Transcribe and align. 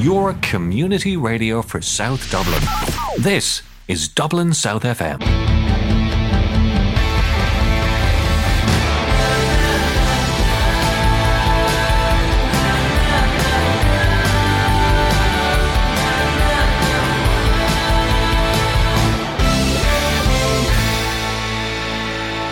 your 0.00 0.32
community 0.40 1.16
radio 1.16 1.60
for 1.60 1.82
South 1.82 2.30
Dublin. 2.30 2.62
This 3.18 3.62
is 3.86 4.08
Dublin 4.08 4.54
South 4.54 4.82
FM. 4.82 5.39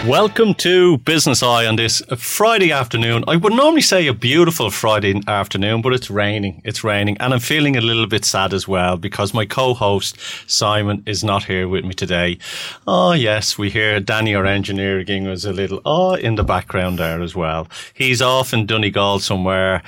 Welcome 0.09 0.54
to 0.54 0.96
Business 0.96 1.43
Eye 1.43 1.66
on 1.66 1.77
this 1.77 2.00
Friday 2.16 2.72
afternoon. 2.72 3.25
I 3.29 3.36
would 3.36 3.52
normally 3.52 3.82
say 3.82 4.07
a 4.07 4.14
beautiful 4.14 4.70
Friday 4.70 5.20
afternoon, 5.27 5.82
but 5.82 5.93
it's 5.93 6.08
raining. 6.08 6.62
It's 6.64 6.82
raining. 6.82 7.18
And 7.18 7.34
I'm 7.34 7.40
feeling 7.40 7.77
a 7.77 7.82
little 7.82 8.07
bit 8.07 8.25
sad 8.25 8.54
as 8.54 8.67
well 8.67 8.96
because 8.96 9.34
my 9.34 9.44
co 9.44 9.75
host, 9.75 10.17
Simon, 10.46 11.03
is 11.04 11.22
not 11.22 11.44
here 11.44 11.68
with 11.68 11.84
me 11.84 11.93
today. 11.93 12.39
Oh, 12.86 13.12
yes, 13.12 13.58
we 13.58 13.68
hear 13.68 14.00
Danny, 14.00 14.34
our 14.34 14.46
engineer, 14.46 15.04
giving 15.04 15.26
a 15.26 15.34
little 15.34 15.82
oh 15.84 16.14
in 16.14 16.36
the 16.36 16.43
background 16.43 16.98
there 16.98 17.20
as 17.20 17.36
well. 17.36 17.68
He's 17.93 18.22
off 18.22 18.54
in 18.54 18.64
Donegal 18.64 19.18
somewhere 19.18 19.82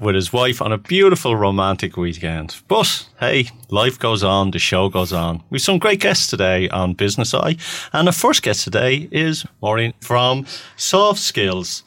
with 0.00 0.14
his 0.14 0.32
wife 0.32 0.62
on 0.62 0.72
a 0.72 0.78
beautiful 0.78 1.36
romantic 1.36 1.96
weekend. 1.96 2.56
But 2.68 3.08
hey, 3.20 3.50
life 3.68 3.98
goes 3.98 4.24
on, 4.24 4.50
the 4.50 4.58
show 4.58 4.88
goes 4.88 5.12
on. 5.12 5.42
We've 5.50 5.60
some 5.60 5.78
great 5.78 6.00
guests 6.00 6.26
today 6.26 6.68
on 6.70 6.94
Business 6.94 7.34
Eye. 7.34 7.56
And 7.92 8.08
the 8.08 8.12
first 8.12 8.42
guest 8.42 8.64
today 8.64 9.08
is 9.10 9.44
Maureen 9.60 9.92
from 10.00 10.46
Soft 10.76 11.20
Skills. 11.20 11.82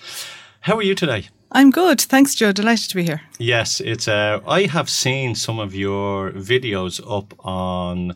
How 0.61 0.77
are 0.77 0.83
you 0.83 0.95
today? 0.95 1.29
I'm 1.51 1.71
good. 1.71 1.99
Thanks, 2.01 2.35
Joe. 2.35 2.51
Delighted 2.51 2.89
to 2.89 2.95
be 2.95 3.03
here. 3.03 3.21
Yes, 3.39 3.79
it's. 3.79 4.07
Uh, 4.07 4.41
I 4.45 4.63
have 4.63 4.89
seen 4.89 5.33
some 5.33 5.59
of 5.59 5.73
your 5.73 6.31
videos 6.31 6.99
up 7.09 7.33
on 7.45 8.13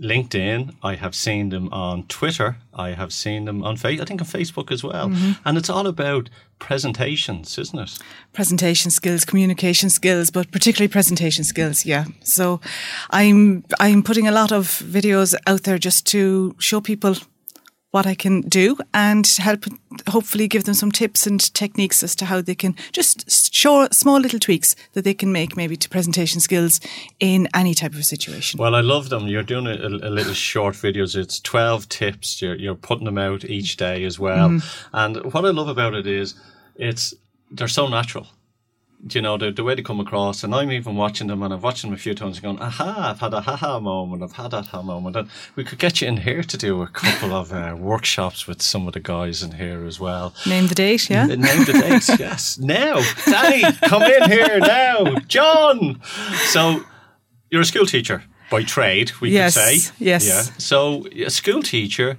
LinkedIn. 0.00 0.74
I 0.82 0.94
have 0.96 1.14
seen 1.14 1.48
them 1.48 1.72
on 1.72 2.04
Twitter. 2.04 2.56
I 2.74 2.90
have 2.90 3.12
seen 3.12 3.46
them 3.46 3.64
on 3.64 3.76
Facebook. 3.76 4.02
I 4.02 4.04
think 4.04 4.20
on 4.20 4.26
Facebook 4.26 4.70
as 4.70 4.84
well. 4.84 5.08
Mm-hmm. 5.08 5.32
And 5.44 5.56
it's 5.56 5.70
all 5.70 5.86
about 5.86 6.28
presentations, 6.58 7.58
isn't 7.58 7.78
it? 7.78 7.98
Presentation 8.32 8.90
skills, 8.90 9.24
communication 9.24 9.90
skills, 9.90 10.30
but 10.30 10.50
particularly 10.50 10.88
presentation 10.88 11.44
skills. 11.44 11.86
Yeah. 11.86 12.04
So 12.22 12.60
I'm 13.10 13.64
I'm 13.80 14.02
putting 14.02 14.28
a 14.28 14.32
lot 14.32 14.52
of 14.52 14.66
videos 14.66 15.34
out 15.46 15.62
there 15.62 15.78
just 15.78 16.06
to 16.08 16.54
show 16.58 16.80
people 16.80 17.16
what 17.96 18.06
I 18.06 18.14
can 18.14 18.42
do 18.42 18.76
and 18.92 19.26
help 19.38 19.64
hopefully 20.06 20.48
give 20.48 20.64
them 20.64 20.74
some 20.74 20.92
tips 20.92 21.26
and 21.26 21.40
techniques 21.54 22.02
as 22.02 22.14
to 22.16 22.26
how 22.26 22.42
they 22.42 22.54
can 22.54 22.74
just 22.92 23.54
show 23.54 23.88
small 23.90 24.20
little 24.20 24.38
tweaks 24.38 24.76
that 24.92 25.04
they 25.04 25.14
can 25.14 25.32
make 25.32 25.56
maybe 25.56 25.76
to 25.78 25.88
presentation 25.88 26.42
skills 26.42 26.78
in 27.20 27.48
any 27.54 27.72
type 27.72 27.94
of 27.94 28.04
situation. 28.04 28.58
Well, 28.58 28.74
I 28.74 28.82
love 28.82 29.08
them. 29.08 29.28
You're 29.28 29.42
doing 29.42 29.66
a, 29.66 29.86
a 30.08 30.12
little 30.18 30.34
short 30.34 30.74
videos. 30.74 31.16
It's 31.16 31.40
12 31.40 31.88
tips. 31.88 32.42
You're, 32.42 32.56
you're 32.56 32.74
putting 32.74 33.06
them 33.06 33.16
out 33.16 33.46
each 33.46 33.78
day 33.78 34.04
as 34.04 34.18
well. 34.18 34.50
Mm. 34.50 34.84
And 34.92 35.32
what 35.32 35.46
I 35.46 35.50
love 35.50 35.68
about 35.68 35.94
it 35.94 36.06
is 36.06 36.34
it's 36.74 37.14
they're 37.50 37.66
so 37.66 37.88
natural 37.88 38.26
you 39.08 39.20
know, 39.20 39.36
the, 39.36 39.50
the 39.50 39.62
way 39.62 39.74
they 39.74 39.82
come 39.82 40.00
across. 40.00 40.42
And 40.42 40.54
I'm 40.54 40.72
even 40.72 40.96
watching 40.96 41.26
them 41.28 41.42
and 41.42 41.52
I've 41.52 41.62
watched 41.62 41.82
them 41.82 41.92
a 41.92 41.96
few 41.96 42.14
times 42.14 42.36
and 42.36 42.44
going, 42.44 42.58
aha, 42.60 43.10
I've 43.10 43.20
had 43.20 43.34
a 43.34 43.40
haha 43.40 43.78
moment, 43.78 44.22
I've 44.22 44.32
had 44.32 44.50
that 44.52 44.66
ha 44.66 44.82
moment. 44.82 45.16
And 45.16 45.28
we 45.54 45.64
could 45.64 45.78
get 45.78 46.00
you 46.00 46.08
in 46.08 46.18
here 46.18 46.42
to 46.42 46.56
do 46.56 46.82
a 46.82 46.88
couple 46.88 47.34
of 47.34 47.52
uh, 47.52 47.76
workshops 47.78 48.46
with 48.46 48.62
some 48.62 48.86
of 48.86 48.94
the 48.94 49.00
guys 49.00 49.42
in 49.42 49.52
here 49.52 49.84
as 49.84 50.00
well. 50.00 50.34
Name 50.46 50.66
the 50.66 50.74
date, 50.74 51.10
yeah? 51.10 51.22
N- 51.22 51.40
name 51.40 51.64
the 51.64 51.72
date, 51.72 52.08
yes. 52.18 52.58
Now, 52.58 53.00
Danny, 53.26 53.64
come 53.84 54.02
in 54.02 54.30
here 54.30 54.58
now. 54.60 55.16
John. 55.26 56.00
So 56.46 56.82
you're 57.50 57.62
a 57.62 57.66
school 57.66 57.86
teacher 57.86 58.24
by 58.50 58.62
trade, 58.62 59.12
we 59.20 59.30
yes, 59.30 59.54
could 59.54 59.80
say. 59.80 59.92
Yes. 59.98 60.26
Yeah. 60.26 60.42
So 60.58 61.06
a 61.12 61.30
school 61.30 61.62
teacher, 61.62 62.18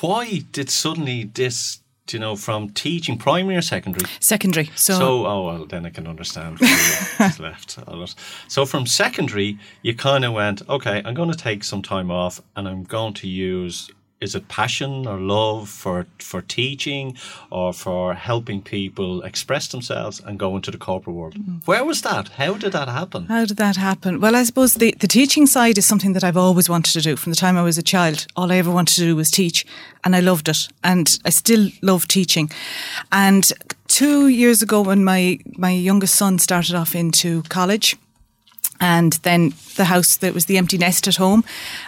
why 0.00 0.42
did 0.52 0.70
suddenly 0.70 1.24
this 1.24 1.80
you 2.12 2.18
know, 2.18 2.36
from 2.36 2.68
teaching 2.70 3.16
primary 3.16 3.56
or 3.56 3.62
secondary? 3.62 4.08
Secondary. 4.20 4.70
So, 4.74 4.98
so 4.98 5.26
oh 5.26 5.46
well, 5.46 5.66
then 5.66 5.86
I 5.86 5.90
can 5.90 6.06
understand 6.06 6.60
left. 7.38 7.78
So 8.48 8.66
from 8.66 8.86
secondary, 8.86 9.58
you 9.82 9.94
kind 9.94 10.24
of 10.24 10.32
went, 10.32 10.68
okay, 10.68 11.02
I'm 11.04 11.14
going 11.14 11.30
to 11.30 11.36
take 11.36 11.64
some 11.64 11.82
time 11.82 12.10
off, 12.10 12.42
and 12.56 12.68
I'm 12.68 12.84
going 12.84 13.14
to 13.14 13.28
use 13.28 13.90
is 14.20 14.34
it 14.34 14.48
passion 14.48 15.06
or 15.06 15.18
love 15.18 15.68
for 15.68 16.06
for 16.18 16.40
teaching 16.42 17.16
or 17.50 17.72
for 17.72 18.14
helping 18.14 18.62
people 18.62 19.22
express 19.22 19.68
themselves 19.68 20.20
and 20.24 20.38
go 20.38 20.56
into 20.56 20.70
the 20.70 20.78
corporate 20.78 21.16
world? 21.16 21.34
Mm. 21.34 21.66
Where 21.66 21.84
was 21.84 22.02
that? 22.02 22.28
How 22.28 22.54
did 22.54 22.72
that 22.72 22.88
happen? 22.88 23.26
How 23.26 23.44
did 23.44 23.56
that 23.58 23.76
happen? 23.76 24.20
Well, 24.20 24.36
I 24.36 24.44
suppose 24.44 24.74
the, 24.74 24.94
the 25.00 25.08
teaching 25.08 25.46
side 25.46 25.78
is 25.78 25.86
something 25.86 26.14
that 26.14 26.24
I've 26.24 26.36
always 26.36 26.68
wanted 26.68 26.92
to 26.92 27.00
do 27.00 27.16
from 27.16 27.32
the 27.32 27.36
time 27.36 27.56
I 27.58 27.62
was 27.62 27.78
a 27.78 27.82
child. 27.82 28.26
All 28.36 28.50
I 28.50 28.56
ever 28.56 28.70
wanted 28.70 28.94
to 28.94 29.02
do 29.02 29.16
was 29.16 29.30
teach, 29.30 29.66
and 30.04 30.16
I 30.16 30.20
loved 30.20 30.48
it, 30.48 30.68
and 30.82 31.18
I 31.24 31.30
still 31.30 31.68
love 31.82 32.06
teaching. 32.08 32.50
And 33.10 33.52
two 33.88 34.28
years 34.28 34.62
ago, 34.62 34.80
when 34.80 35.04
my 35.04 35.38
my 35.56 35.70
youngest 35.70 36.14
son 36.14 36.38
started 36.38 36.74
off 36.74 36.94
into 36.94 37.42
college 37.44 37.96
and 38.84 39.14
then 39.22 39.54
the 39.76 39.86
house 39.86 40.18
that 40.18 40.34
was 40.34 40.44
the 40.44 40.58
empty 40.58 40.76
nest 40.76 41.08
at 41.08 41.16
home. 41.16 41.42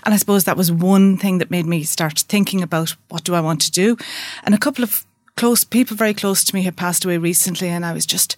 And 0.05 0.15
I 0.15 0.17
suppose 0.17 0.45
that 0.45 0.57
was 0.57 0.73
one 0.73 1.19
thing 1.19 1.37
that 1.39 1.51
made 1.51 1.67
me 1.67 1.83
start 1.83 2.21
thinking 2.21 2.62
about 2.62 2.97
what 3.11 3.23
do 3.23 3.34
I 3.34 3.41
want 3.43 3.61
to 3.62 3.71
do. 3.71 3.99
And 4.45 4.55
a 4.55 4.59
couple 4.59 4.83
of 4.83 5.05
close 5.37 5.62
people 5.62 5.95
very 5.95 6.15
close 6.15 6.43
to 6.45 6.55
me 6.55 6.62
had 6.62 6.75
passed 6.75 7.05
away 7.05 7.19
recently 7.19 7.69
and 7.69 7.84
I 7.84 7.93
was 7.93 8.07
just 8.07 8.37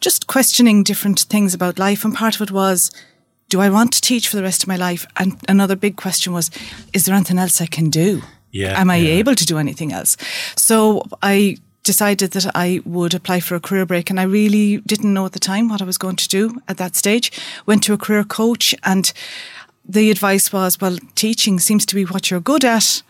just 0.00 0.26
questioning 0.26 0.82
different 0.82 1.20
things 1.20 1.54
about 1.54 1.78
life 1.78 2.04
and 2.04 2.12
part 2.12 2.34
of 2.34 2.40
it 2.40 2.50
was 2.50 2.90
do 3.48 3.60
I 3.60 3.70
want 3.70 3.92
to 3.92 4.00
teach 4.00 4.26
for 4.26 4.36
the 4.36 4.42
rest 4.42 4.62
of 4.64 4.68
my 4.68 4.76
life? 4.76 5.06
And 5.16 5.36
another 5.48 5.76
big 5.76 5.96
question 5.96 6.32
was 6.32 6.50
is 6.92 7.04
there 7.04 7.14
anything 7.14 7.38
else 7.38 7.60
I 7.60 7.66
can 7.66 7.90
do? 7.90 8.22
Yeah. 8.50 8.80
Am 8.80 8.90
I 8.90 8.96
yeah. 8.96 9.20
able 9.20 9.36
to 9.36 9.46
do 9.46 9.58
anything 9.58 9.92
else? 9.92 10.16
So 10.56 11.04
I 11.22 11.58
decided 11.82 12.32
that 12.32 12.50
I 12.54 12.80
would 12.84 13.14
apply 13.14 13.40
for 13.40 13.54
a 13.54 13.60
career 13.60 13.86
break. 13.86 14.10
And 14.10 14.20
I 14.20 14.24
really 14.24 14.78
didn't 14.78 15.14
know 15.14 15.26
at 15.26 15.32
the 15.32 15.38
time 15.38 15.68
what 15.68 15.82
I 15.82 15.84
was 15.84 15.98
going 15.98 16.16
to 16.16 16.28
do 16.28 16.60
at 16.68 16.76
that 16.76 16.96
stage. 16.96 17.32
Went 17.66 17.82
to 17.84 17.92
a 17.92 17.98
career 17.98 18.24
coach, 18.24 18.74
and 18.82 19.12
the 19.88 20.10
advice 20.10 20.52
was, 20.52 20.80
well, 20.80 20.98
teaching 21.14 21.58
seems 21.58 21.86
to 21.86 21.94
be 21.94 22.04
what 22.04 22.30
you're 22.30 22.40
good 22.40 22.64
at. 22.64 23.02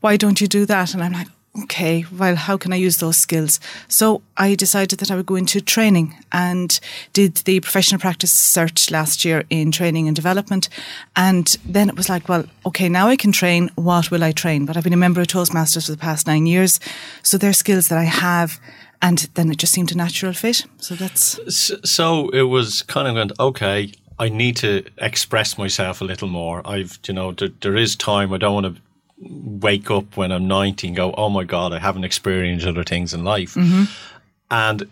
Why 0.00 0.16
don't 0.16 0.40
you 0.40 0.48
do 0.48 0.66
that? 0.66 0.94
And 0.94 1.02
I'm 1.02 1.12
like, 1.12 1.28
okay, 1.64 2.06
well, 2.10 2.34
how 2.34 2.56
can 2.56 2.72
I 2.72 2.76
use 2.76 2.96
those 2.96 3.18
skills? 3.18 3.60
So 3.86 4.22
I 4.36 4.54
decided 4.54 4.98
that 5.00 5.10
I 5.10 5.16
would 5.16 5.26
go 5.26 5.34
into 5.34 5.60
training 5.60 6.14
and 6.32 6.80
did 7.12 7.36
the 7.36 7.60
professional 7.60 8.00
practice 8.00 8.32
search 8.32 8.90
last 8.90 9.24
year 9.24 9.44
in 9.50 9.70
training 9.70 10.06
and 10.06 10.16
development. 10.16 10.70
And 11.14 11.54
then 11.64 11.90
it 11.90 11.96
was 11.96 12.08
like, 12.08 12.28
well, 12.28 12.44
okay, 12.64 12.88
now 12.88 13.08
I 13.08 13.16
can 13.16 13.32
train. 13.32 13.70
What 13.74 14.10
will 14.10 14.24
I 14.24 14.32
train? 14.32 14.64
But 14.64 14.76
I've 14.76 14.84
been 14.84 14.94
a 14.94 14.96
member 14.96 15.20
of 15.20 15.26
Toastmasters 15.26 15.86
for 15.86 15.92
the 15.92 15.98
past 15.98 16.26
nine 16.26 16.46
years. 16.46 16.80
So 17.22 17.36
they're 17.36 17.52
skills 17.52 17.88
that 17.88 17.98
I 17.98 18.04
have. 18.04 18.58
And 19.02 19.18
then 19.34 19.50
it 19.50 19.58
just 19.58 19.72
seemed 19.74 19.92
a 19.92 19.96
natural 19.96 20.32
fit. 20.32 20.64
So 20.78 20.94
that's. 20.94 21.38
So 21.90 22.30
it 22.30 22.42
was 22.42 22.82
kind 22.82 23.08
of 23.08 23.14
going, 23.14 23.30
okay, 23.38 23.92
I 24.18 24.28
need 24.28 24.56
to 24.58 24.84
express 24.98 25.58
myself 25.58 26.00
a 26.00 26.04
little 26.04 26.28
more. 26.28 26.62
I've, 26.64 26.98
you 27.06 27.12
know, 27.12 27.32
there, 27.32 27.48
there 27.60 27.76
is 27.76 27.96
time. 27.96 28.32
I 28.32 28.38
don't 28.38 28.54
want 28.54 28.76
to 28.76 28.81
wake 29.22 29.90
up 29.90 30.16
when 30.16 30.32
I'm 30.32 30.48
90 30.48 30.88
and 30.88 30.96
go, 30.96 31.12
oh 31.16 31.28
my 31.28 31.44
God, 31.44 31.72
I 31.72 31.78
haven't 31.78 32.04
experienced 32.04 32.66
other 32.66 32.84
things 32.84 33.14
in 33.14 33.24
life. 33.24 33.54
Mm-hmm. 33.54 33.84
And 34.50 34.88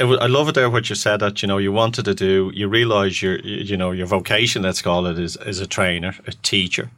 I 0.00 0.26
love 0.26 0.48
it 0.48 0.54
there 0.54 0.70
what 0.70 0.88
you 0.88 0.94
said 0.94 1.18
that, 1.18 1.42
you 1.42 1.48
know, 1.48 1.58
you 1.58 1.72
wanted 1.72 2.04
to 2.04 2.14
do, 2.14 2.52
you 2.54 2.68
realize 2.68 3.20
your, 3.20 3.38
you 3.40 3.76
know, 3.76 3.90
your 3.90 4.06
vocation, 4.06 4.62
let's 4.62 4.80
call 4.80 5.06
it, 5.06 5.18
is, 5.18 5.36
is 5.38 5.60
a 5.60 5.66
trainer, 5.66 6.14
a 6.26 6.32
teacher. 6.32 6.90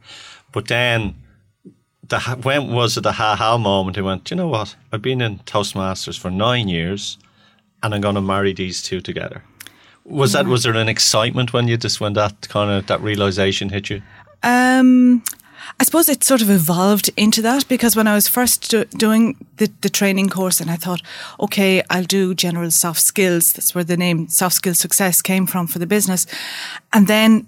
But 0.51 0.67
then 0.67 1.15
the, 2.07 2.19
when 2.43 2.73
was 2.73 2.97
it 2.97 3.01
the 3.01 3.13
ha 3.13 3.35
ha 3.35 3.57
moment? 3.57 3.95
He 3.95 4.03
went, 4.03 4.29
you 4.29 4.37
know 4.37 4.47
what? 4.47 4.75
I've 4.91 5.01
been 5.01 5.21
in 5.21 5.39
Toastmasters 5.39 6.19
for 6.19 6.29
nine 6.29 6.67
years 6.67 7.17
and 7.81 7.95
I'm 7.95 8.01
going 8.01 8.15
to 8.15 8.21
marry 8.21 8.53
these 8.53 8.83
two 8.83 9.01
together. 9.01 9.43
Was 10.05 10.33
yeah. 10.33 10.43
that, 10.43 10.49
was 10.49 10.63
there 10.63 10.75
an 10.75 10.89
excitement 10.89 11.53
when 11.53 11.67
you 11.67 11.77
just, 11.77 12.01
when 12.01 12.13
that 12.13 12.49
kind 12.49 12.69
of, 12.69 12.85
that 12.87 13.01
realization 13.01 13.69
hit 13.69 13.89
you? 13.89 14.01
Um, 14.43 15.23
I 15.79 15.83
suppose 15.83 16.09
it 16.09 16.23
sort 16.23 16.41
of 16.41 16.49
evolved 16.49 17.09
into 17.17 17.41
that 17.41 17.67
because 17.67 17.95
when 17.95 18.07
I 18.07 18.15
was 18.15 18.27
first 18.27 18.69
do- 18.69 18.85
doing 18.85 19.35
the, 19.57 19.71
the 19.81 19.89
training 19.89 20.29
course 20.29 20.61
and 20.61 20.69
I 20.69 20.75
thought, 20.75 21.01
okay, 21.39 21.81
I'll 21.89 22.03
do 22.03 22.33
general 22.33 22.71
soft 22.71 23.01
skills. 23.01 23.53
That's 23.53 23.75
where 23.75 23.83
the 23.83 23.97
name 23.97 24.27
soft 24.27 24.55
skills 24.55 24.79
success 24.79 25.21
came 25.21 25.45
from 25.45 25.67
for 25.67 25.79
the 25.79 25.87
business. 25.87 26.25
And 26.93 27.07
then, 27.07 27.47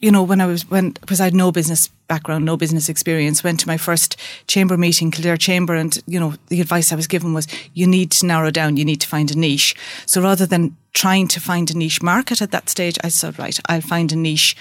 you 0.00 0.10
know, 0.10 0.22
when 0.22 0.40
I 0.40 0.46
was, 0.46 0.68
when, 0.70 0.90
because 0.90 1.20
I 1.20 1.24
had 1.24 1.34
no 1.34 1.50
business 1.50 1.88
background, 2.08 2.44
no 2.44 2.56
business 2.56 2.88
experience, 2.88 3.44
went 3.44 3.60
to 3.60 3.66
my 3.66 3.76
first 3.76 4.16
chamber 4.46 4.76
meeting, 4.76 5.10
Kildare 5.10 5.36
Chamber, 5.36 5.74
and, 5.74 6.02
you 6.06 6.18
know, 6.18 6.34
the 6.48 6.60
advice 6.60 6.92
I 6.92 6.96
was 6.96 7.06
given 7.06 7.34
was 7.34 7.46
you 7.74 7.86
need 7.86 8.10
to 8.12 8.26
narrow 8.26 8.50
down, 8.50 8.76
you 8.76 8.84
need 8.84 9.00
to 9.02 9.08
find 9.08 9.30
a 9.30 9.38
niche. 9.38 9.74
So 10.06 10.22
rather 10.22 10.46
than 10.46 10.76
trying 10.94 11.28
to 11.28 11.40
find 11.40 11.70
a 11.70 11.76
niche 11.76 12.02
market 12.02 12.40
at 12.40 12.50
that 12.52 12.68
stage, 12.68 12.98
I 13.04 13.08
said, 13.08 13.38
right, 13.38 13.58
I'll 13.68 13.80
find 13.80 14.10
a 14.12 14.16
niche 14.16 14.56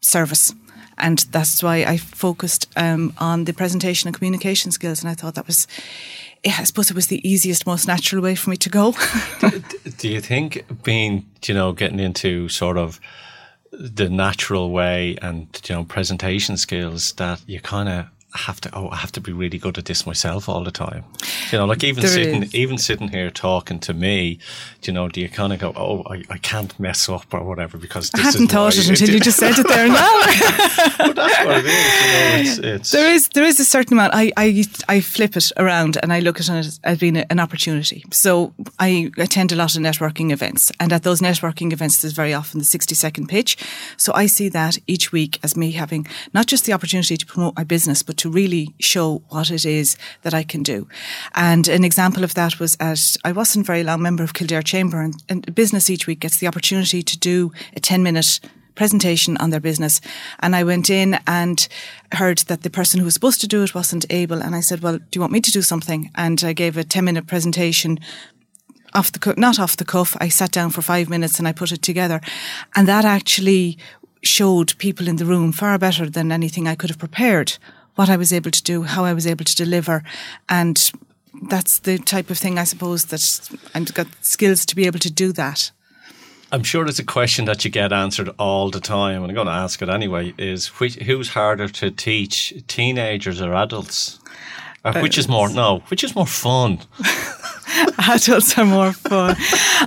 service 0.00 0.52
And 0.98 1.18
that's 1.30 1.62
why 1.62 1.84
I 1.84 1.96
focused 1.96 2.68
um, 2.76 3.12
on 3.18 3.44
the 3.44 3.52
presentation 3.52 4.08
and 4.08 4.16
communication 4.16 4.70
skills. 4.70 5.00
And 5.00 5.10
I 5.10 5.14
thought 5.14 5.34
that 5.34 5.46
was, 5.46 5.66
I 6.46 6.64
suppose 6.64 6.90
it 6.90 6.94
was 6.94 7.06
the 7.08 7.26
easiest, 7.28 7.66
most 7.66 7.86
natural 7.86 8.22
way 8.22 8.34
for 8.34 8.50
me 8.50 8.56
to 8.56 8.68
go. 8.68 8.94
do, 9.40 9.62
do 9.98 10.08
you 10.08 10.20
think 10.20 10.64
being, 10.82 11.26
you 11.46 11.54
know, 11.54 11.72
getting 11.72 12.00
into 12.00 12.48
sort 12.48 12.78
of 12.78 13.00
the 13.72 14.08
natural 14.08 14.70
way 14.70 15.16
and, 15.22 15.48
you 15.64 15.74
know, 15.74 15.84
presentation 15.84 16.56
skills 16.56 17.12
that 17.14 17.42
you 17.46 17.60
kind 17.60 17.88
of 17.88 18.06
have 18.38 18.60
to 18.62 18.70
oh 18.74 18.88
I 18.88 18.96
have 18.96 19.12
to 19.12 19.20
be 19.20 19.32
really 19.32 19.58
good 19.58 19.78
at 19.78 19.84
this 19.84 20.06
myself 20.06 20.48
all 20.48 20.64
the 20.64 20.70
time. 20.70 21.04
You 21.50 21.58
know, 21.58 21.66
like 21.66 21.84
even 21.84 22.02
There 22.02 22.10
sitting 22.10 22.42
is. 22.42 22.54
even 22.54 22.78
sitting 22.78 23.08
here 23.08 23.30
talking 23.30 23.78
to 23.80 23.94
me, 23.94 24.38
you 24.82 24.92
know, 24.92 25.08
do 25.08 25.20
you 25.20 25.28
kind 25.28 25.52
of 25.52 25.58
go 25.58 25.72
oh 25.76 26.02
I, 26.10 26.22
I 26.30 26.38
can't 26.38 26.78
mess 26.80 27.08
up 27.08 27.32
or 27.32 27.44
whatever 27.44 27.78
because 27.78 28.10
I 28.14 28.20
hadn't 28.20 28.48
thought 28.48 28.76
it 28.76 28.88
until 28.88 29.10
you 29.10 29.20
just 29.20 29.38
said 29.38 29.58
it 29.58 29.68
there 29.68 29.88
now. 29.88 30.22
but 30.98 31.16
that's 31.16 31.44
what 31.44 31.58
it 31.58 31.66
is. 31.66 32.56
You 32.56 32.62
know, 32.62 32.68
it's, 32.74 32.82
it's 32.82 32.90
There 32.90 33.12
is 33.12 33.28
there 33.30 33.44
is 33.44 33.60
a 33.60 33.64
certain 33.64 33.94
amount. 33.94 34.14
I 34.14 34.32
I, 34.36 34.64
I 34.88 35.00
flip 35.00 35.36
it 35.36 35.52
around 35.56 35.98
and 36.02 36.12
I 36.12 36.20
look 36.20 36.40
at 36.40 36.48
it 36.48 36.78
as, 36.84 36.98
being 36.98 37.16
an 37.16 37.40
opportunity. 37.40 38.04
So 38.12 38.54
I 38.78 39.10
attend 39.18 39.52
a 39.52 39.56
lot 39.56 39.74
of 39.74 39.82
networking 39.82 40.30
events, 40.30 40.70
and 40.78 40.92
at 40.92 41.02
those 41.02 41.20
networking 41.20 41.72
events, 41.72 42.00
there's 42.00 42.12
very 42.14 42.32
often 42.32 42.58
the 42.58 42.64
60 42.64 42.94
second 42.94 43.28
pitch. 43.28 43.56
So 43.96 44.12
I 44.14 44.26
see 44.26 44.48
that 44.50 44.78
each 44.86 45.10
week 45.12 45.38
as 45.42 45.56
me 45.56 45.72
having 45.72 46.06
not 46.32 46.46
just 46.46 46.64
the 46.64 46.72
opportunity 46.72 47.16
to 47.16 47.26
promote 47.26 47.56
my 47.56 47.64
business, 47.64 48.02
but 48.02 48.16
to 48.22 48.30
really 48.30 48.72
show 48.80 49.20
what 49.30 49.50
it 49.50 49.64
is 49.64 49.96
that 50.22 50.32
I 50.32 50.44
can 50.44 50.62
do. 50.62 50.86
And 51.34 51.66
an 51.66 51.82
example 51.84 52.22
of 52.22 52.34
that 52.34 52.60
was 52.60 52.76
at 52.78 53.16
I 53.24 53.32
wasn't 53.32 53.66
very 53.66 53.82
long 53.82 54.00
member 54.00 54.22
of 54.22 54.32
Kildare 54.32 54.62
Chamber, 54.62 55.00
and, 55.00 55.14
and 55.28 55.54
business 55.54 55.90
each 55.90 56.06
week 56.06 56.20
gets 56.20 56.38
the 56.38 56.46
opportunity 56.46 57.02
to 57.02 57.18
do 57.18 57.52
a 57.74 57.80
10 57.80 58.02
minute 58.02 58.40
presentation 58.74 59.36
on 59.38 59.50
their 59.50 59.60
business. 59.60 60.00
And 60.38 60.54
I 60.54 60.62
went 60.62 60.88
in 60.88 61.18
and 61.26 61.66
heard 62.12 62.38
that 62.46 62.62
the 62.62 62.70
person 62.70 63.00
who 63.00 63.04
was 63.04 63.14
supposed 63.14 63.40
to 63.40 63.48
do 63.48 63.62
it 63.64 63.74
wasn't 63.74 64.06
able. 64.08 64.40
And 64.40 64.54
I 64.54 64.60
said, 64.60 64.82
Well, 64.82 64.98
do 64.98 65.12
you 65.14 65.20
want 65.20 65.32
me 65.32 65.40
to 65.40 65.50
do 65.50 65.62
something? 65.62 66.10
And 66.14 66.42
I 66.44 66.52
gave 66.52 66.76
a 66.76 66.84
10 66.84 67.04
minute 67.04 67.26
presentation 67.26 67.98
off 68.94 69.10
the 69.10 69.18
cu- 69.18 69.34
not 69.36 69.58
off 69.58 69.76
the 69.76 69.84
cuff. 69.84 70.16
I 70.20 70.28
sat 70.28 70.52
down 70.52 70.70
for 70.70 70.82
five 70.82 71.08
minutes 71.08 71.40
and 71.40 71.48
I 71.48 71.52
put 71.52 71.72
it 71.72 71.82
together. 71.82 72.20
And 72.76 72.86
that 72.86 73.04
actually 73.04 73.78
showed 74.22 74.78
people 74.78 75.08
in 75.08 75.16
the 75.16 75.24
room 75.24 75.52
far 75.52 75.78
better 75.78 76.08
than 76.08 76.30
anything 76.30 76.68
I 76.68 76.76
could 76.76 76.90
have 76.90 76.98
prepared 76.98 77.58
what 77.94 78.08
I 78.08 78.16
was 78.16 78.32
able 78.32 78.50
to 78.50 78.62
do, 78.62 78.82
how 78.82 79.04
I 79.04 79.12
was 79.12 79.26
able 79.26 79.44
to 79.44 79.56
deliver. 79.56 80.02
And 80.48 80.92
that's 81.48 81.78
the 81.80 81.98
type 81.98 82.30
of 82.30 82.38
thing 82.38 82.58
I 82.58 82.64
suppose 82.64 83.06
that 83.06 83.58
I've 83.74 83.92
got 83.94 84.06
skills 84.20 84.64
to 84.66 84.76
be 84.76 84.86
able 84.86 84.98
to 85.00 85.10
do 85.10 85.32
that. 85.32 85.70
I'm 86.50 86.62
sure 86.62 86.86
it's 86.86 86.98
a 86.98 87.04
question 87.04 87.46
that 87.46 87.64
you 87.64 87.70
get 87.70 87.92
answered 87.92 88.28
all 88.38 88.70
the 88.70 88.80
time, 88.80 89.22
and 89.22 89.30
I'm 89.30 89.34
going 89.34 89.46
to 89.46 89.52
ask 89.52 89.80
it 89.80 89.88
anyway. 89.88 90.34
Is 90.36 90.68
which, 90.78 90.96
who's 90.96 91.30
harder 91.30 91.66
to 91.66 91.90
teach, 91.90 92.52
teenagers 92.68 93.40
or 93.40 93.54
adults? 93.54 94.20
Or 94.84 94.92
which 95.00 95.16
uh, 95.16 95.20
is 95.20 95.28
more 95.28 95.48
no? 95.48 95.82
Which 95.88 96.04
is 96.04 96.14
more 96.14 96.26
fun? 96.26 96.80
adults 97.98 98.58
are 98.58 98.64
more 98.64 98.92
fun. 98.92 99.36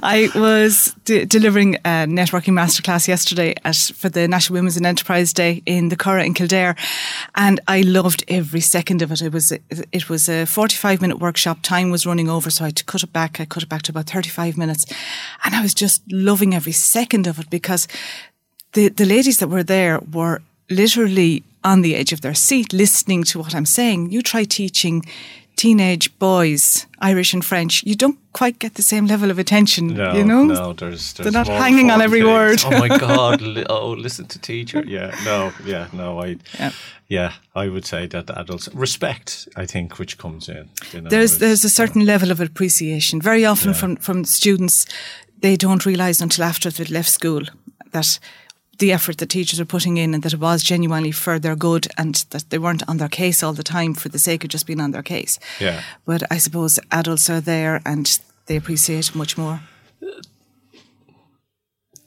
I 0.02 0.30
was 0.36 0.96
de- 1.06 1.26
delivering 1.26 1.76
a 1.76 2.06
networking 2.08 2.54
masterclass 2.54 3.08
yesterday 3.08 3.56
at, 3.64 3.76
for 3.76 4.10
the 4.10 4.28
National 4.28 4.56
Women's 4.56 4.78
and 4.78 4.86
Enterprise 4.86 5.34
Day 5.34 5.62
in 5.66 5.90
the 5.90 5.96
Curragh 5.96 6.26
in 6.26 6.34
Kildare, 6.34 6.76
and 7.36 7.60
I 7.68 7.82
loved 7.82 8.24
every 8.28 8.62
second 8.62 9.02
of 9.02 9.12
it. 9.12 9.22
It 9.22 9.34
was 9.34 9.52
it 9.52 10.10
was 10.10 10.30
a 10.30 10.46
forty 10.46 10.76
five 10.76 11.02
minute 11.02 11.20
workshop. 11.20 11.60
Time 11.62 11.92
was 11.92 12.06
running 12.06 12.30
over, 12.30 12.50
so 12.50 12.64
I 12.64 12.68
had 12.68 12.78
to 12.78 12.86
cut 12.86 13.04
it 13.04 13.14
back. 13.14 13.40
I 13.40 13.46
cut 13.46 13.64
it 13.64 13.70
back 13.70 13.84
to 13.84 13.92
about 13.92 14.10
thirty 14.10 14.30
five 14.30 14.58
minutes, 14.58 14.86
and 15.44 15.56
I 15.56 15.62
was 15.62 15.74
just 15.74 16.02
loving 16.12 16.54
every 16.54 16.74
second 16.74 17.28
of 17.28 17.40
it 17.40 17.50
because 17.50 17.88
the 18.74 18.90
the 18.90 19.06
ladies 19.06 19.38
that 19.40 19.50
were 19.50 19.64
there 19.64 20.00
were 20.12 20.42
literally 20.70 21.44
on 21.64 21.82
the 21.82 21.96
edge 21.96 22.14
of 22.14 22.22
their 22.22 22.36
seat 22.36 22.74
listening 22.74 23.24
to 23.24 23.40
what 23.40 23.56
I'm 23.56 23.66
saying. 23.66 24.12
You 24.12 24.22
try 24.22 24.44
teaching 24.44 25.04
teenage 25.56 26.18
boys 26.20 26.86
Irish 27.00 27.34
and 27.34 27.44
French, 27.46 27.84
you 27.84 27.96
don't 27.96 28.18
quite 28.34 28.60
get 28.60 28.74
the 28.76 28.82
same 28.82 29.06
level 29.08 29.32
of 29.32 29.40
attention. 29.40 29.88
No, 29.96 30.14
you 30.14 30.24
know, 30.24 30.44
no. 30.46 30.74
There's, 30.74 31.14
there's 31.14 31.32
they're 31.34 31.44
not 31.44 31.48
hanging 31.48 31.92
on 31.92 32.02
every 32.02 32.22
things. 32.22 32.34
word. 32.34 32.60
Oh 32.66 32.80
my 32.88 32.98
god! 33.08 33.42
Li- 33.42 33.66
oh, 33.70 33.92
listen 33.92 34.26
to 34.28 34.40
teacher. 34.40 34.84
Yeah, 34.88 35.16
no, 35.24 35.52
yeah, 35.66 35.88
no. 35.94 36.22
I, 36.22 36.38
Yeah. 36.60 36.72
yeah, 37.08 37.32
I 37.56 37.68
would 37.70 37.86
say 37.86 38.08
that 38.08 38.26
the 38.28 38.40
adults 38.40 38.68
respect. 38.74 39.48
I 39.56 39.66
think 39.66 39.98
which 40.00 40.18
comes 40.18 40.50
in. 40.50 40.70
You 40.94 41.02
know, 41.02 41.10
there's 41.10 41.38
there's 41.40 41.64
a 41.66 41.70
certain 41.70 42.06
level 42.06 42.32
of 42.32 42.40
appreciation. 42.40 43.22
Very 43.22 43.46
often 43.46 43.72
Yeah. 43.72 43.78
from 43.80 43.96
from 43.98 44.26
students, 44.26 44.86
they 45.42 45.56
don't 45.56 45.86
realise 45.86 46.24
until 46.24 46.44
after 46.46 46.70
they've 46.72 46.90
left 46.96 47.10
school 47.10 47.42
that 47.92 48.20
the 48.78 48.92
effort 48.92 49.18
that 49.18 49.30
teachers 49.30 49.60
are 49.60 49.66
putting 49.66 49.98
in 49.98 50.14
and 50.14 50.24
that 50.24 50.34
it 50.34 50.40
was 50.40 50.64
genuinely 50.64 51.12
for 51.12 51.40
their 51.40 51.56
good 51.56 51.88
and 51.98 52.16
that 52.32 52.50
they 52.50 52.58
weren't 52.58 52.88
on 52.88 52.98
their 52.98 53.10
case 53.10 53.44
all 53.44 53.54
the 53.54 53.64
time 53.64 53.94
for 53.94 54.10
the 54.10 54.20
sake 54.20 54.44
of 54.44 54.50
just 54.50 54.68
being 54.68 54.82
on 54.82 54.92
their 54.92 55.04
case. 55.04 55.40
Yeah. 55.60 55.82
But 56.06 56.24
I 56.32 56.38
suppose 56.38 56.80
adults 56.92 57.30
are 57.30 57.42
there 57.42 57.82
and 57.86 58.20
they 58.48 58.56
appreciate 58.56 59.16
much 59.16 59.38
more. 59.38 59.62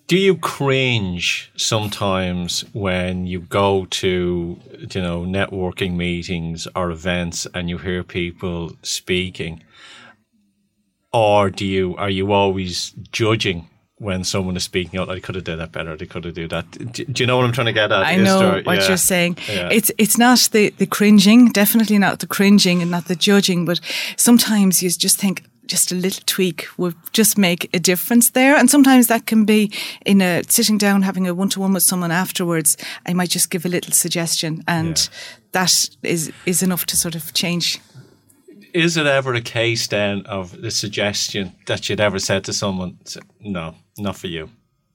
Do 0.07 0.17
you 0.17 0.39
cringe 0.39 1.53
sometimes 1.55 2.65
when 2.73 3.27
you 3.27 3.41
go 3.41 3.85
to, 3.91 4.59
you 4.79 5.03
know, 5.03 5.25
networking 5.25 5.97
meetings 5.97 6.67
or 6.75 6.91
events 6.91 7.47
and 7.53 7.69
you 7.69 7.77
hear 7.77 8.03
people 8.03 8.73
speaking? 8.83 9.63
Or 11.13 11.51
do 11.51 11.67
you 11.67 11.95
are 11.97 12.09
you 12.09 12.33
always 12.33 12.93
judging 13.13 13.69
when 13.99 14.25
someone 14.25 14.57
is 14.57 14.65
speaking 14.65 14.99
out? 14.99 15.09
I 15.11 15.21
could 15.21 15.35
have 15.35 15.45
done 15.45 15.59
that 15.59 15.73
better. 15.73 15.97
They 15.97 16.07
could 16.07 16.25
have 16.25 16.35
do 16.35 16.49
that. 16.49 16.71
Do, 16.71 17.05
do 17.05 17.23
you 17.23 17.27
know 17.27 17.37
what 17.37 17.45
I'm 17.47 17.53
trying 17.53 17.67
to 17.67 17.73
get 17.73 17.93
at? 17.93 18.03
I 18.07 18.17
know 18.17 18.39
there- 18.39 18.63
what 18.63 18.79
yeah. 18.79 18.89
you're 18.89 18.97
saying. 18.97 19.39
Yeah. 19.49 19.69
It's 19.73 19.91
it's 19.99 20.17
not 20.19 20.49
the, 20.53 20.71
the 20.71 20.87
cringing, 20.87 21.51
definitely 21.53 21.99
not 21.99 22.19
the 22.21 22.27
cringing 22.27 22.83
and 22.83 22.91
not 22.91 23.07
the 23.07 23.17
judging, 23.17 23.65
but 23.67 23.81
sometimes 24.17 24.83
you 24.83 24.91
just 24.91 25.19
think 25.19 25.43
just 25.67 25.93
a 25.93 25.95
little 25.95 26.23
tweak 26.25 26.67
would 26.79 26.95
just 27.13 27.37
make 27.37 27.69
a 27.75 27.79
difference 27.79 28.31
there. 28.31 28.57
And 28.57 28.71
sometimes 28.71 29.07
that 29.09 29.27
can 29.27 29.45
be 29.45 29.71
in 30.07 30.23
a 30.23 30.43
sitting 30.49 30.79
down 30.79 31.03
having 31.03 31.27
a 31.29 31.35
one 31.35 31.51
to 31.51 31.61
one 31.61 31.75
with 31.75 31.83
someone 31.83 32.11
afterwards. 32.11 32.77
I 33.07 33.13
might 33.13 33.29
just 33.31 33.51
give 33.51 33.67
a 33.67 33.69
little 33.69 33.93
suggestion 33.93 34.63
and 34.67 34.97
Yeah. 34.97 35.19
that 35.53 35.91
is 36.03 36.33
is 36.47 36.63
enough 36.63 36.87
to 36.87 36.97
sort 36.97 37.15
of 37.15 37.33
change. 37.35 37.81
Is 38.75 38.97
it 38.97 39.07
ever 39.07 39.35
a 39.35 39.41
case 39.41 39.87
then 39.89 40.25
of 40.27 40.53
the 40.63 40.71
suggestion 40.71 41.53
that 41.67 41.89
you'd 41.89 42.01
ever 42.01 42.19
said 42.19 42.45
to 42.45 42.53
someone, 42.53 42.99
"No, 43.41 43.75
not 43.99 44.17
for 44.17 44.29
you"? 44.29 44.51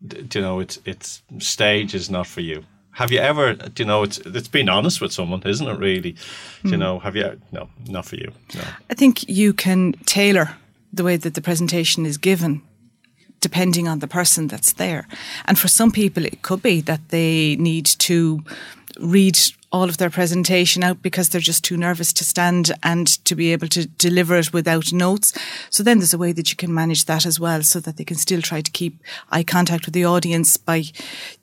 D- 0.06 0.22
Do 0.22 0.40
you 0.40 0.46
know 0.46 0.60
it's 0.60 0.80
it's 0.86 1.22
stage 1.40 1.94
is 1.94 2.10
not 2.10 2.28
for 2.28 2.42
you? 2.42 2.64
Have 2.92 3.12
you 3.12 3.20
ever? 3.20 3.54
Do 3.54 3.84
you 3.84 3.88
know 3.88 4.04
it's 4.04 4.20
it's 4.20 4.48
being 4.48 4.70
honest 4.70 5.02
with 5.02 5.12
someone, 5.12 5.42
isn't 5.44 5.68
it? 5.68 5.80
Really? 5.80 6.12
Do 6.12 6.70
you 6.70 6.72
hmm. 6.72 6.80
know? 6.80 7.00
Have 7.00 7.16
you? 7.16 7.40
No, 7.52 7.70
not 7.88 8.06
for 8.06 8.16
you. 8.16 8.32
No. 8.56 8.62
I 8.90 8.94
think 8.94 9.28
you 9.28 9.54
can 9.54 9.94
tailor 10.06 10.56
the 10.94 11.04
way 11.04 11.18
that 11.18 11.34
the 11.34 11.42
presentation 11.42 12.06
is 12.06 12.18
given 12.18 12.62
depending 13.44 13.90
on 13.90 14.00
the 14.00 14.08
person 14.08 14.48
that's 14.48 14.74
there. 14.74 15.06
And 15.46 15.60
for 15.60 15.68
some 15.68 15.92
people, 15.92 16.26
it 16.26 16.42
could 16.42 16.64
be 16.64 16.82
that 16.82 17.10
they 17.10 17.58
need 17.58 17.86
to 17.86 18.42
read 19.00 19.38
all 19.74 19.90
of 19.90 19.98
their 19.98 20.12
presentation 20.12 20.84
out 20.84 21.02
because 21.02 21.30
they're 21.30 21.42
just 21.42 21.64
too 21.64 21.76
nervous 21.76 22.14
to 22.14 22.24
stand 22.24 22.72
and 22.84 23.08
to 23.26 23.36
be 23.36 23.52
able 23.52 23.68
to 23.68 23.88
deliver 23.88 24.38
it 24.38 24.54
without 24.54 24.94
notes. 24.94 25.34
So 25.72 25.82
then 25.82 25.98
there's 25.98 26.14
a 26.14 26.18
way 26.20 26.32
that 26.32 26.52
you 26.52 26.56
can 26.56 26.72
manage 26.72 27.06
that 27.06 27.26
as 27.26 27.40
well 27.40 27.64
so 27.64 27.80
that 27.80 27.98
they 27.98 28.04
can 28.04 28.18
still 28.18 28.42
try 28.42 28.62
to 28.62 28.70
keep 28.70 29.02
eye 29.32 29.44
contact 29.44 29.86
with 29.86 29.96
the 29.96 30.06
audience 30.06 30.58
by, 30.58 30.84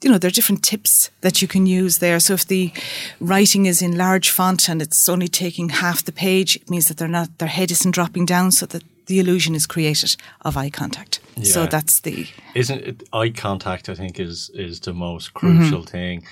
you 0.00 0.10
know, 0.10 0.16
there 0.16 0.28
are 0.28 0.32
different 0.32 0.62
tips 0.62 1.10
that 1.22 1.42
you 1.42 1.48
can 1.48 1.66
use 1.66 1.98
there. 1.98 2.20
So 2.20 2.34
if 2.34 2.46
the 2.46 2.72
writing 3.20 3.66
is 3.66 3.82
in 3.82 3.98
large 3.98 4.30
font 4.30 4.68
and 4.68 4.80
it's 4.80 5.08
only 5.08 5.26
taking 5.26 5.70
half 5.70 6.04
the 6.04 6.12
page, 6.12 6.54
it 6.54 6.70
means 6.70 6.86
that 6.86 6.98
they're 6.98 7.08
not, 7.08 7.36
their 7.38 7.48
head 7.48 7.72
isn't 7.72 7.90
dropping 7.90 8.26
down 8.26 8.52
so 8.52 8.64
that 8.66 8.84
the 9.06 9.18
illusion 9.18 9.56
is 9.56 9.66
created 9.66 10.16
of 10.42 10.56
eye 10.56 10.70
contact. 10.70 11.18
So 11.42 11.66
that's 11.66 12.00
the, 12.00 12.28
Isn't 12.54 12.82
it 12.82 13.02
eye 13.12 13.30
contact? 13.30 13.88
I 13.88 13.94
think 13.94 14.20
is 14.20 14.50
is 14.54 14.80
the 14.80 14.92
most 14.92 15.32
mm-hmm. 15.32 15.58
crucial 15.58 15.82
thing. 15.82 16.26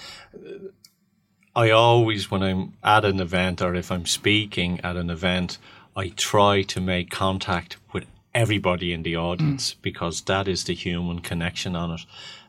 I 1.54 1.70
always, 1.70 2.30
when 2.30 2.42
I'm 2.42 2.74
at 2.84 3.04
an 3.04 3.20
event 3.20 3.60
or 3.60 3.74
if 3.74 3.90
I'm 3.90 4.06
speaking 4.06 4.80
at 4.82 4.96
an 4.96 5.10
event, 5.10 5.58
I 5.96 6.10
try 6.10 6.62
to 6.62 6.80
make 6.80 7.10
contact 7.10 7.76
with 7.92 8.04
everybody 8.34 8.92
in 8.92 9.02
the 9.02 9.16
audience 9.16 9.74
because 9.82 10.20
that 10.22 10.46
is 10.46 10.64
the 10.64 10.74
human 10.74 11.20
connection 11.20 11.74
on 11.74 11.92
it. 11.92 12.00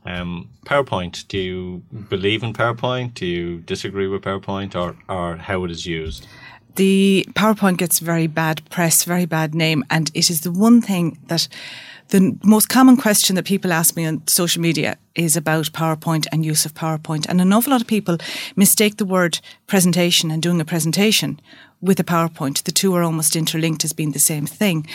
Um, 0.06 0.50
PowerPoint. 0.66 1.28
Do 1.28 1.38
you 1.38 1.84
believe 2.10 2.44
in 2.44 2.54
PowerPoint? 2.54 3.16
Do 3.16 3.26
you 3.26 3.60
disagree 3.60 4.08
with 4.08 4.22
PowerPoint 4.22 4.76
or 4.76 4.96
or 5.08 5.38
how 5.38 5.64
it 5.66 5.72
is 5.72 5.86
used? 5.86 6.28
The 6.76 7.26
PowerPoint 7.34 7.78
gets 7.78 8.00
very 8.00 8.28
bad 8.28 8.68
press, 8.70 9.04
very 9.04 9.26
bad 9.26 9.54
name, 9.54 9.84
and 9.90 10.12
it 10.14 10.30
is 10.30 10.42
the 10.42 10.52
one 10.52 10.82
thing 10.82 11.18
that 11.28 11.48
the 12.10 12.38
most 12.44 12.70
common 12.70 12.98
question 12.98 13.36
that 13.36 13.46
people 13.46 13.72
ask 13.72 13.96
me 13.96 14.06
on 14.06 14.28
social 14.28 14.62
media 14.62 14.98
is 15.14 15.38
about 15.38 15.72
PowerPoint 15.72 16.26
and 16.32 16.46
use 16.46 16.66
of 16.66 16.74
PowerPoint. 16.74 17.28
And 17.30 17.40
an 17.40 17.54
awful 17.54 17.72
lot 17.72 17.82
of 17.82 17.88
people 17.88 18.18
mistake 18.56 18.98
the 18.98 19.06
word 19.06 19.40
presentation 19.68 20.32
and 20.32 20.42
doing 20.42 20.60
a 20.60 20.66
presentation 20.66 21.40
with 21.82 22.00
a 22.00 22.04
PowerPoint. 22.04 22.64
The 22.64 22.72
two 22.72 22.96
are 22.96 23.04
almost 23.04 23.36
interlinked 23.36 23.84
as 23.84 23.94
being 23.94 24.12
the 24.12 24.20
same 24.20 24.48
thing. 24.48 24.88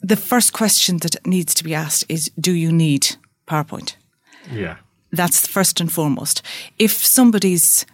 The 0.00 0.16
first 0.16 0.54
question 0.54 0.98
that 0.98 1.26
needs 1.26 1.54
to 1.54 1.64
be 1.64 1.74
asked 1.74 2.04
is 2.08 2.30
Do 2.40 2.52
you 2.52 2.72
need 2.72 3.16
PowerPoint? 3.46 3.96
Yeah. 4.50 4.76
That's 5.12 5.46
first 5.46 5.80
and 5.80 5.92
foremost. 5.92 6.42
If 6.78 6.92
somebody's 6.92 7.84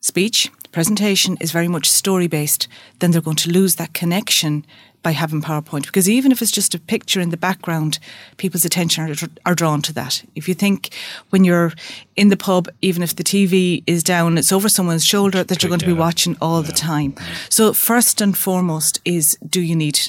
speech, 0.00 0.50
presentation 0.72 1.36
is 1.40 1.52
very 1.52 1.68
much 1.68 1.90
story 1.90 2.26
based, 2.26 2.68
then 2.98 3.10
they're 3.10 3.20
going 3.20 3.36
to 3.36 3.50
lose 3.50 3.76
that 3.76 3.94
connection 3.94 4.64
by 5.02 5.12
having 5.12 5.40
PowerPoint 5.40 5.86
because 5.86 6.08
even 6.08 6.32
if 6.32 6.42
it's 6.42 6.50
just 6.50 6.74
a 6.74 6.78
picture 6.78 7.20
in 7.20 7.30
the 7.30 7.36
background, 7.36 7.98
people's 8.36 8.64
attention 8.64 9.10
are, 9.10 9.14
are 9.46 9.54
drawn 9.54 9.80
to 9.82 9.92
that. 9.92 10.24
If 10.34 10.48
you 10.48 10.54
think 10.54 10.92
when 11.30 11.44
you're 11.44 11.72
in 12.16 12.28
the 12.28 12.36
pub, 12.36 12.68
even 12.82 13.02
if 13.02 13.14
the 13.14 13.24
TV 13.24 13.82
is 13.86 14.02
down, 14.02 14.38
it's 14.38 14.52
over 14.52 14.68
someone's 14.68 15.04
shoulder 15.04 15.44
that 15.44 15.62
you're 15.62 15.68
going 15.68 15.80
to 15.80 15.86
be 15.86 15.92
watching 15.92 16.36
all 16.40 16.60
yeah. 16.60 16.66
the 16.66 16.72
time. 16.72 17.14
So 17.48 17.72
first 17.72 18.20
and 18.20 18.36
foremost 18.36 19.00
is 19.04 19.38
do 19.48 19.60
you 19.60 19.76
need 19.76 20.00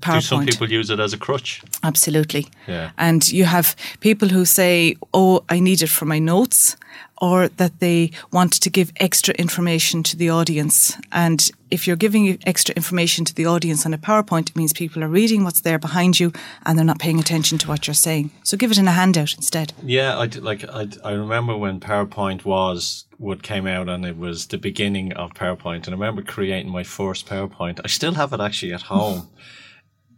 PowerPoint. 0.00 0.14
Do 0.14 0.20
some 0.20 0.46
people 0.46 0.70
use 0.70 0.90
it 0.90 1.00
as 1.00 1.12
a 1.12 1.18
crutch? 1.18 1.62
Absolutely. 1.82 2.46
Yeah. 2.66 2.90
And 2.98 3.26
you 3.32 3.44
have 3.44 3.74
people 4.00 4.28
who 4.28 4.44
say, 4.44 4.96
"Oh, 5.14 5.44
I 5.48 5.60
need 5.60 5.82
it 5.82 5.88
for 5.88 6.04
my 6.04 6.18
notes," 6.18 6.76
or 7.20 7.48
that 7.48 7.80
they 7.80 8.10
want 8.32 8.52
to 8.52 8.70
give 8.70 8.92
extra 8.96 9.34
information 9.34 10.02
to 10.02 10.16
the 10.16 10.30
audience. 10.30 10.96
And 11.12 11.50
if 11.70 11.86
you're 11.86 11.96
giving 11.96 12.38
extra 12.46 12.74
information 12.74 13.24
to 13.24 13.34
the 13.34 13.46
audience 13.46 13.86
on 13.86 13.94
a 13.94 13.98
PowerPoint, 13.98 14.50
it 14.50 14.56
means 14.56 14.72
people 14.72 15.02
are 15.02 15.08
reading 15.08 15.44
what's 15.44 15.60
there 15.60 15.78
behind 15.78 16.18
you 16.18 16.32
and 16.64 16.76
they're 16.76 16.84
not 16.84 16.98
paying 16.98 17.18
attention 17.18 17.58
to 17.58 17.68
what 17.68 17.86
you're 17.86 17.94
saying. 17.94 18.30
So 18.42 18.56
give 18.56 18.70
it 18.70 18.78
in 18.78 18.88
a 18.88 18.92
handout 18.92 19.34
instead. 19.34 19.72
Yeah, 19.82 20.18
I 20.18 20.26
did, 20.26 20.42
like 20.42 20.64
I, 20.68 20.88
I 21.04 21.12
remember 21.12 21.56
when 21.56 21.80
PowerPoint 21.80 22.44
was 22.44 23.06
what 23.18 23.42
came 23.42 23.66
out 23.66 23.88
and 23.88 24.04
it 24.04 24.16
was 24.16 24.46
the 24.46 24.58
beginning 24.58 25.12
of 25.12 25.34
PowerPoint 25.34 25.86
and 25.86 25.88
I 25.88 25.92
remember 25.92 26.22
creating 26.22 26.70
my 26.70 26.84
first 26.84 27.26
PowerPoint. 27.26 27.80
I 27.84 27.88
still 27.88 28.14
have 28.14 28.32
it 28.32 28.40
actually 28.40 28.72
at 28.72 28.82
home. 28.82 29.28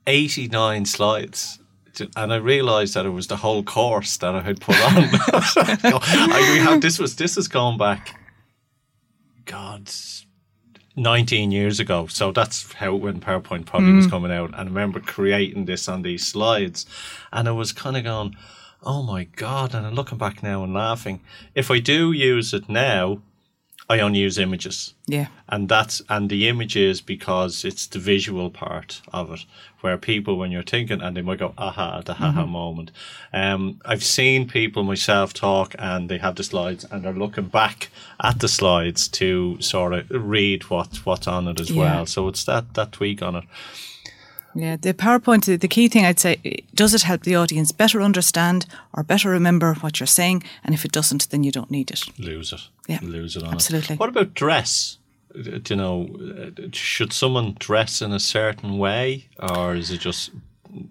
89 0.09 0.85
slides 0.85 1.59
and 2.17 2.33
I 2.33 2.37
realised 2.37 2.95
that 2.95 3.07
it 3.07 3.11
was 3.11 3.26
the 3.26 3.37
whole 3.37 3.62
course 3.62 4.17
that 4.19 4.35
I 4.35 4.41
had 4.41 4.61
put 4.61 4.76
on. 4.76 4.93
I, 4.97 6.50
we 6.53 6.59
have, 6.59 6.81
this 6.81 6.99
was 6.99 7.17
this 7.17 7.37
has 7.37 7.49
gone 7.49 7.79
back, 7.79 8.19
God, 9.45 9.91
nineteen 10.95 11.50
years 11.50 11.81
ago. 11.81 12.07
So 12.07 12.33
that's 12.33 12.73
how 12.75 12.95
when 12.95 13.21
PowerPoint 13.21 13.67
probably 13.67 13.91
mm. 13.91 13.97
was 13.97 14.07
coming 14.07 14.33
out. 14.33 14.50
And 14.50 14.57
I 14.57 14.62
remember 14.65 15.00
creating 15.00 15.65
this 15.65 15.88
on 15.88 16.03
these 16.03 16.26
slides, 16.26 16.87
and 17.33 17.49
I 17.49 17.53
was 17.53 17.73
kind 17.73 17.97
of 17.97 18.05
going, 18.05 18.37
"Oh 18.83 19.03
my 19.03 19.25
God!" 19.25 19.75
And 19.75 19.87
I'm 19.87 19.95
looking 19.95 20.19
back 20.19 20.43
now 20.43 20.65
and 20.65 20.75
laughing. 20.75 21.21
If 21.55 21.71
I 21.71 21.79
do 21.79 22.12
use 22.12 22.53
it 22.53 22.69
now, 22.69 23.23
I 23.88 24.00
only 24.00 24.19
use 24.19 24.37
images. 24.37 24.95
Yeah. 25.07 25.28
And 25.49 25.69
that's 25.69 26.02
and 26.09 26.28
the 26.28 26.49
images 26.49 27.00
because 27.00 27.64
it's 27.64 27.87
the 27.87 28.00
visual 28.00 28.50
part 28.50 29.00
of 29.12 29.33
it 29.33 29.45
where 29.81 29.97
people 29.97 30.37
when 30.37 30.50
you're 30.50 30.64
thinking 30.64 31.00
and 31.00 31.16
they 31.16 31.23
might 31.23 31.38
go 31.38 31.55
aha 31.57 32.02
the 32.05 32.14
haha 32.14 32.43
mm-hmm. 32.43 32.50
moment. 32.50 32.90
Um 33.33 33.81
I've 33.85 34.02
seen 34.02 34.49
people 34.49 34.83
myself 34.83 35.33
talk 35.33 35.76
and 35.78 36.09
they 36.09 36.19
have 36.19 36.35
the 36.35 36.43
slides 36.43 36.85
and 36.90 37.05
they're 37.05 37.12
looking 37.12 37.47
back 37.47 37.90
at 38.21 38.40
the 38.40 38.49
slides 38.49 39.07
to 39.09 39.61
sort 39.61 39.93
of 39.93 40.11
read 40.11 40.64
what 40.64 40.97
what's 41.07 41.28
on 41.28 41.47
it 41.47 41.61
as 41.61 41.71
yeah. 41.71 41.83
well. 41.83 42.07
So 42.07 42.26
it's 42.26 42.45
that 42.45 42.75
that 42.75 42.93
tweak 42.93 43.23
on 43.23 43.37
it. 43.37 43.45
Yeah, 44.57 44.77
the 44.77 44.95
PowerPoint, 44.95 45.61
the 45.61 45.69
key 45.69 45.89
thing 45.89 46.07
I'd 46.07 46.19
say, 46.19 46.65
does 46.75 46.95
it 46.95 47.03
help 47.03 47.23
the 47.25 47.37
audience 47.37 47.73
better 47.73 48.01
understand 48.01 48.65
or 48.95 49.03
better 49.03 49.29
remember 49.29 49.75
what 49.75 50.01
you're 50.01 50.07
saying? 50.07 50.45
And 50.65 50.75
if 50.75 50.85
it 50.85 50.93
doesn't, 50.93 51.29
then 51.29 51.45
you 51.45 51.53
don't 51.53 51.71
need 51.71 51.91
it. 51.91 52.03
Lose 52.19 52.53
it. 52.55 52.63
Yeah. 52.89 53.01
Lose 53.03 53.37
it 53.37 53.43
on 53.43 53.53
Absolutely. 53.53 53.95
It. 53.95 54.01
What 54.01 54.09
about 54.09 54.33
dress? 54.33 54.97
Do 55.35 55.61
you 55.69 55.77
know, 55.77 56.09
uh, 56.19 56.69
should 56.73 57.13
someone 57.13 57.57
dress 57.59 58.01
in 58.01 58.13
a 58.13 58.21
certain 58.21 58.79
way 58.79 59.29
or 59.39 59.75
is 59.75 59.91
it 59.91 60.01
just 60.01 60.31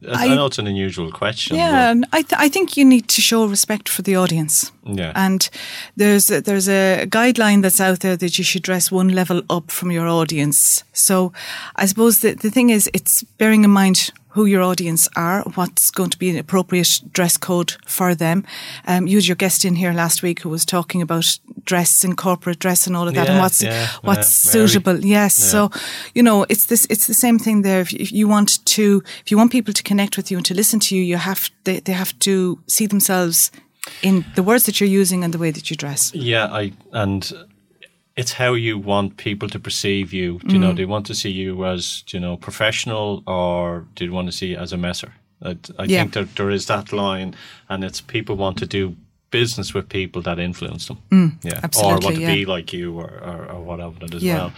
I, 0.07 0.27
I, 0.27 0.35
know 0.35 0.45
it's 0.45 0.59
an 0.59 0.67
unusual 0.67 1.11
question. 1.11 1.57
Yeah, 1.57 1.93
I, 2.11 2.21
th- 2.21 2.39
I 2.39 2.49
think 2.49 2.77
you 2.77 2.85
need 2.85 3.07
to 3.09 3.21
show 3.21 3.45
respect 3.45 3.89
for 3.89 4.01
the 4.01 4.15
audience. 4.15 4.71
Yeah. 4.83 5.11
And 5.15 5.49
there's 5.95 6.31
a, 6.31 6.41
there's 6.41 6.67
a 6.67 7.05
guideline 7.07 7.61
that's 7.61 7.79
out 7.79 7.99
there 7.99 8.17
that 8.17 8.37
you 8.37 8.43
should 8.43 8.63
dress 8.63 8.91
one 8.91 9.09
level 9.09 9.43
up 9.49 9.71
from 9.71 9.91
your 9.91 10.07
audience. 10.07 10.83
So 10.93 11.33
I 11.75 11.85
suppose 11.85 12.19
the, 12.19 12.33
the 12.33 12.49
thing 12.49 12.69
is, 12.69 12.89
it's 12.93 13.23
bearing 13.37 13.63
in 13.63 13.71
mind 13.71 14.11
who 14.35 14.45
your 14.45 14.61
audience 14.61 15.07
are, 15.15 15.43
what's 15.55 15.89
going 15.89 16.09
to 16.09 16.19
be 16.19 16.29
an 16.29 16.37
appropriate 16.37 16.99
dress 17.13 17.37
code 17.37 17.77
for 17.85 18.13
them. 18.13 18.43
Um, 18.85 19.07
you 19.07 19.15
had 19.17 19.27
your 19.27 19.37
guest 19.37 19.63
in 19.63 19.75
here 19.75 19.93
last 19.93 20.21
week 20.21 20.41
who 20.41 20.49
was 20.49 20.65
talking 20.65 21.01
about 21.01 21.39
dress 21.63 22.03
and 22.03 22.17
corporate 22.17 22.59
dress 22.59 22.85
and 22.85 22.97
all 22.97 23.07
of 23.07 23.15
that, 23.15 23.27
yeah, 23.27 23.31
and 23.31 23.41
what's 23.41 23.63
yeah, 23.63 23.87
what's 24.01 24.45
yeah, 24.45 24.51
suitable. 24.51 25.05
Yes, 25.05 25.35
so 25.35 25.71
you 26.13 26.21
know 26.21 26.45
it's 26.49 26.65
this 26.65 26.85
it's 26.89 27.07
the 27.07 27.13
same 27.13 27.39
thing 27.39 27.61
there. 27.61 27.79
If, 27.79 27.93
if, 27.93 28.11
you 28.11 28.27
want 28.27 28.63
to, 28.65 29.01
if 29.23 29.31
you 29.31 29.37
want 29.37 29.53
people 29.53 29.73
to 29.73 29.83
connect 29.83 30.17
with 30.17 30.29
you 30.29 30.37
and 30.37 30.45
to 30.47 30.53
listen 30.53 30.81
to 30.81 30.95
you, 30.97 31.01
you 31.01 31.15
have 31.15 31.49
they, 31.63 31.79
they 31.79 31.93
have 31.93 32.17
to 32.19 32.59
see 32.67 32.87
themselves 32.87 33.51
in 34.01 34.25
the 34.35 34.43
words 34.43 34.65
that 34.65 34.81
you're 34.81 35.01
using 35.01 35.23
and 35.23 35.33
the 35.33 35.39
way 35.39 35.51
that 35.51 35.69
you 35.69 35.77
dress. 35.77 36.13
Yeah, 36.13 36.47
I 36.47 36.73
and 36.91 37.31
it's 38.15 38.33
how 38.33 38.53
you 38.53 38.77
want 38.77 39.17
people 39.17 39.49
to 39.49 39.59
perceive 39.59 40.13
you. 40.13 40.39
Do 40.39 40.53
you 40.53 40.59
mm. 40.59 40.61
know, 40.61 40.73
they 40.73 40.85
want 40.85 41.05
to 41.07 41.15
see 41.15 41.31
you 41.31 41.65
as, 41.65 42.03
you 42.07 42.19
know, 42.19 42.37
professional 42.37 43.23
or 43.27 43.85
do 43.95 44.05
you 44.05 44.13
want 44.13 44.27
to 44.27 44.31
see 44.31 44.47
you 44.47 44.57
as 44.57 44.71
a 44.71 44.77
messer? 44.77 45.13
I, 45.41 45.57
I 45.77 45.83
yeah. 45.83 45.99
think 45.99 46.13
that 46.13 46.35
there 46.35 46.49
is 46.49 46.67
that 46.67 46.93
line 46.93 47.35
and 47.67 47.83
it's 47.83 47.99
people 47.99 48.37
want 48.37 48.57
to 48.59 48.65
do 48.65 48.95
business 49.31 49.73
with 49.73 49.89
people 49.89 50.21
that 50.21 50.39
influence 50.39 50.85
them. 50.85 50.97
Mm, 51.11 51.43
yeah. 51.43 51.59
Or 51.83 51.99
want 51.99 52.15
to 52.15 52.21
yeah. 52.21 52.33
be 52.33 52.45
like 52.45 52.71
you 52.71 52.97
or, 52.97 53.11
or, 53.21 53.51
or 53.51 53.61
whatever 53.61 53.97
as 54.13 54.23
yeah. 54.23 54.35
well. 54.35 54.53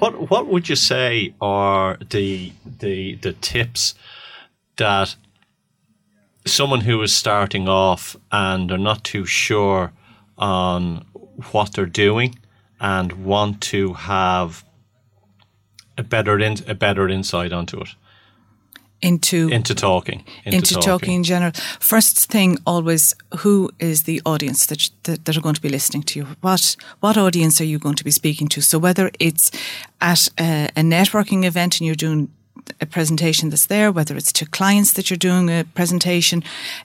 What 0.00 0.30
what 0.30 0.46
would 0.48 0.68
you 0.68 0.76
say 0.76 1.34
are 1.40 1.96
the 2.10 2.52
the 2.78 3.14
the 3.14 3.32
tips 3.32 3.94
that 4.76 5.16
someone 6.44 6.82
who 6.82 7.02
is 7.02 7.12
starting 7.12 7.68
off 7.68 8.16
and 8.30 8.68
they're 8.68 8.78
not 8.78 9.02
too 9.02 9.24
sure 9.24 9.92
on 10.36 11.06
what 11.52 11.72
they're 11.72 11.86
doing 11.86 12.38
and 12.80 13.24
want 13.24 13.60
to 13.60 13.94
have 13.94 14.64
a 15.96 16.02
better 16.02 16.38
in, 16.38 16.56
a 16.66 16.74
better 16.74 17.08
insight 17.08 17.52
onto 17.52 17.80
it 17.80 17.88
into 19.00 19.48
into 19.48 19.74
talking 19.74 20.24
into, 20.44 20.56
into 20.56 20.74
talking. 20.74 20.82
talking. 20.82 21.14
in 21.14 21.24
general 21.24 21.52
first 21.78 22.30
thing 22.30 22.58
always 22.66 23.14
who 23.38 23.70
is 23.78 24.02
the 24.02 24.20
audience 24.26 24.66
that, 24.66 24.90
that, 25.04 25.24
that 25.24 25.36
are 25.36 25.40
going 25.40 25.54
to 25.54 25.60
be 25.60 25.68
listening 25.68 26.02
to 26.02 26.18
you 26.18 26.26
what 26.40 26.74
what 26.98 27.16
audience 27.16 27.60
are 27.60 27.64
you 27.64 27.78
going 27.78 27.94
to 27.94 28.02
be 28.02 28.10
speaking 28.10 28.48
to 28.48 28.60
so 28.60 28.76
whether 28.76 29.10
it's 29.20 29.52
at 30.00 30.28
a, 30.40 30.68
a 30.76 30.80
networking 30.80 31.44
event 31.44 31.78
and 31.78 31.86
you're 31.86 31.94
doing 31.94 32.28
a 32.80 32.86
presentation 32.86 33.50
that's 33.50 33.66
there, 33.66 33.90
whether 33.92 34.16
it's 34.16 34.32
to 34.32 34.46
clients 34.46 34.92
that 34.92 35.10
you're 35.10 35.16
doing 35.16 35.48
a 35.48 35.64
presentation, 35.74 36.42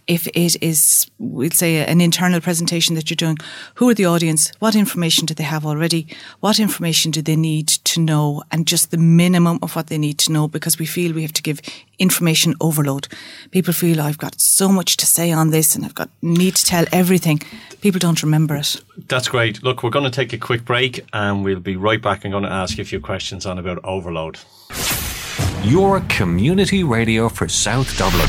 if 0.08 0.28
it 0.28 0.58
is, 0.62 1.10
we'll 1.20 1.52
say, 1.52 1.86
an 1.86 2.02
internal 2.02 2.42
presentation 2.42 2.96
that 2.96 3.10
you're 3.10 3.16
doing, 3.16 3.38
who 3.76 3.90
are 3.90 3.94
the 3.94 4.06
audience? 4.06 4.52
What 4.60 4.76
information 4.76 5.26
do 5.26 5.34
they 5.34 5.44
have 5.44 5.66
already? 5.66 6.08
What 6.40 6.60
information 6.60 7.12
do 7.12 7.22
they 7.22 7.36
need 7.36 7.68
to 7.68 8.00
know? 8.00 8.44
And 8.52 8.68
just 8.68 8.92
the 8.92 8.98
minimum 8.98 9.60
of 9.62 9.76
what 9.76 9.88
they 9.88 9.98
need 9.98 10.18
to 10.20 10.32
know 10.32 10.48
because 10.48 10.80
we 10.80 10.86
feel 10.86 11.14
we 11.14 11.22
have 11.22 11.34
to 11.34 11.42
give 11.42 11.62
information 12.00 12.56
overload. 12.60 13.08
People 13.52 13.74
feel 13.74 14.02
I've 14.02 14.18
got 14.18 14.40
so 14.40 14.70
much 14.70 14.98
to 14.98 15.06
say 15.06 15.32
on 15.32 15.52
this 15.52 15.76
and 15.76 15.86
I've 15.86 15.96
got 15.96 16.10
need 16.22 16.56
to 16.56 16.66
tell 16.66 16.86
everything. 16.92 17.40
People 17.82 18.00
don't 18.00 18.24
remember 18.24 18.56
it. 18.56 18.82
That's 19.08 19.28
great. 19.28 19.64
Look, 19.64 19.84
we're 19.84 19.90
going 19.90 20.06
to 20.06 20.12
take 20.12 20.34
a 20.34 20.38
quick 20.38 20.66
break 20.66 21.06
and 21.14 21.44
we'll 21.44 21.60
be 21.60 21.76
right 21.76 22.02
back. 22.02 22.26
I'm 22.26 22.32
going 22.32 22.44
to 22.44 22.50
ask 22.50 22.78
you 22.78 22.82
a 22.82 22.86
few 22.86 23.00
questions 23.00 23.46
on 23.46 23.58
about 23.58 23.80
overload 23.84 24.40
your 25.64 26.02
community 26.10 26.84
radio 26.84 27.30
for 27.30 27.48
South 27.48 27.98
Dublin. 27.98 28.28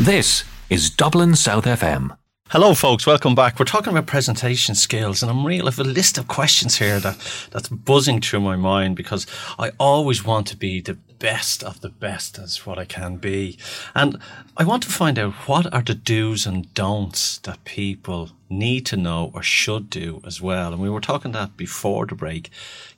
This 0.00 0.44
is 0.70 0.90
Dublin 0.90 1.34
South 1.34 1.64
FM. 1.64 2.16
Hello, 2.50 2.72
folks. 2.72 3.04
Welcome 3.04 3.34
back. 3.34 3.58
We're 3.58 3.64
talking 3.64 3.92
about 3.92 4.06
presentation 4.06 4.76
skills, 4.76 5.20
and 5.20 5.28
I'm 5.28 5.44
real. 5.44 5.66
I 5.66 5.70
have 5.70 5.80
a 5.80 5.84
list 5.84 6.18
of 6.18 6.28
questions 6.28 6.78
here 6.78 7.00
that 7.00 7.48
that's 7.50 7.68
buzzing 7.68 8.20
through 8.20 8.40
my 8.40 8.54
mind 8.54 8.94
because 8.94 9.26
I 9.58 9.72
always 9.80 10.24
want 10.24 10.46
to 10.46 10.56
be 10.56 10.80
the 10.80 10.94
best 10.94 11.64
of 11.64 11.80
the 11.80 11.88
best 11.88 12.38
as 12.38 12.64
what 12.64 12.78
I 12.78 12.84
can 12.84 13.16
be, 13.16 13.58
and 13.94 14.16
I 14.56 14.62
want 14.62 14.84
to 14.84 14.88
find 14.88 15.18
out 15.18 15.34
what 15.48 15.70
are 15.74 15.82
the 15.82 15.96
do's 15.96 16.46
and 16.46 16.72
don'ts 16.74 17.38
that 17.38 17.64
people 17.64 18.30
need 18.48 18.86
to 18.86 18.96
know 18.96 19.32
or 19.34 19.42
should 19.42 19.90
do 19.90 20.22
as 20.24 20.40
well. 20.40 20.72
And 20.72 20.80
we 20.80 20.88
were 20.88 21.00
talking 21.00 21.32
that 21.32 21.56
before 21.56 22.06
the 22.06 22.14
break. 22.14 22.50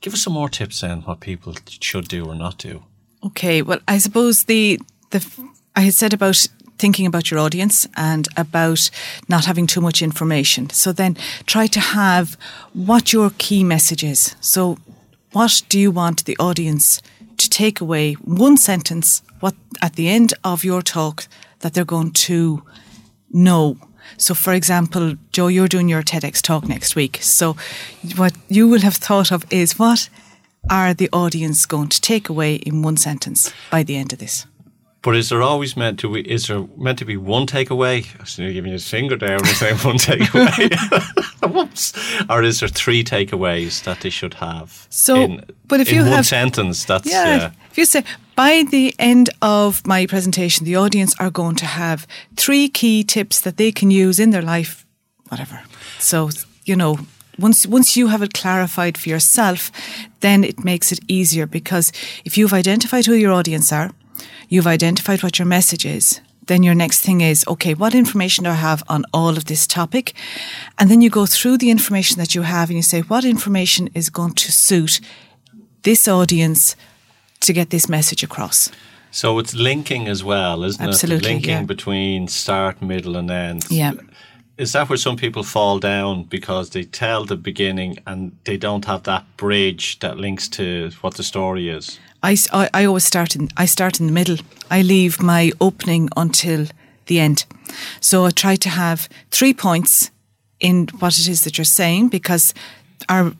Give 0.02 0.12
us 0.12 0.22
some 0.22 0.34
more 0.34 0.50
tips 0.50 0.84
on 0.84 1.00
what 1.02 1.20
people 1.20 1.56
should 1.80 2.08
do 2.08 2.26
or 2.26 2.34
not 2.34 2.58
do. 2.58 2.84
Okay, 3.24 3.62
well, 3.62 3.80
I 3.86 3.98
suppose 3.98 4.44
the 4.44 4.80
the 5.10 5.26
I 5.76 5.82
had 5.82 5.94
said 5.94 6.12
about 6.12 6.48
thinking 6.78 7.06
about 7.06 7.30
your 7.30 7.40
audience 7.40 7.86
and 7.94 8.26
about 8.36 8.90
not 9.28 9.44
having 9.44 9.66
too 9.66 9.82
much 9.82 10.00
information. 10.00 10.70
So 10.70 10.92
then 10.92 11.16
try 11.44 11.66
to 11.66 11.80
have 11.80 12.38
what 12.72 13.12
your 13.12 13.30
key 13.36 13.62
message 13.64 14.02
is. 14.02 14.34
So 14.40 14.78
what 15.32 15.62
do 15.68 15.78
you 15.78 15.90
want 15.90 16.24
the 16.24 16.38
audience 16.38 17.02
to 17.36 17.50
take 17.50 17.80
away 17.82 18.14
one 18.14 18.56
sentence 18.56 19.22
what 19.40 19.54
at 19.82 19.94
the 19.96 20.08
end 20.08 20.32
of 20.42 20.64
your 20.64 20.82
talk 20.82 21.26
that 21.60 21.74
they're 21.74 21.84
going 21.84 22.12
to 22.12 22.62
know 23.30 23.76
so, 24.16 24.34
for 24.34 24.52
example, 24.52 25.14
Joe, 25.32 25.46
you're 25.48 25.68
doing 25.68 25.88
your 25.88 26.02
TEDx 26.02 26.42
talk 26.42 26.68
next 26.68 26.96
week. 26.96 27.18
So, 27.22 27.56
what 28.16 28.34
you 28.48 28.68
will 28.68 28.80
have 28.80 28.96
thought 28.96 29.32
of 29.32 29.44
is 29.52 29.78
what 29.78 30.08
are 30.68 30.92
the 30.94 31.08
audience 31.12 31.64
going 31.66 31.88
to 31.88 32.00
take 32.00 32.28
away 32.28 32.56
in 32.56 32.82
one 32.82 32.96
sentence 32.96 33.52
by 33.70 33.82
the 33.82 33.96
end 33.96 34.12
of 34.12 34.18
this? 34.18 34.46
But 35.02 35.16
is 35.16 35.30
there 35.30 35.40
always 35.42 35.76
meant 35.78 35.98
to 36.00 36.12
be? 36.12 36.20
Is 36.30 36.48
there 36.48 36.66
meant 36.76 36.98
to 36.98 37.06
be 37.06 37.16
one 37.16 37.46
takeaway? 37.46 38.04
I 38.18 38.22
was 38.22 38.36
giving 38.36 38.66
you 38.66 38.72
his 38.72 38.86
finger 38.86 39.16
there 39.16 39.38
when 39.38 39.54
saying 39.54 39.78
one 39.78 39.96
takeaway. 39.96 40.70
Whoops! 41.50 41.94
Or 42.28 42.42
is 42.42 42.60
there 42.60 42.68
three 42.68 43.02
takeaways 43.02 43.82
that 43.84 44.00
they 44.00 44.10
should 44.10 44.34
have? 44.34 44.86
So, 44.90 45.14
in, 45.16 45.44
but 45.68 45.80
if 45.80 45.88
in 45.88 45.94
you 45.94 46.02
one 46.02 46.12
have- 46.12 46.26
sentence, 46.26 46.84
that's 46.84 47.10
Yeah. 47.10 47.36
yeah. 47.36 47.50
If 47.70 47.78
you 47.78 47.86
say, 47.86 48.04
by 48.36 48.64
the 48.70 48.94
end 48.98 49.30
of 49.40 49.86
my 49.86 50.04
presentation, 50.04 50.66
the 50.66 50.76
audience 50.76 51.14
are 51.18 51.30
going 51.30 51.56
to 51.56 51.66
have 51.66 52.06
three 52.36 52.68
key 52.68 53.02
tips 53.02 53.40
that 53.40 53.56
they 53.56 53.72
can 53.72 53.90
use 53.90 54.18
in 54.18 54.30
their 54.30 54.42
life, 54.42 54.84
whatever. 55.28 55.62
So, 55.98 56.28
you 56.66 56.76
know, 56.76 56.98
once, 57.40 57.66
once 57.66 57.96
you 57.96 58.08
have 58.08 58.22
it 58.22 58.34
clarified 58.34 58.98
for 58.98 59.08
yourself, 59.08 59.70
then 60.20 60.44
it 60.44 60.64
makes 60.64 60.92
it 60.92 61.00
easier 61.08 61.46
because 61.46 61.92
if 62.24 62.36
you've 62.36 62.52
identified 62.52 63.06
who 63.06 63.14
your 63.14 63.32
audience 63.32 63.72
are, 63.72 63.90
you've 64.48 64.66
identified 64.66 65.22
what 65.22 65.38
your 65.38 65.46
message 65.46 65.86
is, 65.86 66.20
then 66.46 66.62
your 66.62 66.74
next 66.74 67.00
thing 67.00 67.20
is, 67.20 67.44
okay, 67.46 67.74
what 67.74 67.94
information 67.94 68.44
do 68.44 68.50
I 68.50 68.54
have 68.54 68.82
on 68.88 69.04
all 69.14 69.36
of 69.36 69.44
this 69.44 69.66
topic? 69.66 70.14
And 70.78 70.90
then 70.90 71.00
you 71.00 71.08
go 71.08 71.26
through 71.26 71.58
the 71.58 71.70
information 71.70 72.18
that 72.18 72.34
you 72.34 72.42
have 72.42 72.68
and 72.68 72.76
you 72.76 72.82
say, 72.82 73.00
what 73.02 73.24
information 73.24 73.88
is 73.94 74.10
going 74.10 74.34
to 74.34 74.50
suit 74.50 75.00
this 75.82 76.08
audience 76.08 76.76
to 77.40 77.52
get 77.52 77.70
this 77.70 77.88
message 77.88 78.22
across. 78.22 78.70
So 79.12 79.38
it's 79.38 79.54
linking 79.54 80.08
as 80.08 80.22
well, 80.22 80.62
isn't 80.64 80.84
Absolutely, 80.84 81.28
it? 81.28 81.32
Linking 81.32 81.50
yeah. 81.50 81.62
between 81.64 82.28
start, 82.28 82.80
middle, 82.80 83.16
and 83.16 83.30
end. 83.30 83.64
Yeah. 83.70 83.92
Is 84.60 84.72
that 84.72 84.90
where 84.90 84.98
some 84.98 85.16
people 85.16 85.42
fall 85.42 85.78
down 85.78 86.24
because 86.24 86.68
they 86.68 86.84
tell 86.84 87.24
the 87.24 87.36
beginning 87.36 87.96
and 88.06 88.36
they 88.44 88.58
don't 88.58 88.84
have 88.84 89.04
that 89.04 89.24
bridge 89.38 89.98
that 90.00 90.18
links 90.18 90.48
to 90.48 90.90
what 91.00 91.14
the 91.14 91.22
story 91.22 91.70
is? 91.70 91.98
I 92.22 92.36
I 92.74 92.84
always 92.84 93.04
start 93.04 93.34
in 93.34 93.48
I 93.56 93.66
start 93.66 94.00
in 94.00 94.06
the 94.06 94.12
middle. 94.12 94.36
I 94.70 94.82
leave 94.82 95.22
my 95.22 95.52
opening 95.60 96.10
until 96.14 96.66
the 97.06 97.20
end. 97.20 97.46
So 98.00 98.26
I 98.26 98.30
try 98.32 98.56
to 98.56 98.68
have 98.68 99.08
three 99.30 99.54
points 99.54 100.10
in 100.58 100.88
what 100.98 101.18
it 101.18 101.26
is 101.26 101.40
that 101.40 101.56
you're 101.56 101.64
saying 101.64 102.10
because 102.10 102.52
our 103.08 103.32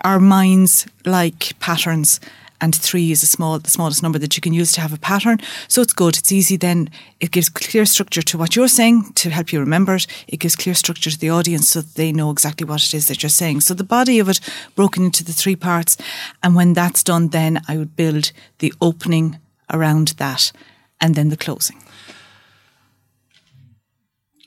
our 0.00 0.20
minds 0.20 0.86
like 1.04 1.52
patterns 1.60 2.18
and 2.62 2.74
three 2.74 3.10
is 3.10 3.22
a 3.22 3.26
small 3.26 3.58
the 3.58 3.70
smallest 3.70 4.02
number 4.02 4.18
that 4.18 4.36
you 4.36 4.40
can 4.40 4.54
use 4.54 4.72
to 4.72 4.80
have 4.80 4.94
a 4.94 4.98
pattern. 4.98 5.38
So 5.68 5.82
it's 5.82 5.92
good. 5.92 6.16
It's 6.16 6.32
easy 6.32 6.56
then. 6.56 6.88
It 7.20 7.32
gives 7.32 7.50
clear 7.50 7.84
structure 7.84 8.22
to 8.22 8.38
what 8.38 8.56
you're 8.56 8.68
saying 8.68 9.12
to 9.14 9.28
help 9.28 9.52
you 9.52 9.60
remember 9.60 9.96
it. 9.96 10.06
It 10.28 10.38
gives 10.38 10.56
clear 10.56 10.74
structure 10.74 11.10
to 11.10 11.18
the 11.18 11.30
audience 11.30 11.68
so 11.68 11.80
that 11.82 11.94
they 11.96 12.12
know 12.12 12.30
exactly 12.30 12.66
what 12.66 12.84
it 12.84 12.94
is 12.94 13.08
that 13.08 13.22
you're 13.22 13.30
saying. 13.30 13.60
So 13.60 13.74
the 13.74 13.84
body 13.84 14.20
of 14.20 14.28
it 14.28 14.40
broken 14.76 15.04
into 15.04 15.24
the 15.24 15.32
three 15.32 15.56
parts. 15.56 15.96
And 16.42 16.54
when 16.54 16.72
that's 16.72 17.02
done, 17.02 17.28
then 17.28 17.60
I 17.68 17.76
would 17.76 17.96
build 17.96 18.32
the 18.58 18.72
opening 18.80 19.38
around 19.68 20.08
that 20.18 20.52
and 21.00 21.14
then 21.14 21.28
the 21.28 21.36
closing. 21.36 21.82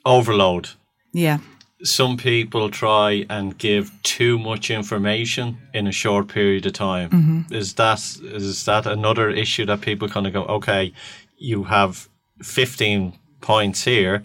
Overload. 0.06 0.70
Yeah. 1.12 1.40
Some 1.84 2.16
people 2.16 2.70
try 2.70 3.26
and 3.30 3.58
give 3.58 3.92
too 4.02 4.40
much 4.40 4.72
information 4.72 5.58
in 5.74 5.88
a 5.88 5.92
short 5.92 6.30
period 6.30 6.66
of 6.66 6.74
time. 6.74 7.10
Mm-hmm. 7.10 7.54
Is 7.54 7.74
that 7.74 8.00
is 8.24 8.64
that 8.66 8.86
another 8.86 9.30
issue 9.30 9.66
that 9.66 9.82
people 9.82 10.08
kind 10.08 10.26
of 10.26 10.34
go, 10.34 10.46
okay, 10.46 10.94
you 11.38 11.66
have 11.66 12.08
fifteen 12.42 13.14
points 13.42 13.84
here, 13.84 14.24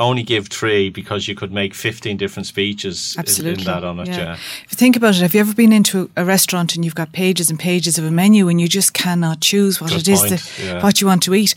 only 0.00 0.22
give 0.22 0.48
three 0.48 0.90
because 0.90 1.28
you 1.28 1.34
could 1.36 1.52
make 1.52 1.74
fifteen 1.74 2.16
different 2.16 2.46
speeches 2.46 3.14
Absolutely. 3.16 3.62
in 3.62 3.66
that 3.66 3.84
on 3.84 4.00
it. 4.00 4.08
Yeah. 4.08 4.34
If 4.34 4.72
you 4.72 4.76
think 4.76 4.96
about 4.96 5.14
it, 5.14 5.22
have 5.22 5.34
you 5.34 5.40
ever 5.40 5.54
been 5.54 5.72
into 5.72 6.10
a 6.16 6.24
restaurant 6.24 6.74
and 6.74 6.84
you've 6.84 6.94
got 6.96 7.12
pages 7.12 7.50
and 7.50 7.58
pages 7.58 7.98
of 7.98 8.04
a 8.04 8.10
menu 8.10 8.48
and 8.48 8.60
you 8.60 8.68
just 8.68 8.94
cannot 8.94 9.40
choose 9.40 9.80
what 9.80 9.90
Good 9.90 10.00
it 10.00 10.08
is 10.08 10.20
point, 10.20 10.30
that 10.30 10.58
yeah. 10.60 10.82
what 10.82 11.00
you 11.00 11.06
want 11.06 11.22
to 11.22 11.34
eat? 11.34 11.54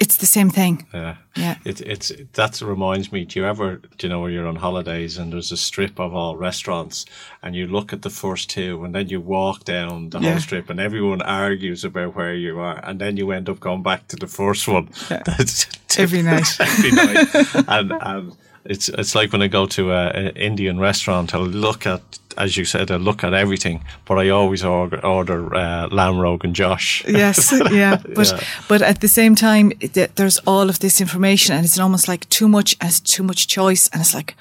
It's 0.00 0.16
the 0.16 0.26
same 0.26 0.50
thing. 0.50 0.86
Yeah. 0.94 1.16
Yeah. 1.36 1.56
It, 1.64 1.80
it's 1.80 2.12
that 2.34 2.60
reminds 2.60 3.12
me. 3.12 3.24
Do 3.24 3.40
you 3.40 3.46
ever 3.46 3.76
do 3.76 4.06
you 4.06 4.08
know 4.08 4.20
where 4.20 4.30
you're 4.30 4.46
on 4.46 4.56
holidays 4.56 5.18
and 5.18 5.32
there's 5.32 5.52
a 5.52 5.56
strip 5.56 5.98
of 6.00 6.14
all 6.14 6.36
restaurants 6.36 7.04
and 7.42 7.54
you 7.54 7.66
look 7.66 7.92
at 7.92 8.02
the 8.02 8.10
first 8.10 8.50
two 8.50 8.84
and 8.84 8.94
then 8.94 9.08
you 9.08 9.20
walk 9.20 9.64
down 9.64 10.10
the 10.10 10.18
Yeah. 10.20 10.32
whole 10.32 10.40
strip 10.40 10.70
and 10.70 10.80
everyone 10.80 11.22
argues 11.22 11.84
about 11.84 12.14
where 12.16 12.34
you 12.34 12.58
are 12.60 12.80
and 12.84 13.00
then 13.00 13.16
you 13.16 13.30
end 13.32 13.48
up 13.48 13.60
going 13.60 13.82
back 13.82 14.08
to 14.08 14.16
the 14.16 14.26
first 14.26 14.66
one. 14.68 14.88
That's 15.08 15.66
Every 15.98 16.22
night. 16.22 16.48
every 16.60 16.90
night. 16.92 17.28
and 17.68 17.92
and 17.92 18.36
it's 18.64 18.88
it's 18.88 19.14
like 19.14 19.32
when 19.32 19.42
I 19.42 19.48
go 19.48 19.66
to 19.66 19.90
a, 19.92 20.08
an 20.10 20.36
Indian 20.36 20.78
restaurant, 20.80 21.34
I'll 21.34 21.46
look 21.46 21.86
at 21.86 22.00
as 22.38 22.56
you 22.56 22.64
said, 22.64 22.90
I 22.90 22.96
look 22.96 23.22
at 23.24 23.34
everything, 23.34 23.84
but 24.06 24.18
I 24.18 24.30
always 24.30 24.64
order, 24.64 25.04
order 25.04 25.54
uh, 25.54 25.88
lamb 25.90 26.18
rogan 26.18 26.54
Josh. 26.54 27.04
yes, 27.06 27.52
yeah. 27.70 27.96
But 28.14 28.28
Yeah. 28.30 28.40
but 28.68 28.82
at 28.82 29.00
the 29.00 29.08
same 29.08 29.34
time, 29.34 29.72
there's 30.14 30.38
all 30.46 30.68
of 30.70 30.78
this 30.78 31.00
information, 31.00 31.54
and 31.56 31.64
it's 31.64 31.78
almost 31.78 32.08
like 32.08 32.26
too 32.28 32.48
much 32.48 32.76
as 32.80 33.00
too 33.00 33.22
much 33.22 33.46
choice, 33.48 33.90
and 33.92 34.00
it's 34.00 34.14
like 34.14 34.34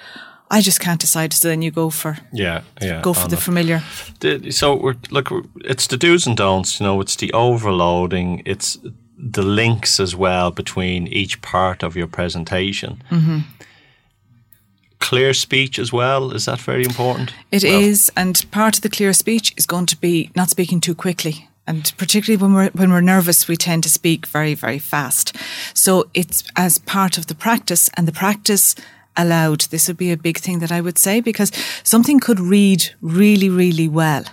I 0.57 0.61
just 0.61 0.79
can't 0.79 1.01
decide. 1.01 1.33
So 1.33 1.47
then 1.49 1.61
you 1.61 1.71
go 1.71 1.89
for 1.89 2.15
Yeah, 2.33 2.61
yeah. 2.81 3.01
go 3.01 3.13
for 3.13 3.27
the 3.29 3.37
it. 3.37 3.43
familiar. 3.43 3.81
The- 4.19 4.51
so 4.51 4.75
we're 4.75 4.95
look 5.09 5.29
it's 5.65 5.87
the 5.87 5.97
do's 5.97 6.27
and 6.27 6.37
don'ts 6.37 6.79
you 6.79 6.85
know 6.87 7.01
it's 7.01 7.15
the 7.17 7.31
overloading 7.33 8.41
it's 8.45 8.77
the 9.31 9.43
links 9.43 9.99
as 9.99 10.15
well 10.15 10.51
between 10.51 11.07
each 11.07 11.41
part 11.41 11.83
of 11.83 11.95
your 11.95 12.07
presentation 12.07 13.01
Mm-hmm. 13.11 13.39
Clear 15.01 15.33
speech 15.33 15.79
as 15.79 15.91
well 15.91 16.31
is 16.35 16.45
that 16.45 16.61
very 16.61 16.83
important 16.83 17.33
It 17.51 17.63
Well, 17.63 17.81
is, 17.81 18.11
and 18.15 18.45
part 18.51 18.77
of 18.77 18.81
the 18.81 18.89
clear 18.89 19.13
speech 19.13 19.53
is 19.57 19.65
going 19.65 19.87
to 19.87 19.97
be 19.97 20.29
not 20.35 20.49
speaking 20.49 20.79
too 20.81 20.95
quickly. 20.95 21.49
And 21.67 21.91
particularly 21.97 22.41
when 22.41 22.53
we're 22.53 22.71
when 22.71 22.91
we're 22.91 23.01
nervous, 23.01 23.47
we 23.47 23.55
tend 23.55 23.83
to 23.83 23.89
speak 23.89 24.25
very 24.27 24.55
very 24.55 24.79
fast. 24.79 25.35
So 25.73 26.09
it's 26.13 26.43
as 26.55 26.77
part 26.79 27.17
of 27.17 27.25
the 27.25 27.35
practice, 27.35 27.89
and 27.95 28.07
the 28.07 28.11
practice 28.13 28.75
aloud. 29.15 29.61
This 29.69 29.87
would 29.87 29.97
be 29.97 30.11
a 30.11 30.17
big 30.17 30.37
thing 30.37 30.59
that 30.59 30.71
I 30.71 30.81
would 30.81 30.97
say 30.97 31.21
because 31.21 31.51
something 31.83 32.19
could 32.19 32.39
read 32.39 32.95
really 33.01 33.49
really 33.49 33.87
well. 33.87 34.23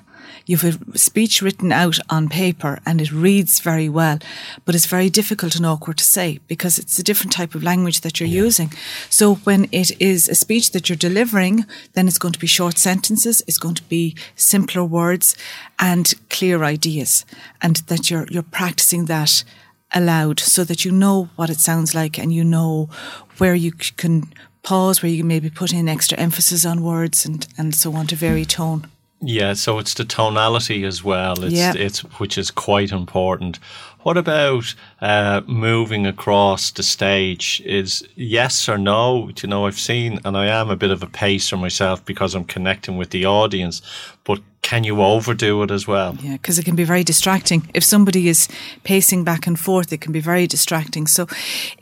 You've 0.48 0.64
a 0.64 0.98
speech 0.98 1.42
written 1.42 1.72
out 1.72 1.98
on 2.08 2.30
paper 2.30 2.78
and 2.86 3.02
it 3.02 3.12
reads 3.12 3.60
very 3.60 3.86
well, 3.86 4.18
but 4.64 4.74
it's 4.74 4.86
very 4.86 5.10
difficult 5.10 5.56
and 5.56 5.66
awkward 5.66 5.98
to 5.98 6.04
say 6.04 6.40
because 6.48 6.78
it's 6.78 6.98
a 6.98 7.02
different 7.02 7.32
type 7.32 7.54
of 7.54 7.62
language 7.62 8.00
that 8.00 8.18
you're 8.18 8.44
using. 8.46 8.72
So 9.10 9.34
when 9.34 9.68
it 9.72 10.00
is 10.00 10.26
a 10.26 10.34
speech 10.34 10.70
that 10.70 10.88
you're 10.88 10.96
delivering, 10.96 11.66
then 11.92 12.08
it's 12.08 12.16
going 12.16 12.32
to 12.32 12.38
be 12.38 12.46
short 12.46 12.78
sentences, 12.78 13.42
it's 13.46 13.58
going 13.58 13.74
to 13.74 13.82
be 13.90 14.16
simpler 14.36 14.82
words 14.82 15.36
and 15.78 16.14
clear 16.30 16.64
ideas 16.64 17.26
and 17.60 17.76
that 17.88 18.10
you're, 18.10 18.26
you're 18.30 18.42
practicing 18.42 19.04
that 19.04 19.44
aloud 19.92 20.40
so 20.40 20.64
that 20.64 20.82
you 20.82 20.90
know 20.90 21.28
what 21.36 21.50
it 21.50 21.60
sounds 21.60 21.94
like 21.94 22.18
and 22.18 22.32
you 22.32 22.42
know 22.42 22.88
where 23.36 23.54
you 23.54 23.72
can 23.72 24.32
pause, 24.62 25.02
where 25.02 25.12
you 25.12 25.18
can 25.18 25.28
maybe 25.28 25.50
put 25.50 25.74
in 25.74 25.90
extra 25.90 26.16
emphasis 26.16 26.64
on 26.64 26.82
words 26.82 27.26
and, 27.26 27.46
and 27.58 27.74
so 27.74 27.92
on 27.92 28.06
to 28.06 28.16
vary 28.16 28.46
tone. 28.46 28.86
Yeah 29.20 29.52
so 29.54 29.78
it's 29.78 29.94
the 29.94 30.04
tonality 30.04 30.84
as 30.84 31.02
well 31.02 31.42
it's 31.44 31.54
Yeah. 31.54 31.74
it's 31.76 32.00
which 32.20 32.38
is 32.38 32.50
quite 32.50 32.92
important 32.92 33.58
what 34.04 34.16
about 34.16 34.74
uh, 35.00 35.40
moving 35.46 36.06
across 36.06 36.70
the 36.70 36.82
stage 36.84 37.60
is 37.66 38.06
yes 38.14 38.68
or 38.68 38.78
no 38.78 39.28
you 39.42 39.48
know 39.48 39.66
i've 39.66 39.78
seen 39.78 40.20
and 40.24 40.36
i 40.36 40.46
am 40.46 40.70
a 40.70 40.76
bit 40.76 40.90
of 40.92 41.02
a 41.02 41.06
pacer 41.06 41.56
myself 41.56 42.04
because 42.04 42.34
i'm 42.36 42.44
connecting 42.44 42.96
with 42.96 43.10
the 43.10 43.26
audience 43.26 43.82
but 44.24 44.38
can 44.62 44.84
you 44.84 45.02
overdo 45.02 45.62
it 45.64 45.70
as 45.70 45.86
well 45.88 46.14
Yeah, 46.22 46.32
because 46.36 46.58
it 46.60 46.64
can 46.64 46.76
be 46.76 46.84
very 46.84 47.02
distracting. 47.02 47.62
If 47.74 47.82
somebody 47.84 48.28
is 48.28 48.48
pacing 48.84 49.24
back 49.24 49.46
and 49.46 49.58
forth, 49.58 49.92
it 49.94 50.00
can 50.02 50.12
be 50.12 50.20
very 50.20 50.46
distracting. 50.46 51.06
So 51.08 51.26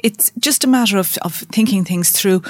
it's 0.04 0.30
just 0.38 0.62
a 0.64 0.68
matter 0.68 0.96
of, 0.98 1.18
of 1.22 1.34
thinking 1.52 1.84
things 1.84 2.10
through. 2.12 2.42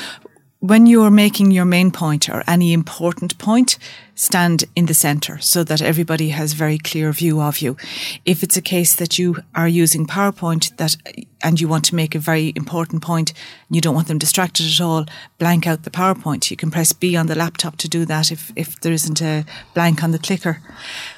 When 0.60 0.84
you're 0.86 1.10
making 1.10 1.52
your 1.52 1.64
main 1.64 1.90
point 1.90 2.28
or 2.28 2.42
any 2.46 2.72
important 2.74 3.38
point, 3.38 3.78
stand 4.16 4.64
in 4.74 4.86
the 4.86 4.94
center 4.94 5.38
so 5.38 5.62
that 5.62 5.82
everybody 5.82 6.30
has 6.30 6.54
very 6.54 6.78
clear 6.78 7.12
view 7.12 7.40
of 7.40 7.58
you. 7.58 7.76
If 8.24 8.42
it's 8.42 8.56
a 8.56 8.62
case 8.62 8.96
that 8.96 9.18
you 9.18 9.36
are 9.54 9.68
using 9.68 10.06
PowerPoint 10.06 10.74
that 10.78 10.96
and 11.44 11.60
you 11.60 11.68
want 11.68 11.84
to 11.84 11.94
make 11.94 12.14
a 12.14 12.18
very 12.18 12.52
important 12.56 13.02
point 13.02 13.34
and 13.68 13.76
you 13.76 13.82
don't 13.82 13.94
want 13.94 14.08
them 14.08 14.18
distracted 14.18 14.66
at 14.66 14.80
all, 14.80 15.04
blank 15.38 15.66
out 15.66 15.82
the 15.82 15.90
PowerPoint. 15.90 16.50
You 16.50 16.56
can 16.56 16.70
press 16.70 16.94
B 16.94 17.14
on 17.14 17.26
the 17.26 17.34
laptop 17.34 17.76
to 17.76 17.88
do 17.88 18.06
that 18.06 18.32
if, 18.32 18.50
if 18.56 18.80
there 18.80 18.92
isn't 18.92 19.20
a 19.20 19.44
blank 19.74 20.02
on 20.02 20.12
the 20.12 20.18
clicker. 20.18 20.62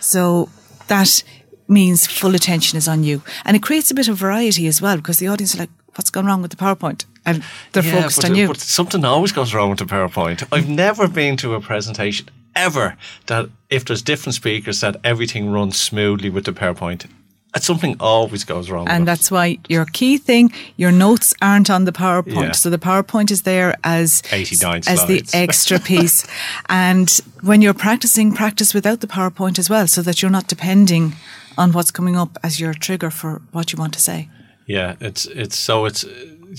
So 0.00 0.50
that 0.88 1.22
means 1.68 2.06
full 2.06 2.34
attention 2.34 2.76
is 2.76 2.88
on 2.88 3.04
you. 3.04 3.22
And 3.44 3.56
it 3.56 3.62
creates 3.62 3.92
a 3.92 3.94
bit 3.94 4.08
of 4.08 4.16
variety 4.16 4.66
as 4.66 4.82
well 4.82 4.96
because 4.96 5.18
the 5.18 5.28
audience 5.28 5.54
are 5.54 5.58
like, 5.58 5.70
what's 5.94 6.10
gone 6.10 6.26
wrong 6.26 6.42
with 6.42 6.50
the 6.50 6.56
PowerPoint? 6.56 7.04
And 7.24 7.44
they're 7.72 7.84
Yeah, 7.84 8.00
focused 8.00 8.22
but, 8.22 8.30
on 8.30 8.36
you. 8.36 8.48
But 8.48 8.58
something 8.58 9.04
always 9.04 9.30
goes 9.30 9.54
wrong 9.54 9.70
with 9.70 9.78
the 9.78 9.84
PowerPoint. 9.84 10.48
I've 10.50 10.68
never 10.68 11.06
been 11.06 11.36
to 11.38 11.54
a 11.54 11.60
presentation 11.60 12.30
ever 12.58 12.96
that 13.26 13.48
if 13.70 13.84
there's 13.84 14.02
different 14.02 14.34
speakers 14.34 14.80
that 14.80 14.96
everything 15.04 15.50
runs 15.50 15.80
smoothly 15.80 16.30
with 16.30 16.44
the 16.44 16.52
PowerPoint. 16.52 17.06
And 17.54 17.64
Something 17.64 17.96
always 17.98 18.44
goes 18.44 18.68
wrong. 18.70 18.88
And 18.88 19.08
that's 19.08 19.30
why 19.30 19.58
your 19.68 19.86
key 19.86 20.18
thing, 20.18 20.52
your 20.76 20.92
notes 20.92 21.32
aren't 21.40 21.70
on 21.70 21.84
the 21.84 21.92
PowerPoint. 21.92 22.48
Yeah. 22.48 22.52
So 22.52 22.68
the 22.68 22.78
PowerPoint 22.78 23.30
is 23.30 23.42
there 23.42 23.74
as 23.82 24.22
89 24.30 24.82
as 24.86 25.06
the 25.06 25.24
extra 25.32 25.78
piece. 25.92 26.26
and 26.68 27.08
when 27.40 27.62
you're 27.62 27.74
practicing, 27.74 28.34
practice 28.34 28.74
without 28.74 29.00
the 29.00 29.06
PowerPoint 29.06 29.58
as 29.58 29.70
well, 29.70 29.86
so 29.86 30.02
that 30.02 30.20
you're 30.20 30.30
not 30.30 30.46
depending 30.46 31.14
on 31.56 31.72
what's 31.72 31.90
coming 31.90 32.16
up 32.16 32.38
as 32.42 32.60
your 32.60 32.74
trigger 32.74 33.10
for 33.10 33.40
what 33.52 33.72
you 33.72 33.78
want 33.78 33.94
to 33.94 34.00
say. 34.00 34.28
Yeah, 34.66 34.96
it's 35.00 35.24
it's 35.24 35.58
so 35.58 35.86
it's 35.86 36.04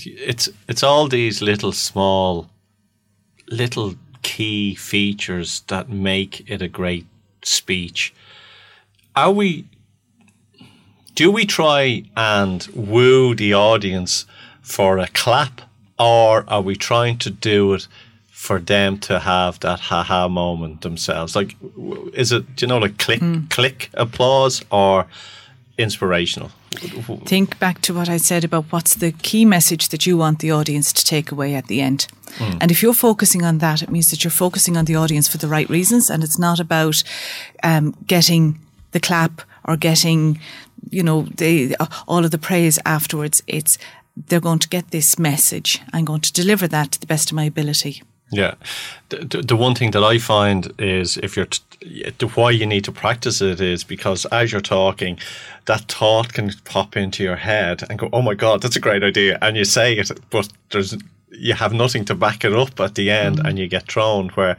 it's 0.04 0.48
it's 0.68 0.82
all 0.82 1.08
these 1.08 1.40
little 1.40 1.72
small 1.72 2.50
little 3.48 3.94
key 4.22 4.74
features 4.74 5.62
that 5.68 5.88
make 5.88 6.48
it 6.50 6.62
a 6.62 6.68
great 6.68 7.06
speech. 7.42 8.14
Are 9.16 9.32
we 9.32 9.66
do 11.14 11.30
we 11.30 11.44
try 11.44 12.04
and 12.16 12.66
woo 12.74 13.34
the 13.34 13.52
audience 13.52 14.26
for 14.62 14.98
a 14.98 15.08
clap 15.08 15.62
or 15.98 16.44
are 16.48 16.62
we 16.62 16.76
trying 16.76 17.18
to 17.18 17.30
do 17.30 17.74
it 17.74 17.86
for 18.30 18.58
them 18.58 18.98
to 18.98 19.18
have 19.18 19.60
that 19.60 19.80
haha 19.80 20.28
moment 20.28 20.80
themselves? 20.82 21.36
Like 21.36 21.56
is 22.14 22.32
it 22.32 22.56
do 22.56 22.64
you 22.64 22.68
know 22.68 22.78
like 22.78 22.98
click 22.98 23.20
hmm. 23.20 23.46
click 23.46 23.90
applause 23.94 24.64
or 24.70 25.06
inspirational 25.76 26.50
Think 27.26 27.58
back 27.58 27.80
to 27.82 27.94
what 27.94 28.08
I 28.08 28.16
said 28.16 28.44
about 28.44 28.66
what's 28.70 28.94
the 28.94 29.12
key 29.12 29.44
message 29.44 29.88
that 29.88 30.06
you 30.06 30.16
want 30.16 30.38
the 30.38 30.52
audience 30.52 30.92
to 30.92 31.04
take 31.04 31.32
away 31.32 31.54
at 31.54 31.66
the 31.66 31.80
end. 31.80 32.06
And 32.60 32.70
if 32.70 32.80
you're 32.82 32.94
focusing 32.94 33.44
on 33.44 33.58
that, 33.58 33.82
it 33.82 33.90
means 33.90 34.10
that 34.10 34.22
you're 34.22 34.30
focusing 34.30 34.76
on 34.76 34.84
the 34.84 34.94
audience 34.96 35.26
for 35.26 35.38
the 35.38 35.48
right 35.48 35.68
reasons. 35.68 36.10
And 36.10 36.22
it's 36.22 36.38
not 36.38 36.60
about 36.60 37.02
um, 37.64 37.96
getting 38.06 38.60
the 38.92 39.00
clap 39.00 39.42
or 39.64 39.76
getting, 39.76 40.38
you 40.90 41.02
know, 41.02 41.22
the, 41.22 41.76
all 42.06 42.24
of 42.24 42.30
the 42.30 42.38
praise 42.38 42.78
afterwards. 42.86 43.42
It's 43.46 43.78
they're 44.16 44.40
going 44.40 44.58
to 44.60 44.68
get 44.68 44.90
this 44.90 45.18
message. 45.18 45.80
I'm 45.92 46.04
going 46.04 46.20
to 46.20 46.32
deliver 46.32 46.68
that 46.68 46.92
to 46.92 47.00
the 47.00 47.06
best 47.06 47.30
of 47.30 47.36
my 47.36 47.44
ability. 47.44 48.02
Yeah, 48.32 48.54
the, 49.08 49.42
the, 49.42 49.56
one 49.56 49.74
thing 49.74 49.90
that 49.90 50.04
I 50.04 50.18
find 50.18 50.72
is 50.78 51.16
if 51.16 51.36
you're 51.36 51.46
t- 51.46 52.12
the 52.18 52.28
why 52.28 52.52
you 52.52 52.64
need 52.64 52.84
to 52.84 52.92
practice 52.92 53.40
it 53.40 53.60
is 53.60 53.82
because 53.82 54.24
as 54.26 54.52
you're 54.52 54.60
talking, 54.60 55.18
that 55.64 55.92
thought 55.92 56.32
can 56.32 56.52
pop 56.64 56.96
into 56.96 57.24
your 57.24 57.36
head 57.36 57.82
and 57.90 57.98
go, 57.98 58.08
"Oh 58.12 58.22
my 58.22 58.34
god, 58.34 58.62
that's 58.62 58.76
a 58.76 58.80
great 58.80 59.02
idea," 59.02 59.36
and 59.42 59.56
you 59.56 59.64
say 59.64 59.94
it, 59.94 60.10
but 60.30 60.48
there's 60.70 60.96
you 61.32 61.54
have 61.54 61.72
nothing 61.72 62.04
to 62.04 62.14
back 62.14 62.44
it 62.44 62.52
up 62.52 62.78
at 62.80 62.94
the 62.94 63.10
end, 63.10 63.38
mm. 63.38 63.48
and 63.48 63.58
you 63.58 63.66
get 63.66 63.90
thrown. 63.90 64.28
Where 64.30 64.56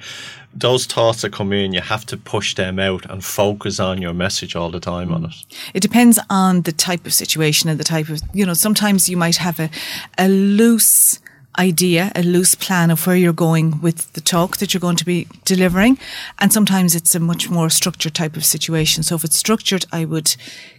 those 0.54 0.86
thoughts 0.86 1.22
that 1.22 1.32
come 1.32 1.54
in, 1.54 1.74
you 1.74 1.82
have 1.82 2.06
to 2.08 2.18
push 2.18 2.56
them 2.56 2.80
out 2.80 3.06
and 3.10 3.24
focus 3.24 3.80
on 3.80 4.02
your 4.02 4.14
message 4.14 4.56
all 4.56 4.70
the 4.70 4.80
time 4.80 5.14
on 5.14 5.26
it. 5.26 5.32
Mm. 5.32 5.72
It 5.76 5.80
depends 5.80 6.20
on 6.30 6.64
the 6.64 6.72
type 6.74 7.06
of 7.06 7.14
situation 7.14 7.70
and 7.70 7.80
the 7.80 7.86
type 7.86 8.10
of, 8.10 8.22
you 8.34 8.46
know, 8.46 8.54
sometimes 8.54 9.08
you 9.08 9.16
might 9.16 9.38
have 9.38 9.60
a, 9.60 9.70
a 10.18 10.28
loose 10.28 11.20
idea, 11.58 12.12
a 12.16 12.24
loose 12.24 12.56
plan 12.56 12.92
of 12.92 13.06
where 13.06 13.16
you're 13.16 13.34
going 13.34 13.82
with 13.82 14.12
the 14.14 14.22
talk 14.22 14.58
that 14.58 14.74
you're 14.74 14.82
going 14.82 14.96
to 14.96 15.06
be 15.06 15.28
delivering. 15.46 15.98
And 16.40 16.52
sometimes 16.54 16.96
it's 16.96 17.16
a 17.16 17.20
much 17.20 17.50
more 17.50 17.70
structured 17.70 18.14
type 18.14 18.38
of 18.38 18.46
situation. 18.46 19.04
So 19.04 19.16
if 19.16 19.24
it's 19.24 19.38
structured, 19.38 19.86
I 19.92 20.06
would 20.06 20.36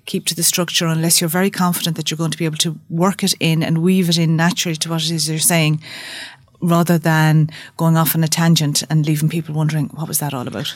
keep 0.07 0.25
to 0.27 0.35
the 0.35 0.43
structure 0.43 0.87
unless 0.87 1.21
you're 1.21 1.29
very 1.29 1.51
confident 1.51 1.97
that 1.97 2.11
you're 2.11 2.19
going 2.19 2.31
to 2.31 2.39
be 2.39 2.47
able 2.47 2.57
to 2.59 2.79
work 2.89 3.23
it 3.23 3.35
in 3.39 3.63
and 3.63 3.83
weave 3.83 4.09
it 4.09 4.19
in 4.19 4.37
naturally 4.37 4.77
to 4.77 4.91
what 4.91 5.03
it 5.05 5.11
is 5.11 5.29
you're 5.29 5.39
saying 5.39 5.83
rather 6.61 6.97
than 6.97 7.51
going 7.77 7.97
off 7.97 8.15
on 8.15 8.25
a 8.25 8.29
tangent 8.29 8.83
and 8.89 9.07
leaving 9.07 9.29
people 9.29 9.55
wondering 9.55 9.89
what 9.89 10.09
was 10.09 10.19
that 10.19 10.33
all 10.33 10.47
about. 10.47 10.75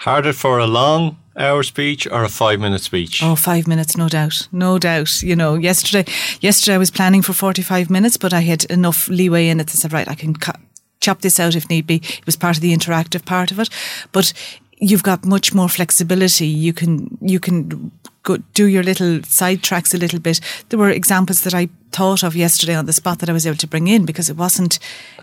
Harder 0.00 0.32
for 0.32 0.58
a 0.58 0.66
long 0.66 1.18
hour 1.36 1.62
speech 1.62 2.06
or 2.06 2.24
a 2.24 2.28
five 2.28 2.58
minute 2.58 2.80
speech? 2.80 3.22
Oh, 3.22 3.36
five 3.36 3.66
minutes, 3.66 3.96
no 3.96 4.08
doubt, 4.08 4.48
no 4.50 4.78
doubt. 4.78 5.22
You 5.22 5.36
know, 5.36 5.56
yesterday, 5.56 6.10
yesterday 6.40 6.74
I 6.74 6.78
was 6.78 6.90
planning 6.90 7.22
for 7.22 7.34
forty-five 7.34 7.90
minutes, 7.90 8.16
but 8.16 8.32
I 8.32 8.40
had 8.40 8.64
enough 8.64 9.08
leeway 9.08 9.48
in 9.48 9.60
it 9.60 9.68
to 9.68 9.76
say, 9.76 9.88
right, 9.88 10.08
I 10.08 10.14
can 10.14 10.34
cu- 10.34 10.52
chop 11.00 11.20
this 11.20 11.38
out 11.38 11.54
if 11.54 11.68
need 11.68 11.86
be. 11.86 11.96
It 11.96 12.24
was 12.24 12.36
part 12.36 12.56
of 12.56 12.62
the 12.62 12.74
interactive 12.74 13.26
part 13.26 13.50
of 13.50 13.58
it, 13.58 13.68
but 14.12 14.32
you've 14.80 15.02
got 15.02 15.24
much 15.24 15.54
more 15.54 15.68
flexibility. 15.68 16.46
You 16.46 16.72
can 16.72 17.18
you 17.20 17.38
can 17.38 17.92
go, 18.22 18.38
do 18.54 18.66
your 18.66 18.82
little 18.82 19.22
side 19.22 19.62
tracks 19.62 19.94
a 19.94 19.98
little 19.98 20.18
bit. 20.18 20.40
There 20.68 20.78
were 20.78 20.90
examples 20.90 21.42
that 21.42 21.54
I 21.54 21.68
thought 21.92 22.22
of 22.22 22.34
yesterday 22.34 22.74
on 22.74 22.86
the 22.86 22.92
spot 22.92 23.18
that 23.18 23.28
I 23.28 23.32
was 23.32 23.46
able 23.46 23.56
to 23.58 23.66
bring 23.66 23.88
in 23.88 24.04
because 24.06 24.30
it 24.30 24.36
wasn't 24.36 24.78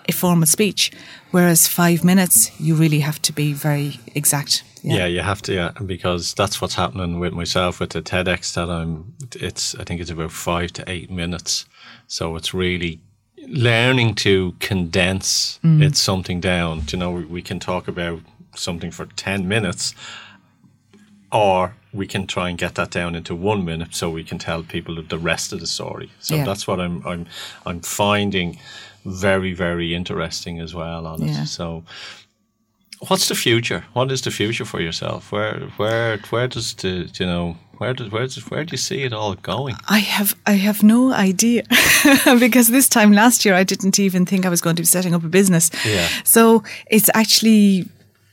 a 0.08 0.14
formal 0.14 0.48
speech. 0.48 0.92
Whereas 1.32 1.68
five 1.68 2.04
minutes, 2.04 2.52
you 2.60 2.76
really 2.76 3.00
have 3.00 3.22
to 3.24 3.34
be 3.34 3.54
very 3.54 4.00
exact. 4.16 4.64
Yeah. 4.84 5.06
you 5.06 5.22
have 5.22 5.42
to, 5.44 5.54
yeah, 5.54 5.72
because 5.86 6.34
that's 6.34 6.62
what's 6.62 6.76
happening 6.76 7.20
with 7.20 7.34
myself 7.34 7.80
with 7.80 7.90
the 7.90 8.02
TEDx. 8.02 8.54
That 8.54 8.70
I'm, 8.70 9.14
it's, 9.36 9.76
I 9.76 9.84
think 9.84 10.00
it's 10.00 10.12
about 10.12 10.32
five 10.32 10.72
to 10.74 10.84
eight 10.88 11.12
minutes, 11.12 11.66
so 12.08 12.36
it's 12.38 12.54
really 12.54 13.02
learning 13.48 14.14
to 14.14 14.54
condense 14.60 15.60
mm. 15.64 15.82
it's 15.82 16.02
something 16.02 16.40
down. 16.40 16.84
You 16.90 17.00
know, 17.00 17.12
we, 17.12 17.26
we 17.26 17.42
can 17.42 17.60
talk 17.60 17.88
about 17.88 18.22
something 18.58 18.92
for 18.92 19.06
ten 19.16 19.48
minutes, 19.48 19.94
or 21.32 21.76
we 21.94 22.08
can 22.08 22.28
try 22.28 22.50
and 22.50 22.58
get 22.58 22.76
that 22.76 22.92
down 22.92 23.16
into 23.16 23.36
one 23.36 23.66
minute, 23.66 23.94
so 23.96 24.10
we 24.10 24.24
can 24.24 24.38
tell 24.38 24.64
people 24.64 25.02
the 25.02 25.18
rest 25.18 25.54
of 25.54 25.60
the 25.60 25.68
story. 25.68 26.10
So 26.20 26.36
Yeah. 26.36 26.46
that's 26.46 26.68
what 26.68 26.80
I'm, 26.80 27.06
I'm, 27.08 27.26
I'm 27.66 27.80
finding 27.82 28.60
very, 29.06 29.54
very 29.54 29.94
interesting 29.96 30.60
as 30.60 30.74
well 30.74 31.06
on 31.08 31.22
it. 31.24 31.32
Yeah. 31.32 31.46
So. 31.46 31.84
What's 33.10 33.28
the 33.28 33.36
future? 33.36 33.86
What 33.94 34.12
is 34.12 34.22
the 34.24 34.32
future 34.32 34.66
for 34.66 34.82
yourself? 34.82 35.32
Where, 35.32 35.60
where, 35.78 36.18
where 36.32 36.48
does 36.48 36.74
the, 36.74 37.08
you 37.20 37.28
know, 37.28 37.56
where 37.78 37.94
does, 37.94 38.10
where 38.12 38.24
does, 38.26 38.50
where 38.50 38.64
do 38.66 38.72
you 38.72 38.78
see 38.78 39.04
it 39.04 39.14
all 39.14 39.36
going? 39.36 39.76
I 39.88 40.00
have 40.00 40.36
I 40.48 40.54
have 40.54 40.82
no 40.82 41.14
idea 41.14 41.62
because 42.40 42.70
this 42.70 42.90
time 42.90 43.12
last 43.12 43.46
year 43.46 43.54
I 43.54 43.64
didn't 43.64 44.00
even 44.00 44.26
think 44.26 44.48
I 44.48 44.50
was 44.50 44.62
going 44.62 44.76
to 44.78 44.82
be 44.82 44.88
setting 44.88 45.14
up 45.14 45.24
a 45.24 45.28
business. 45.28 45.70
Yeah. 45.86 46.08
So 46.24 46.64
it's 46.90 47.08
actually 47.14 47.88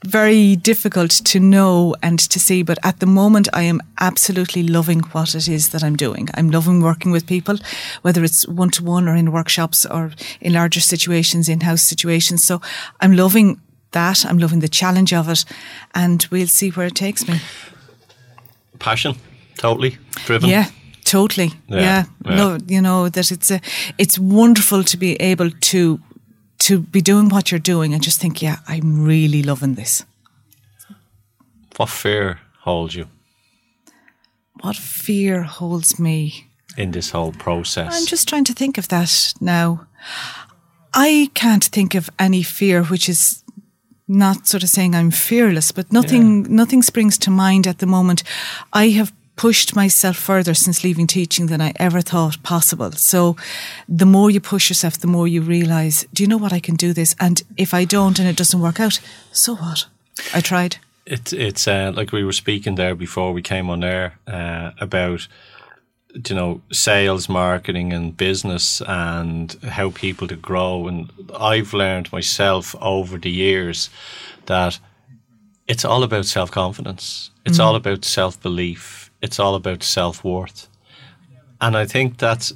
very 0.06 0.56
difficult 0.56 1.10
to 1.10 1.40
know 1.40 1.94
and 2.02 2.18
to 2.18 2.38
see, 2.38 2.62
but 2.62 2.78
at 2.82 3.00
the 3.00 3.06
moment 3.06 3.48
I 3.52 3.62
am 3.62 3.80
absolutely 3.98 4.62
loving 4.62 5.00
what 5.12 5.34
it 5.34 5.48
is 5.48 5.68
that 5.70 5.82
I'm 5.82 5.96
doing. 5.96 6.28
I'm 6.34 6.50
loving 6.50 6.82
working 6.82 7.12
with 7.12 7.26
people, 7.26 7.56
whether 8.02 8.22
it's 8.24 8.46
one 8.46 8.70
to 8.70 8.84
one 8.84 9.08
or 9.08 9.16
in 9.16 9.32
workshops 9.32 9.86
or 9.86 10.12
in 10.40 10.52
larger 10.52 10.80
situations, 10.80 11.48
in 11.48 11.60
house 11.60 11.82
situations. 11.82 12.44
So 12.44 12.60
I'm 13.00 13.16
loving 13.16 13.60
that. 13.92 14.24
I'm 14.26 14.38
loving 14.38 14.60
the 14.60 14.68
challenge 14.68 15.12
of 15.12 15.28
it 15.28 15.44
and 15.94 16.26
we'll 16.30 16.48
see 16.48 16.70
where 16.70 16.86
it 16.86 16.94
takes 16.94 17.26
me. 17.28 17.40
Passion, 18.78 19.14
totally 19.56 19.96
driven. 20.26 20.50
Yeah, 20.50 20.66
totally. 21.04 21.52
Yeah, 21.68 21.80
Yeah. 21.80 22.04
yeah. 22.26 22.34
No, 22.36 22.58
you 22.66 22.80
know 22.80 23.08
that 23.08 23.30
it's 23.32 23.50
a, 23.50 23.60
it's 23.98 24.18
wonderful 24.18 24.84
to 24.84 24.96
be 24.96 25.14
able 25.16 25.50
to 25.50 26.00
to 26.66 26.79
be 26.81 27.00
doing 27.00 27.29
what 27.29 27.50
you're 27.50 27.59
doing 27.62 27.92
and 27.94 28.03
just 28.03 28.20
think, 28.20 28.40
yeah, 28.42 28.57
I'm 28.68 29.05
really 29.05 29.42
loving 29.42 29.74
this. 29.74 30.05
What 31.77 31.88
fear 31.90 32.38
holds 32.61 32.94
you 32.94 33.07
What 34.62 34.77
fear 34.77 35.42
holds 35.42 35.98
me? 35.98 36.46
in 36.77 36.90
this 36.90 37.11
whole 37.12 37.33
process? 37.33 37.94
I'm 37.94 38.07
just 38.07 38.29
trying 38.29 38.44
to 38.44 38.53
think 38.53 38.79
of 38.79 38.88
that 38.88 39.35
now. 39.40 39.87
I 40.92 41.29
can't 41.35 41.64
think 41.64 41.94
of 41.94 42.11
any 42.18 42.42
fear 42.42 42.83
which 42.85 43.09
is 43.09 43.42
not 44.09 44.46
sort 44.48 44.62
of 44.62 44.68
saying 44.68 44.94
I'm 44.94 45.11
fearless, 45.12 45.72
but 45.72 45.92
nothing 45.92 46.42
nothing 46.57 46.83
springs 46.83 47.18
to 47.18 47.31
mind 47.31 47.66
at 47.66 47.79
the 47.79 47.87
moment. 47.87 48.22
I 48.72 48.88
have 48.98 49.12
pushed 49.37 49.75
myself 49.75 50.16
further 50.16 50.55
since 50.55 50.85
leaving 50.85 51.07
teaching 51.07 51.47
than 51.47 51.61
I 51.61 51.73
ever 51.77 52.01
thought 52.01 52.42
possible. 52.42 52.92
So 52.92 53.37
the 53.88 54.07
more 54.07 54.31
you 54.31 54.40
push 54.40 54.70
yourself, 54.70 54.99
the 54.99 55.07
more 55.07 55.27
you 55.27 55.42
realize, 55.42 56.07
do 56.12 56.23
you 56.23 56.29
know 56.29 56.37
what 56.37 56.53
I 56.53 56.61
can 56.61 56.77
do 56.77 56.92
this? 56.92 57.14
And 57.18 57.42
if 57.57 57.75
I 57.75 57.85
don't 57.85 58.18
and 58.18 58.29
it 58.29 58.37
doesn't 58.37 58.61
work 58.61 58.81
out, 58.81 59.01
so 59.33 59.57
what? 59.57 59.87
I 60.33 60.40
tried. 60.40 60.77
It's 61.07 61.33
it's 61.33 61.68
uh, 61.68 61.92
like 61.94 62.12
we 62.12 62.25
were 62.25 62.33
speaking 62.33 62.77
there 62.77 62.94
before 62.94 63.33
we 63.33 63.42
came 63.42 63.68
on 63.68 63.85
air 63.85 64.18
uh, 64.27 64.70
about 64.81 65.29
you 66.29 66.35
know 66.35 66.62
sales, 66.73 67.29
marketing, 67.29 67.92
and 67.92 68.16
business, 68.16 68.81
and 68.87 69.53
how 69.64 69.90
people 69.90 70.29
to 70.29 70.37
grow. 70.37 70.88
And 70.88 71.11
I've 71.38 71.75
learned 71.75 72.12
myself 72.12 72.75
over 72.81 73.18
the 73.18 73.31
years 73.31 73.90
that 74.47 74.79
it's 75.66 75.85
all 75.85 76.03
about 76.03 76.27
self 76.27 76.51
confidence. 76.51 77.31
It's 77.44 77.59
all 77.59 77.75
about 77.75 78.05
self 78.05 78.40
belief. 78.40 79.03
It's 79.24 79.40
all 79.40 79.54
about 79.54 79.82
self 79.82 80.22
worth. 80.22 80.68
And 81.60 81.76
I 81.76 81.87
think 81.87 82.18
that's 82.18 82.52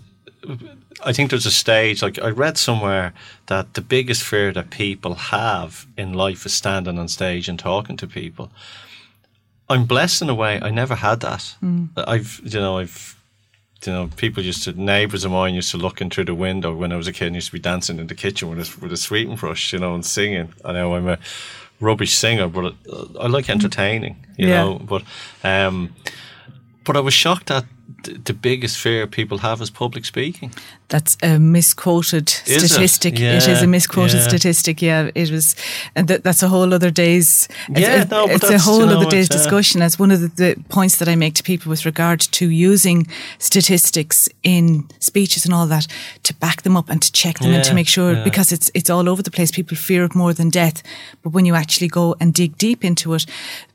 I 1.04 1.12
think 1.12 1.30
there's 1.30 1.46
a 1.46 1.50
stage, 1.50 2.02
like 2.02 2.18
I 2.20 2.30
read 2.30 2.58
somewhere 2.58 3.12
that 3.46 3.74
the 3.74 3.80
biggest 3.80 4.22
fear 4.22 4.52
that 4.52 4.70
people 4.70 5.14
have 5.14 5.86
in 5.96 6.12
life 6.12 6.44
is 6.46 6.52
standing 6.52 6.98
on 6.98 7.08
stage 7.08 7.48
and 7.48 7.58
talking 7.58 7.96
to 7.98 8.06
people. 8.06 8.50
I'm 9.68 9.84
blessed 9.84 10.22
in 10.22 10.30
a 10.30 10.34
way. 10.34 10.60
I 10.60 10.70
never 10.70 10.96
had 10.96 11.20
that. 11.20 11.54
Mm. 11.62 11.90
I've, 11.96 12.40
you 12.42 12.58
know, 12.58 12.78
I've, 12.78 13.16
you 13.84 13.92
know, 13.92 14.10
people 14.16 14.42
used 14.42 14.64
to, 14.64 14.72
neighbours 14.72 15.24
of 15.24 15.30
mine 15.30 15.54
used 15.54 15.70
to 15.70 15.76
look 15.76 16.00
in 16.00 16.10
through 16.10 16.24
the 16.24 16.34
window 16.34 16.74
when 16.74 16.92
I 16.92 16.96
was 16.96 17.06
a 17.06 17.12
kid 17.12 17.26
and 17.26 17.34
used 17.36 17.48
to 17.48 17.52
be 17.52 17.60
dancing 17.60 17.98
in 18.00 18.06
the 18.08 18.14
kitchen 18.14 18.48
with 18.50 18.58
a, 18.58 18.80
with 18.80 18.92
a 18.92 18.96
sweeping 18.96 19.36
brush, 19.36 19.72
you 19.72 19.78
know, 19.78 19.94
and 19.94 20.04
singing. 20.04 20.52
I 20.64 20.72
know 20.72 20.94
I'm 20.94 21.08
a 21.08 21.18
rubbish 21.80 22.14
singer, 22.14 22.48
but 22.48 22.64
I, 22.64 23.24
I 23.24 23.26
like 23.28 23.46
mm. 23.46 23.50
entertaining, 23.50 24.16
you 24.36 24.48
Yeah. 24.48 24.64
know, 24.64 24.78
but, 24.78 25.02
um, 25.44 25.94
but 26.88 26.96
I 26.96 27.00
was 27.00 27.12
shocked 27.12 27.50
at 27.50 27.66
the 28.24 28.32
biggest 28.32 28.78
fear 28.78 29.06
people 29.06 29.38
have 29.38 29.60
is 29.62 29.70
public 29.70 30.04
speaking. 30.04 30.52
That's 30.88 31.18
a 31.22 31.38
misquoted 31.38 32.28
Is 32.46 32.64
statistic. 32.70 33.14
It, 33.14 33.20
Yeah, 33.20 33.36
is 33.36 33.62
a 33.62 33.66
misquoted 33.66 34.16
yeah. 34.20 34.28
statistic. 34.28 34.80
Yeah, 34.80 35.10
it 35.14 35.30
was, 35.30 35.54
and 35.94 36.08
th- 36.08 36.22
that's 36.22 36.42
a 36.42 36.48
whole 36.48 36.72
other 36.72 36.90
day's. 36.90 37.46
it's- 37.68 37.80
Yeah, 37.82 38.02
it's, 38.02 38.10
no, 38.10 38.24
it's 38.26 38.50
a 38.50 38.58
whole 38.58 38.80
you 38.80 38.86
know, 38.86 39.00
other 39.00 39.10
day's 39.10 39.30
uh, 39.30 39.34
discussion. 39.34 39.82
As 39.82 39.98
one 39.98 40.10
of 40.10 40.20
the, 40.20 40.28
the 40.28 40.56
points 40.70 40.96
that 40.98 41.08
I 41.08 41.14
make 41.16 41.34
to 41.34 41.42
people 41.42 41.68
with 41.70 41.84
regard 41.84 42.20
to 42.20 42.48
using 42.48 43.06
statistics 43.38 44.28
in 44.42 44.86
speeches 44.98 45.44
and 45.44 45.54
all 45.54 45.66
that 45.66 45.86
to 46.22 46.34
back 46.34 46.62
them 46.62 46.76
up 46.76 46.88
and 46.90 47.02
to 47.02 47.12
check 47.12 47.38
them 47.38 47.52
and 47.52 47.64
to 47.64 47.74
make 47.74 47.88
sure 47.88 48.12
yeah. 48.14 48.24
because 48.24 48.52
it's 48.52 48.70
it's 48.74 48.90
all 48.90 49.08
over 49.08 49.22
the 49.22 49.30
place. 49.30 49.50
People 49.50 49.76
fear 49.76 50.04
it 50.04 50.14
more 50.14 50.32
than 50.34 50.50
death, 50.50 50.82
but 51.22 51.32
when 51.34 51.44
you 51.46 51.54
actually 51.54 51.88
go 51.88 52.14
and 52.20 52.32
dig 52.34 52.56
deep 52.58 52.84
into 52.84 53.14
it, 53.14 53.26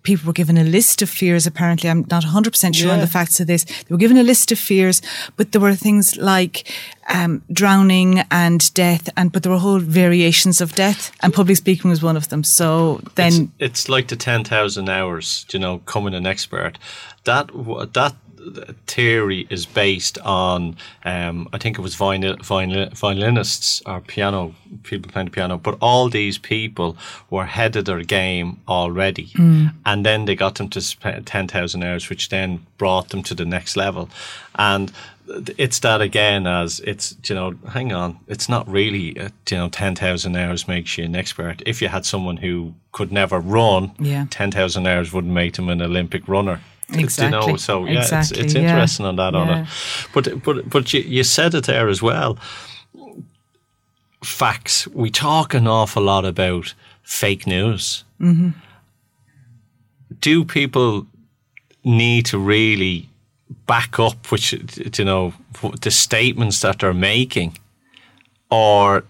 people 0.03 0.25
were 0.27 0.33
given 0.33 0.57
a 0.57 0.63
list 0.63 1.01
of 1.01 1.09
fears. 1.09 1.45
Apparently, 1.47 1.89
I'm 1.89 2.05
not 2.09 2.23
100 2.23 2.53
percent 2.53 2.75
sure 2.75 2.91
on 2.91 2.99
the 2.99 3.07
facts 3.07 3.39
of 3.39 3.47
this. 3.47 3.63
They 3.65 3.91
were 3.91 3.97
given 3.97 4.17
a 4.17 4.22
list 4.23 4.51
of 4.51 4.59
fears, 4.59 5.01
but 5.37 5.51
there 5.51 5.61
were 5.61 5.75
things 5.75 6.17
like 6.17 6.71
um, 7.13 7.41
drowning 7.51 8.23
and 8.31 8.73
death, 8.73 9.09
and 9.17 9.31
but 9.31 9.43
there 9.43 9.51
were 9.51 9.59
whole 9.59 9.79
variations 9.79 10.61
of 10.61 10.75
death, 10.75 11.11
and 11.21 11.33
public 11.33 11.57
speaking 11.57 11.89
was 11.89 12.01
one 12.01 12.17
of 12.17 12.29
them. 12.29 12.43
So 12.43 13.01
then, 13.15 13.51
it's, 13.59 13.81
it's 13.81 13.89
like 13.89 14.07
the 14.07 14.15
10,000 14.15 14.89
hours, 14.89 15.45
you 15.51 15.59
know, 15.59 15.79
coming 15.79 16.13
an 16.13 16.25
expert. 16.25 16.77
That 17.25 17.49
that 17.93 18.15
theory 18.87 19.47
is 19.49 19.65
based 19.65 20.17
on, 20.19 20.75
um, 21.05 21.47
I 21.53 21.57
think 21.57 21.77
it 21.77 21.81
was 21.81 21.95
vinyl, 21.95 22.37
vinyl, 22.39 22.91
violinists 22.97 23.81
or 23.85 24.01
piano 24.01 24.53
people 24.83 25.11
playing 25.11 25.27
the 25.27 25.31
piano, 25.31 25.57
but 25.57 25.77
all 25.81 26.09
these 26.09 26.37
people 26.37 26.97
were 27.29 27.43
ahead 27.43 27.75
of 27.75 27.85
their 27.85 28.03
game 28.03 28.59
already, 28.67 29.31
and 29.85 30.05
then 30.05 30.25
they 30.25 30.35
got 30.35 30.55
them 30.55 30.69
to 30.69 30.81
spend 30.81 31.25
10,000 31.25 31.83
hours, 31.83 32.09
which 32.09 32.29
then 32.29 32.65
brought 32.77 33.09
them 33.09 33.23
to 33.23 33.35
the 33.35 33.45
next 33.45 33.75
level, 33.75 34.09
and 34.55 34.91
it's 35.57 35.79
that 35.79 36.01
again 36.01 36.45
as 36.45 36.81
it's 36.81 37.15
you 37.23 37.33
know 37.33 37.55
hang 37.69 37.93
on 37.93 38.19
it's 38.27 38.49
not 38.49 38.67
really 38.67 39.17
uh, 39.17 39.29
you 39.49 39.55
know 39.55 39.69
10,000 39.69 40.35
hours 40.35 40.67
makes 40.67 40.97
you 40.97 41.05
an 41.05 41.15
expert. 41.15 41.61
If 41.65 41.81
you 41.81 41.87
had 41.87 42.05
someone 42.05 42.37
who 42.37 42.73
could 42.91 43.11
never 43.11 43.39
run 43.39 43.91
Yeah. 43.99 44.25
10,000 44.29 44.85
hours 44.85 45.13
wouldn't 45.13 45.33
make 45.33 45.53
them 45.53 45.69
an 45.69 45.81
Olympic 45.81 46.27
runner 46.27 46.59
you 46.93 47.29
know 47.29 47.39
Exactly. 47.39 47.57
so 47.57 47.85
yeah 47.85 47.99
Exactly, 47.99 48.37
it's, 48.39 48.45
it's 48.45 48.53
yeah. 48.53 48.61
interesting 48.69 49.05
on 49.05 49.15
that 49.17 49.35
on 49.35 49.47
Yeah. 49.47 49.61
it 49.63 49.67
but 50.13 50.43
but 50.43 50.69
but 50.69 50.93
you, 50.93 51.01
you 51.01 51.23
said 51.23 51.53
it 51.55 51.65
there 51.65 51.89
as 51.89 52.01
well 52.01 52.37
facts 54.23 54.87
we 54.87 55.09
talk 55.09 55.53
an 55.53 55.67
awful 55.67 56.03
lot 56.03 56.25
about 56.25 56.73
fake 57.03 57.45
news 57.47 58.03
Mm-hmm. 58.21 58.49
do 60.21 60.45
people 60.45 61.05
need 61.83 62.25
to 62.27 62.37
really 62.37 63.09
back 63.65 63.99
up 63.99 64.31
which 64.31 64.53
you 64.53 65.05
know 65.05 65.33
the 65.81 65.91
statements 65.91 66.59
that 66.61 66.79
they're 66.79 66.93
making 66.93 67.57
or 68.49 69.03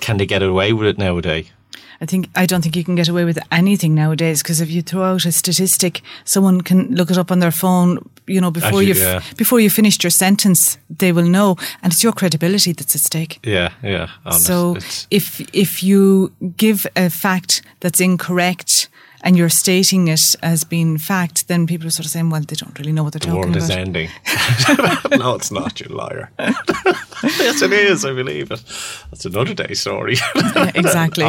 can 0.00 0.18
they 0.18 0.26
get 0.26 0.42
away 0.42 0.72
with 0.74 0.86
it 0.88 0.98
nowadays 0.98 1.46
I 2.00 2.06
think 2.06 2.28
I 2.36 2.46
don't 2.46 2.62
think 2.62 2.76
you 2.76 2.84
can 2.84 2.94
get 2.94 3.08
away 3.08 3.24
with 3.24 3.38
anything 3.50 3.94
nowadays 3.94 4.42
because 4.42 4.60
if 4.60 4.70
you 4.70 4.82
throw 4.82 5.02
out 5.02 5.24
a 5.26 5.32
statistic, 5.32 6.02
someone 6.24 6.60
can 6.60 6.94
look 6.94 7.10
it 7.10 7.18
up 7.18 7.30
on 7.32 7.40
their 7.40 7.50
phone. 7.50 7.98
You 8.26 8.40
know, 8.40 8.50
before 8.50 8.82
you 8.82 8.94
yeah. 8.94 9.22
before 9.36 9.58
you 9.60 9.70
finished 9.70 10.04
your 10.04 10.10
sentence, 10.10 10.78
they 10.98 11.12
will 11.12 11.26
know, 11.28 11.56
and 11.82 11.92
it's 11.92 12.04
your 12.04 12.12
credibility 12.12 12.72
that's 12.72 12.94
at 12.94 13.00
stake. 13.00 13.38
yeah 13.42 13.72
yeah 13.82 14.08
honest. 14.24 14.46
So 14.46 14.76
It's- 14.76 15.06
if 15.10 15.40
if 15.52 15.82
you 15.82 16.32
give 16.56 16.86
a 16.94 17.10
fact 17.10 17.62
that's 17.80 18.00
incorrect 18.00 18.88
and 19.22 19.36
you're 19.36 19.48
stating 19.48 20.08
it 20.08 20.36
as 20.42 20.64
being 20.64 20.98
fact, 20.98 21.48
then 21.48 21.66
people 21.66 21.86
are 21.86 21.90
sort 21.90 22.06
of 22.06 22.10
saying, 22.12 22.30
well, 22.30 22.40
they 22.42 22.56
don't 22.56 22.78
really 22.78 22.92
know 22.92 23.02
what 23.02 23.12
they're 23.12 23.20
the 23.20 23.26
talking 23.26 23.40
world 23.52 23.56
is 23.56 23.70
ending 23.70 24.08
no 25.18 25.34
it's 25.34 25.50
not 25.50 25.80
you 25.80 25.86
liar 25.88 26.30
yes 27.38 27.62
it 27.62 27.72
is 27.72 28.04
I 28.04 28.12
believe 28.12 28.50
it 28.50 28.62
that's 29.10 29.24
another 29.26 29.54
day 29.54 29.74
story 29.74 30.16
Yeah, 30.34 30.70
exactly. 30.74 31.24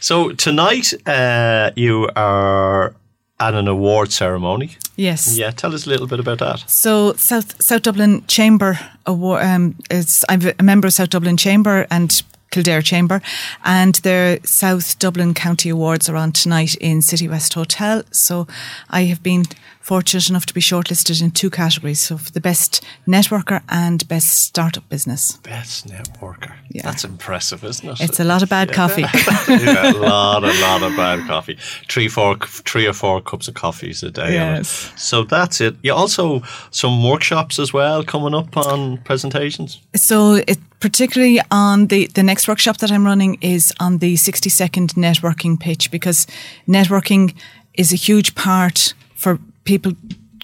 So 0.00 0.32
tonight 0.32 0.92
uh, 1.06 1.70
you 1.76 2.08
are 2.16 2.94
at 3.40 3.54
an 3.54 3.68
award 3.68 4.12
ceremony. 4.12 4.76
yes. 4.96 5.36
Yeah, 5.38 5.50
tell 5.52 5.72
us 5.74 5.86
a 5.86 5.90
little 5.90 6.06
bit 6.08 6.18
about 6.20 6.38
that. 6.38 6.68
So 6.68 7.12
South 7.14 7.62
South 7.62 7.82
Dublin 7.82 8.24
Chamber 8.26 8.78
Award. 9.06 9.44
Um, 9.44 9.74
it's 9.90 10.24
I'm 10.28 10.40
a 10.58 10.62
member 10.62 10.88
of 10.88 10.92
South 10.92 11.10
Dublin 11.10 11.36
Chamber 11.36 11.86
and 11.90 12.22
Kildare 12.58 12.82
Chamber, 12.82 13.22
and 13.64 13.94
their 14.02 14.40
South 14.44 14.98
Dublin 14.98 15.32
County 15.32 15.68
Awards 15.68 16.08
are 16.08 16.16
on 16.16 16.32
tonight 16.32 16.74
in 16.80 17.02
City 17.02 17.28
West 17.28 17.54
Hotel. 17.54 18.02
So 18.10 18.48
I 18.90 19.04
have 19.04 19.22
been 19.22 19.44
fortunate 19.88 20.28
enough 20.28 20.44
to 20.44 20.52
be 20.52 20.60
shortlisted 20.60 21.22
in 21.22 21.30
two 21.30 21.48
categories: 21.48 21.98
so 21.98 22.18
for 22.18 22.30
the 22.30 22.40
best 22.40 22.84
networker 23.06 23.62
and 23.70 24.06
best 24.06 24.28
startup 24.28 24.86
business. 24.90 25.38
Best 25.38 25.88
networker. 25.88 26.52
Yeah. 26.70 26.82
That's 26.82 27.04
impressive, 27.04 27.64
isn't 27.64 27.88
it? 27.88 28.00
It's 28.00 28.20
a 28.20 28.24
lot 28.24 28.42
of 28.42 28.50
bad 28.50 28.70
coffee. 28.70 29.00
yeah, 29.48 29.92
a 29.92 29.96
lot, 29.96 30.44
a 30.44 30.52
lot 30.60 30.82
of 30.82 30.94
bad 30.94 31.26
coffee. 31.26 31.56
Three, 31.88 32.08
four, 32.08 32.36
three 32.70 32.86
or 32.86 32.92
four 32.92 33.22
cups 33.22 33.48
of 33.48 33.54
coffees 33.54 34.02
a 34.02 34.10
day. 34.10 34.34
Yes. 34.34 34.92
So 34.96 35.24
that's 35.24 35.60
it. 35.62 35.74
You 35.82 35.94
also 35.94 36.42
some 36.70 37.02
workshops 37.02 37.58
as 37.58 37.72
well 37.72 38.04
coming 38.04 38.34
up 38.34 38.56
on 38.58 38.98
presentations. 38.98 39.80
So 39.96 40.42
it 40.46 40.58
particularly 40.80 41.40
on 41.50 41.86
the 41.86 42.08
the 42.08 42.22
next 42.22 42.46
workshop 42.46 42.76
that 42.78 42.92
I'm 42.92 43.06
running 43.06 43.38
is 43.40 43.72
on 43.80 43.98
the 43.98 44.16
60 44.16 44.50
second 44.50 44.94
networking 44.94 45.58
pitch 45.58 45.90
because 45.90 46.26
networking 46.66 47.34
is 47.72 47.92
a 47.92 47.96
huge 47.96 48.34
part 48.34 48.94
for 49.14 49.38
people 49.68 49.92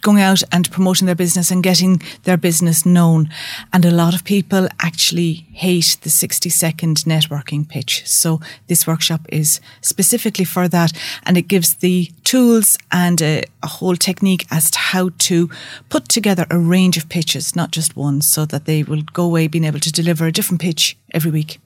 going 0.03 0.21
out 0.21 0.43
and 0.53 0.71
promoting 0.71 1.07
their 1.07 1.15
business 1.15 1.51
and 1.51 1.63
getting 1.63 2.01
their 2.25 2.37
business 2.37 2.85
known. 2.85 3.31
And 3.73 3.87
a 3.87 3.91
lot 3.91 4.15
of 4.15 4.23
people 4.23 4.69
actually 4.81 5.47
hate 5.53 5.97
the 6.03 6.11
60 6.11 6.51
second 6.51 6.99
networking 6.99 7.67
pitch. 7.67 8.07
So 8.07 8.41
this 8.67 8.87
workshop 8.87 9.23
is 9.31 9.61
specifically 9.81 10.45
for 10.45 10.69
that 10.69 10.93
and 11.23 11.39
it 11.39 11.49
gives 11.49 11.77
the 11.77 12.11
tools 12.23 12.77
and 12.93 13.23
a, 13.23 13.45
a 13.63 13.67
whole 13.67 13.97
technique 13.97 14.47
as 14.51 14.71
to 14.73 14.79
how 14.79 15.09
to 15.21 15.49
put 15.89 16.11
together 16.11 16.45
a 16.51 16.59
range 16.59 16.99
of 16.99 17.09
pitches, 17.09 17.57
not 17.57 17.71
just 17.71 17.97
one, 17.97 18.21
so 18.21 18.45
that 18.45 18.67
they 18.67 18.83
will 18.83 19.03
go 19.15 19.25
away 19.25 19.49
being 19.49 19.65
able 19.65 19.81
to 19.81 19.91
deliver 19.91 20.27
a 20.27 20.33
different 20.33 20.61
pitch 20.61 20.99
every 21.15 21.31
week. 21.31 21.59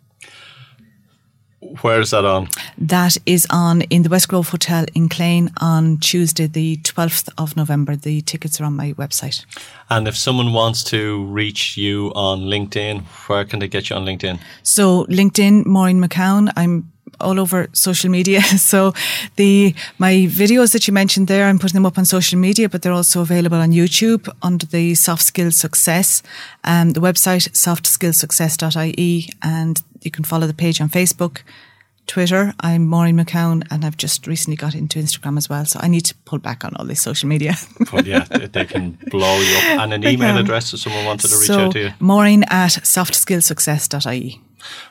Where 1.61 2.01
is 2.01 2.11
that 2.11 2.25
on? 2.25 2.49
That 2.77 3.17
is 3.27 3.47
on 3.51 3.83
in 3.83 4.03
the 4.03 4.09
West 4.09 4.29
Grove 4.29 4.49
Hotel 4.51 4.87
in 4.95 5.09
Clane 5.09 5.51
on 5.61 5.99
Tuesday, 5.99 6.47
the 6.47 6.77
12th 6.79 7.29
of 7.37 7.57
November. 7.57 7.97
The 7.97 8.21
tickets 8.21 8.61
are 8.61 8.65
on 8.65 8.77
my 8.77 8.93
website. 8.93 9.45
And 9.91 10.07
if 10.07 10.17
someone 10.17 10.53
wants 10.53 10.85
to 10.85 11.25
reach 11.25 11.77
you 11.77 12.13
on 12.15 12.43
LinkedIn, 12.43 13.03
where 13.29 13.45
can 13.45 13.59
they 13.59 13.69
get 13.69 13.91
you 13.91 13.97
on 13.97 14.05
LinkedIn? 14.05 14.39
So 14.63 15.05
LinkedIn, 15.07 15.67
Maureen 15.67 16.01
McCown. 16.01 16.53
I'm 16.57 16.93
all 17.21 17.39
over 17.41 17.69
social 17.73 18.11
media. 18.11 18.41
So 18.59 18.93
the 19.37 19.75
my 19.99 20.27
videos 20.29 20.73
that 20.73 20.87
you 20.87 20.93
mentioned 20.93 21.29
there, 21.29 21.47
I'm 21.47 21.59
putting 21.59 21.77
them 21.77 21.87
up 21.87 21.97
on 21.97 22.05
social 22.05 22.39
media, 22.39 22.69
but 22.69 22.83
they're 22.83 22.93
also 22.93 23.21
available 23.23 23.59
on 23.59 23.71
YouTube 23.73 24.29
under 24.43 24.67
the 24.67 24.95
Soft 24.95 25.23
Skills 25.23 25.57
Success, 25.57 26.23
um, 26.65 26.91
the 26.91 27.01
website 27.01 27.49
softskillsuccess.ie, 27.51 29.31
and 29.43 29.83
you 30.03 30.11
can 30.11 30.25
follow 30.25 30.47
the 30.47 30.55
page 30.55 30.81
on 30.81 30.89
Facebook. 30.89 31.43
Twitter, 32.09 32.55
I'm 32.61 32.87
Maureen 32.87 33.19
McCown, 33.19 33.67
and 33.71 33.85
I've 33.85 33.99
just 33.99 34.27
recently 34.27 34.57
got 34.57 34.75
into 34.75 34.99
Instagram 34.99 35.37
as 35.37 35.49
well. 35.49 35.67
So 35.67 35.79
I 35.83 35.89
need 35.89 36.07
to 36.07 36.15
pull 36.25 36.39
back 36.39 36.65
on 36.65 36.75
all 36.77 36.87
this 36.87 37.03
social 37.03 37.29
media. 37.29 37.55
But 37.93 38.07
yeah, 38.07 38.25
they 38.25 38.47
they 38.47 38.65
can 38.65 38.99
blow 39.11 39.39
you 39.41 39.57
up. 39.57 39.81
And 39.81 39.93
an 39.93 40.03
email 40.05 40.35
can. 40.35 40.39
address 40.39 40.75
if 40.75 40.81
someone 40.81 41.05
wanted 41.05 41.29
to 41.29 41.37
reach 41.37 41.47
so 41.47 41.67
out 41.67 41.73
to 41.73 41.79
you. 41.81 41.91
Maureen 42.01 42.45
at 42.45 42.73
softskillsuccess.ie. 42.83 44.41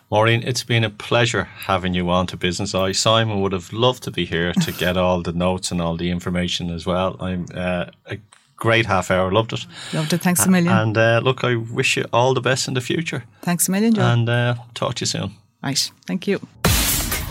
Maureen, 0.09 0.43
it's 0.43 0.63
been 0.63 0.83
a 0.83 0.89
pleasure 0.89 1.43
having 1.43 1.93
you 1.93 2.09
on 2.09 2.27
to 2.27 2.37
Business 2.37 2.73
Eye. 2.73 2.93
Simon 2.93 3.41
would 3.41 3.51
have 3.51 3.73
loved 3.73 4.03
to 4.03 4.11
be 4.11 4.25
here 4.25 4.53
to 4.53 4.71
get 4.77 4.97
all 4.97 5.21
the 5.21 5.33
notes 5.33 5.71
and 5.71 5.81
all 5.81 5.97
the 5.97 6.09
information 6.09 6.69
as 6.69 6.85
well. 6.85 7.17
I'm 7.19 7.45
uh, 7.53 7.85
a 8.05 8.17
great 8.55 8.85
half 8.85 9.11
hour, 9.11 9.31
loved 9.31 9.53
it. 9.53 9.65
Loved 9.93 10.13
it. 10.13 10.21
Thanks 10.21 10.45
a 10.45 10.49
million. 10.49 10.73
And 10.73 10.97
uh, 10.97 11.21
look, 11.23 11.43
I 11.43 11.55
wish 11.55 11.97
you 11.97 12.05
all 12.11 12.33
the 12.33 12.41
best 12.41 12.67
in 12.67 12.73
the 12.73 12.81
future. 12.81 13.23
Thanks 13.41 13.67
a 13.67 13.71
million, 13.71 13.93
Joe. 13.93 14.01
And 14.01 14.29
uh, 14.29 14.55
talk 14.73 14.95
to 14.95 15.01
you 15.01 15.07
soon. 15.07 15.31
Nice. 15.63 15.91
Thank 16.05 16.27
you. 16.27 16.39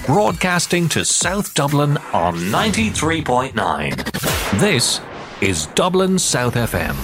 Broadcasting 0.06 0.88
to 0.90 1.04
South 1.04 1.54
Dublin 1.54 1.96
on 2.12 2.36
93.9. 2.36 4.60
This 4.60 5.00
is 5.40 5.66
Dublin 5.74 6.18
South 6.18 6.54
FM. 6.54 6.94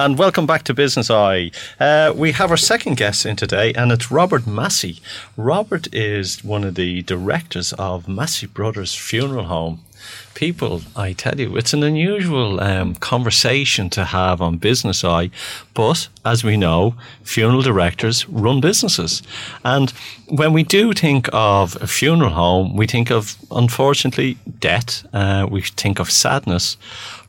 And 0.00 0.16
welcome 0.16 0.46
back 0.46 0.62
to 0.62 0.72
Business 0.72 1.10
Eye. 1.10 1.50
Uh, 1.78 2.14
we 2.16 2.32
have 2.32 2.50
our 2.50 2.56
second 2.56 2.96
guest 2.96 3.26
in 3.26 3.36
today, 3.36 3.74
and 3.74 3.92
it's 3.92 4.10
Robert 4.10 4.46
Massey. 4.46 5.02
Robert 5.36 5.94
is 5.94 6.42
one 6.42 6.64
of 6.64 6.74
the 6.74 7.02
directors 7.02 7.74
of 7.74 8.08
Massey 8.08 8.46
Brothers 8.46 8.94
Funeral 8.94 9.44
Home. 9.44 9.84
People, 10.34 10.80
I 10.96 11.12
tell 11.12 11.38
you, 11.38 11.54
it's 11.54 11.74
an 11.74 11.82
unusual 11.82 12.62
um, 12.62 12.94
conversation 12.94 13.90
to 13.90 14.04
have 14.06 14.40
on 14.40 14.56
Business 14.56 15.04
Eye, 15.04 15.30
but 15.74 16.08
as 16.24 16.42
we 16.42 16.56
know, 16.56 16.94
funeral 17.22 17.60
directors 17.60 18.26
run 18.26 18.62
businesses. 18.62 19.22
And 19.66 19.90
when 20.28 20.54
we 20.54 20.62
do 20.62 20.94
think 20.94 21.28
of 21.34 21.76
a 21.82 21.86
funeral 21.86 22.30
home, 22.30 22.74
we 22.74 22.86
think 22.86 23.10
of, 23.10 23.36
unfortunately, 23.50 24.38
death, 24.60 25.04
uh, 25.12 25.46
we 25.50 25.60
think 25.60 25.98
of 25.98 26.10
sadness. 26.10 26.78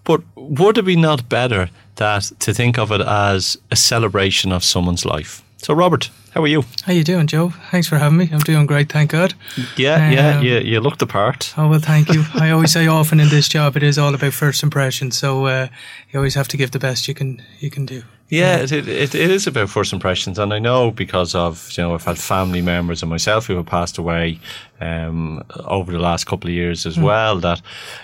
But 0.05 0.21
would 0.35 0.77
it 0.77 0.85
be 0.85 0.95
not 0.95 1.27
better 1.27 1.69
that 1.95 2.31
to 2.39 2.53
think 2.53 2.77
of 2.77 2.91
it 2.91 3.01
as 3.01 3.57
a 3.69 3.75
celebration 3.75 4.51
of 4.51 4.63
someone's 4.63 5.05
life? 5.05 5.43
So, 5.57 5.73
Robert, 5.75 6.09
how 6.31 6.41
are 6.41 6.47
you? 6.47 6.63
How 6.83 6.93
you 6.93 7.03
doing, 7.03 7.27
Joe? 7.27 7.49
Thanks 7.69 7.87
for 7.87 7.97
having 7.97 8.17
me. 8.17 8.29
I'm 8.31 8.39
doing 8.39 8.65
great, 8.65 8.91
thank 8.91 9.11
God. 9.11 9.33
Yeah, 9.75 10.09
yeah, 10.09 10.37
um, 10.37 10.43
yeah. 10.43 10.59
You 10.59 10.79
look 10.79 10.97
the 10.97 11.05
part. 11.05 11.53
Oh 11.57 11.67
well, 11.67 11.79
thank 11.79 12.09
you. 12.09 12.23
I 12.33 12.51
always 12.51 12.71
say 12.71 12.87
often 12.87 13.19
in 13.19 13.29
this 13.29 13.49
job, 13.49 13.75
it 13.75 13.83
is 13.83 13.97
all 13.97 14.15
about 14.15 14.33
first 14.33 14.63
impressions. 14.63 15.17
So 15.17 15.45
uh, 15.45 15.67
you 16.09 16.19
always 16.19 16.35
have 16.35 16.47
to 16.47 16.57
give 16.57 16.71
the 16.71 16.79
best 16.79 17.07
you 17.07 17.13
can 17.13 17.43
you 17.59 17.69
can 17.69 17.85
do. 17.85 18.03
Yeah, 18.29 18.59
it, 18.59 18.71
it, 18.71 19.13
it 19.13 19.29
is 19.29 19.45
about 19.45 19.69
first 19.69 19.91
impressions, 19.91 20.39
and 20.39 20.53
I 20.53 20.59
know 20.59 20.89
because 20.89 21.35
of 21.35 21.69
you 21.77 21.83
know 21.83 21.93
I've 21.93 22.05
had 22.05 22.17
family 22.17 22.61
members 22.61 23.03
and 23.03 23.09
myself 23.09 23.45
who 23.45 23.57
have 23.57 23.65
passed 23.65 23.97
away 23.97 24.39
um, 24.79 25.43
over 25.65 25.91
the 25.91 25.99
last 25.99 26.27
couple 26.27 26.49
of 26.49 26.53
years 26.53 26.85
as 26.85 26.95
mm. 26.95 27.03
well. 27.03 27.39
That 27.41 27.61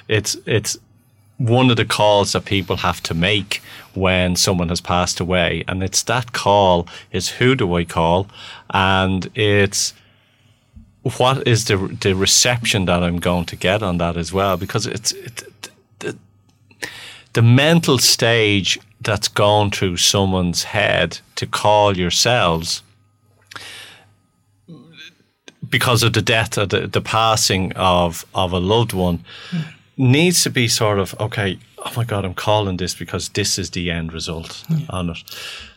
it's 0.10 0.36
it's 0.46 0.78
one 1.38 1.70
of 1.70 1.78
the 1.78 1.86
calls 1.86 2.32
that 2.32 2.46
people 2.46 2.78
have 2.78 3.02
to 3.04 3.14
make 3.14 3.62
when 3.94 4.36
someone 4.36 4.70
has 4.70 4.82
passed 4.82 5.20
away. 5.20 5.64
And 5.68 5.84
it's 5.84 6.04
that 6.04 6.34
call 6.34 6.88
is 7.12 7.30
who 7.30 7.56
do 7.56 7.76
I 7.76 7.84
call? 7.84 8.28
And 8.72 9.30
it's 9.36 9.94
what 11.18 11.48
is 11.48 11.66
the 11.66 11.78
the 11.78 12.16
reception 12.16 12.86
that 12.86 13.04
I'm 13.04 13.20
going 13.20 13.46
to 13.46 13.56
get 13.56 13.82
on 13.82 13.98
that 14.00 14.18
as 14.18 14.34
well? 14.34 14.58
Because 14.58 14.86
it's 14.86 15.12
it, 15.12 15.44
the, 16.00 16.18
the 17.34 17.42
mental 17.42 17.98
stage 18.00 18.80
that's 19.00 19.28
gone 19.28 19.70
through 19.70 19.98
someone's 19.98 20.64
head 20.64 21.20
to 21.36 21.46
call 21.46 21.96
yourselves 21.96 22.82
because 25.70 26.02
of 26.02 26.14
the 26.14 26.22
death 26.22 26.58
or 26.58 26.66
the, 26.66 26.88
the 26.88 27.02
passing 27.02 27.74
of, 27.74 28.26
of 28.34 28.54
a 28.54 28.60
loved 28.60 28.94
one. 28.94 29.20
Mm 29.52 29.77
needs 29.98 30.44
to 30.44 30.50
be 30.50 30.68
sort 30.68 31.00
of 31.00 31.20
okay. 31.20 31.60
Oh 31.80 31.94
my 31.96 32.04
God, 32.04 32.26
I'm 32.26 32.34
calling 32.34 32.78
this 32.78 32.96
because 32.96 33.30
this 33.30 33.58
is 33.58 33.72
the 33.72 33.92
end 33.92 34.14
result 34.14 34.64
yeah. 34.70 34.86
on 34.90 35.10
it. 35.10 35.18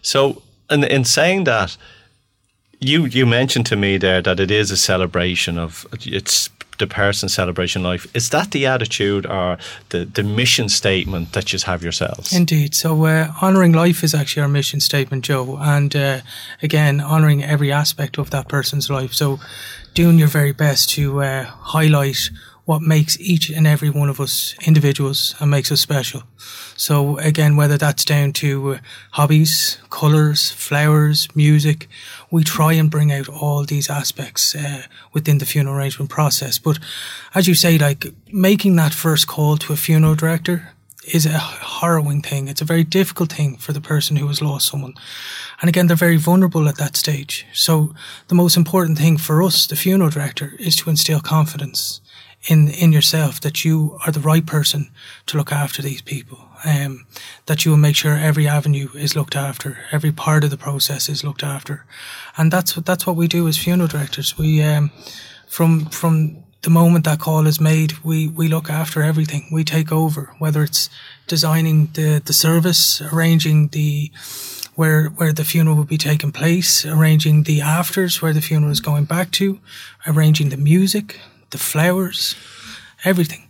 So, 0.03 0.43
in, 0.71 0.85
in 0.85 1.05
saying 1.05 1.45
that, 1.45 1.77
you 2.81 3.05
you 3.05 3.27
mentioned 3.27 3.67
to 3.67 3.77
me 3.77 3.99
there 3.99 4.23
that 4.23 4.41
it 4.41 4.51
is 4.51 4.71
a 4.71 4.77
celebration 4.77 5.59
of 5.59 5.87
it's 5.93 6.51
the 6.81 6.87
person 6.87 7.29
celebration 7.29 7.83
life. 7.85 8.09
Is 8.17 8.31
that 8.31 8.51
the 8.51 8.67
attitude 8.67 9.27
or 9.27 9.59
the, 9.91 10.05
the 10.05 10.25
mission 10.25 10.69
statement 10.69 11.33
that 11.35 11.53
you 11.53 11.59
have 11.65 11.83
yourselves? 11.83 12.33
Indeed. 12.33 12.75
So, 12.75 13.05
uh, 13.05 13.33
honouring 13.41 13.73
life 13.73 14.03
is 14.03 14.15
actually 14.15 14.43
our 14.43 14.49
mission 14.49 14.81
statement, 14.81 15.25
Joe. 15.25 15.59
And 15.61 15.95
uh, 15.95 16.21
again, 16.63 17.01
honouring 17.01 17.45
every 17.45 17.71
aspect 17.71 18.19
of 18.19 18.31
that 18.31 18.49
person's 18.49 18.91
life. 18.91 19.13
So, 19.13 19.39
doing 19.95 20.19
your 20.19 20.29
very 20.29 20.53
best 20.53 20.91
to 20.91 21.23
uh, 21.23 21.45
highlight 21.45 22.31
what 22.71 22.83
makes 22.83 23.19
each 23.19 23.51
and 23.51 23.67
every 23.67 23.91
one 23.91 24.09
of 24.09 24.21
us 24.21 24.55
individuals 24.65 25.35
and 25.41 25.51
makes 25.51 25.73
us 25.73 25.81
special. 25.81 26.23
So 26.77 27.19
again, 27.19 27.57
whether 27.57 27.77
that's 27.77 28.05
down 28.05 28.33
to 28.35 28.75
uh, 28.75 28.79
hobbies, 29.11 29.79
colours, 29.91 30.53
flowers, 30.53 31.27
music, 31.35 31.89
we 32.31 32.45
try 32.45 32.75
and 32.75 32.89
bring 32.89 33.11
out 33.11 33.29
all 33.29 33.65
these 33.65 33.91
aspects 33.91 34.55
uh, 34.55 34.83
within 35.13 35.39
the 35.39 35.47
funeral 35.47 35.75
arrangement 35.75 36.11
process. 36.11 36.61
But 36.61 36.79
as 37.35 37.49
you 37.49 37.57
say, 37.57 37.77
like 37.77 38.07
making 38.33 38.77
that 38.77 38.95
first 38.95 39.27
call 39.27 39.57
to 39.57 39.73
a 39.73 39.77
funeral 39.77 40.15
director 40.15 40.69
is 41.13 41.27
a 41.27 41.39
harrowing 41.81 42.23
thing. 42.23 42.47
It's 42.47 42.63
a 42.63 42.73
very 42.73 42.85
difficult 42.85 43.33
thing 43.33 43.57
for 43.57 43.73
the 43.73 43.81
person 43.81 44.15
who 44.15 44.29
has 44.29 44.41
lost 44.41 44.69
someone. 44.69 44.95
And 45.61 45.69
again, 45.69 45.89
they're 45.89 45.97
very 45.97 46.19
vulnerable 46.19 46.69
at 46.69 46.77
that 46.77 46.97
stage. 46.97 47.47
So 47.53 47.95
the 48.29 48.37
most 48.37 48.57
important 48.57 48.97
thing 48.99 49.19
for 49.19 49.43
us, 49.43 49.67
the 49.67 49.75
funeral 49.75 50.11
director, 50.11 50.55
is 50.61 50.77
to 50.77 50.91
instill 50.91 51.21
confidence 51.21 52.01
in 52.45 52.69
in 52.69 52.93
yourself 52.93 53.41
that 53.41 53.65
you 53.65 53.99
are 54.07 54.13
the 54.13 54.21
right 54.21 54.47
person 54.47 54.91
to 55.27 55.37
look 55.37 55.53
after 55.53 55.83
these 55.83 56.03
people. 56.03 56.39
Um, 56.63 57.07
that 57.47 57.65
you 57.65 57.71
will 57.71 57.79
make 57.79 57.97
sure 57.97 58.17
every 58.17 58.47
avenue 58.47 58.91
is 58.95 59.17
looked 59.17 59.35
after, 59.35 59.79
every 59.93 60.13
part 60.13 60.45
of 60.45 60.51
the 60.51 60.59
process 60.59 61.09
is 61.09 61.25
looked 61.25 61.43
after, 61.43 61.87
and 62.37 62.53
that's 62.53 62.77
what 62.77 62.85
that's 62.85 63.07
what 63.07 63.17
we 63.17 63.29
do 63.29 63.49
as 63.49 63.57
funeral 63.57 63.89
directors. 63.89 64.37
We 64.37 64.63
um, 64.63 64.91
from 65.47 65.87
from 65.87 66.45
the 66.63 66.71
moment 66.71 67.07
that 67.07 67.19
call 67.19 67.47
is 67.47 67.61
made, 67.61 68.05
we 68.05 68.29
we 68.29 68.49
look 68.49 68.69
after 68.69 69.03
everything. 69.03 69.49
We 69.51 69.65
take 69.65 69.91
over, 69.91 70.35
whether 70.39 70.63
it's 70.63 70.91
designing 71.27 71.89
the 71.95 72.21
the 72.25 72.33
service, 72.35 73.01
arranging 73.01 73.69
the 73.69 74.11
where 74.75 75.09
where 75.09 75.33
the 75.33 75.45
funeral 75.45 75.77
will 75.77 75.85
be 75.85 75.99
taking 75.99 76.33
place, 76.33 76.85
arranging 76.85 77.45
the 77.45 77.61
afters 77.63 78.21
where 78.21 78.35
the 78.35 78.43
funeral 78.43 78.73
is 78.73 78.81
going 78.81 79.05
back 79.05 79.31
to, 79.33 79.59
arranging 80.07 80.51
the 80.51 80.57
music, 80.57 81.21
the 81.51 81.59
flowers, 81.59 82.35
everything. 83.05 83.47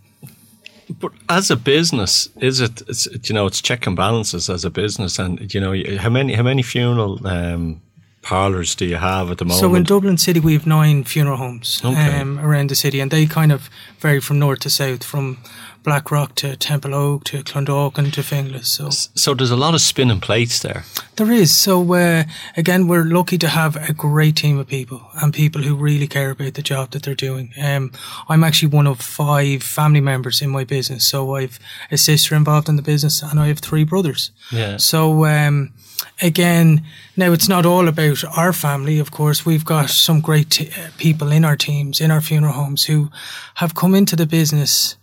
But 0.99 1.11
as 1.29 1.49
a 1.49 1.55
business, 1.55 2.29
is 2.41 2.59
it? 2.59 2.81
It's, 2.87 3.07
you 3.29 3.33
know, 3.33 3.47
it's 3.47 3.61
check 3.61 3.87
and 3.87 3.95
balances 3.95 4.49
as 4.49 4.65
a 4.65 4.69
business, 4.69 5.19
and 5.19 5.53
you 5.53 5.61
know, 5.61 5.73
how 5.97 6.09
many 6.09 6.33
how 6.33 6.43
many 6.43 6.63
funeral 6.63 7.25
um, 7.25 7.81
parlours 8.21 8.75
do 8.75 8.85
you 8.85 8.97
have 8.97 9.31
at 9.31 9.37
the 9.37 9.45
moment? 9.45 9.59
So 9.59 9.75
in 9.75 9.83
Dublin 9.83 10.17
City, 10.17 10.39
we 10.39 10.53
have 10.53 10.67
nine 10.67 11.03
funeral 11.03 11.37
homes 11.37 11.81
okay. 11.83 12.19
um, 12.19 12.39
around 12.39 12.69
the 12.69 12.75
city, 12.75 12.99
and 12.99 13.11
they 13.11 13.25
kind 13.25 13.51
of 13.51 13.69
vary 13.99 14.19
from 14.19 14.39
north 14.39 14.59
to 14.59 14.69
south, 14.69 15.03
from 15.03 15.37
Blackrock 15.83 16.35
to 16.35 16.55
Templeogue 16.55 17.23
to 17.25 17.43
Clondalkin 17.43 18.13
to 18.13 18.21
Finglas. 18.21 18.65
So, 18.65 18.89
so 18.89 19.33
there's 19.33 19.51
a 19.51 19.55
lot 19.55 19.73
of 19.73 19.81
spin 19.81 20.11
and 20.11 20.21
plates 20.21 20.59
there. 20.59 20.83
There 21.15 21.31
is. 21.31 21.55
So 21.55 21.93
uh, 21.93 22.23
again, 22.55 22.87
we're 22.87 23.05
lucky 23.05 23.37
to 23.39 23.47
have 23.47 23.75
a 23.89 23.93
great 23.93 24.35
team 24.35 24.59
of 24.59 24.67
people 24.67 25.01
and 25.15 25.33
people 25.33 25.63
who 25.63 25.75
really 25.75 26.07
care 26.07 26.29
about 26.29 26.53
the 26.53 26.61
job 26.61 26.91
that 26.91 27.03
they're 27.03 27.15
doing. 27.15 27.51
Um, 27.59 27.91
I'm 28.29 28.43
actually 28.43 28.69
one 28.69 28.85
of 28.85 29.01
five 29.01 29.63
family 29.63 30.01
members 30.01 30.41
in 30.41 30.51
my 30.51 30.63
business. 30.63 31.05
So 31.05 31.35
I've 31.35 31.59
a 31.89 31.97
sister 31.97 32.35
involved 32.35 32.69
in 32.69 32.75
the 32.75 32.83
business, 32.83 33.23
and 33.23 33.39
I 33.39 33.47
have 33.47 33.59
three 33.59 33.83
brothers. 33.83 34.31
Yeah. 34.51 34.77
So. 34.77 35.25
Um, 35.25 35.73
again, 36.21 36.83
now 37.17 37.31
it's 37.31 37.49
not 37.49 37.65
all 37.65 37.87
about 37.87 38.23
our 38.37 38.53
family, 38.53 38.99
of 38.99 39.11
course. 39.11 39.45
We've 39.45 39.65
got 39.65 39.89
some 39.89 40.21
great 40.21 40.49
t- 40.49 40.71
people 40.97 41.31
in 41.31 41.45
our 41.45 41.55
teams, 41.55 42.01
in 42.01 42.11
our 42.11 42.21
funeral 42.21 42.53
homes, 42.53 42.85
who 42.85 43.09
have 43.55 43.75
come 43.75 43.95
into 43.95 44.15
the 44.15 44.25
business 44.25 44.97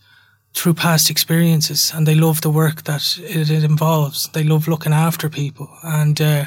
through 0.54 0.74
past 0.74 1.10
experiences 1.10 1.92
and 1.94 2.06
they 2.06 2.14
love 2.14 2.40
the 2.40 2.50
work 2.50 2.82
that 2.84 3.18
it, 3.20 3.50
it 3.50 3.64
involves. 3.64 4.28
They 4.30 4.42
love 4.42 4.66
looking 4.66 4.92
after 4.92 5.28
people 5.28 5.68
and 5.82 6.20
uh, 6.20 6.46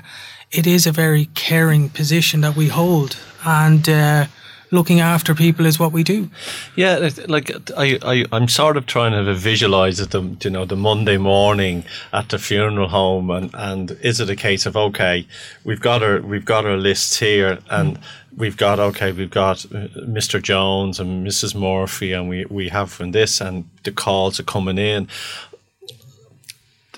it 0.51 0.67
is 0.67 0.85
a 0.85 0.91
very 0.91 1.25
caring 1.33 1.89
position 1.89 2.41
that 2.41 2.55
we 2.55 2.67
hold 2.67 3.17
and 3.45 3.87
uh, 3.87 4.25
looking 4.71 4.99
after 4.99 5.35
people 5.35 5.65
is 5.65 5.79
what 5.79 5.91
we 5.91 6.03
do. 6.03 6.29
Yeah, 6.75 7.09
like 7.27 7.51
I, 7.77 7.99
I, 8.01 8.25
I'm 8.31 8.47
sort 8.47 8.77
of 8.77 8.85
trying 8.85 9.11
to 9.11 9.33
visualize 9.33 9.99
it, 9.99 10.11
the, 10.11 10.37
you 10.43 10.49
know, 10.49 10.65
the 10.65 10.75
Monday 10.75 11.17
morning 11.17 11.83
at 12.13 12.29
the 12.29 12.39
funeral 12.39 12.87
home, 12.87 13.29
and, 13.29 13.51
and 13.53 13.91
is 14.01 14.19
it 14.19 14.29
a 14.29 14.35
case 14.35 14.65
of 14.65 14.75
okay, 14.75 15.27
we've 15.63 15.81
got 15.81 16.01
our 16.01 16.21
we've 16.21 16.45
got 16.45 16.65
our 16.65 16.77
lists 16.77 17.19
here, 17.19 17.59
and 17.69 17.97
mm 17.97 18.03
we've 18.37 18.57
got 18.57 18.79
okay, 18.79 19.11
we've 19.11 19.29
got 19.29 19.65
uh, 19.65 19.87
Mr. 20.07 20.41
Jones 20.41 20.99
and 20.99 21.25
Mrs. 21.25 21.55
Murphy, 21.55 22.13
and 22.13 22.29
we 22.29 22.45
we 22.45 22.69
have 22.69 22.91
from 22.91 23.11
this, 23.11 23.41
and 23.41 23.69
the 23.83 23.91
calls 23.91 24.39
are 24.39 24.43
coming 24.43 24.77
in. 24.77 25.07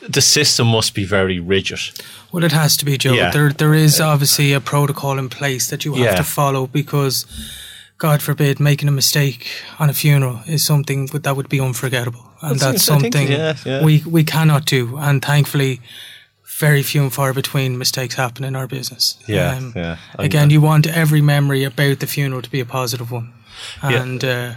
The 0.09 0.21
system 0.21 0.67
must 0.67 0.93
be 0.93 1.05
very 1.05 1.39
rigid. 1.39 1.79
Well, 2.31 2.43
it 2.43 2.51
has 2.51 2.75
to 2.77 2.85
be, 2.85 2.97
Joe. 2.97 3.13
Yeah. 3.13 3.31
There 3.31 3.53
there 3.53 3.73
is 3.73 4.01
obviously 4.01 4.53
a 4.53 4.59
protocol 4.59 5.17
in 5.19 5.29
place 5.29 5.69
that 5.69 5.85
you 5.85 5.93
have 5.93 6.03
yeah. 6.03 6.15
to 6.15 6.23
follow 6.23 6.67
because. 6.67 7.25
God 7.99 8.21
forbid, 8.21 8.59
making 8.59 8.89
a 8.89 8.91
mistake 8.91 9.47
on 9.79 9.89
a 9.89 9.93
funeral 9.93 10.41
is 10.45 10.65
something 10.65 11.05
that 11.05 11.35
would 11.35 11.47
be 11.47 11.61
unforgettable, 11.61 12.25
and 12.41 12.59
that's, 12.59 12.63
that's 12.63 12.83
something 12.83 13.11
think, 13.11 13.29
yeah, 13.65 13.85
we 13.85 14.03
we 14.05 14.25
cannot 14.25 14.65
do. 14.65 14.97
And 14.97 15.21
thankfully, 15.23 15.79
very 16.59 16.83
few 16.83 17.03
and 17.03 17.13
far 17.13 17.33
between 17.33 17.77
mistakes 17.77 18.15
happen 18.15 18.43
in 18.43 18.55
our 18.55 18.67
business. 18.67 19.17
Yeah, 19.27 19.55
um, 19.55 19.73
yeah. 19.75 19.97
again, 20.19 20.49
you 20.49 20.59
want 20.59 20.87
every 20.87 21.21
memory 21.21 21.63
about 21.63 21.99
the 21.99 22.07
funeral 22.07 22.41
to 22.41 22.49
be 22.49 22.59
a 22.59 22.65
positive 22.65 23.11
one, 23.11 23.31
and 23.81 24.23
uh, 24.23 24.55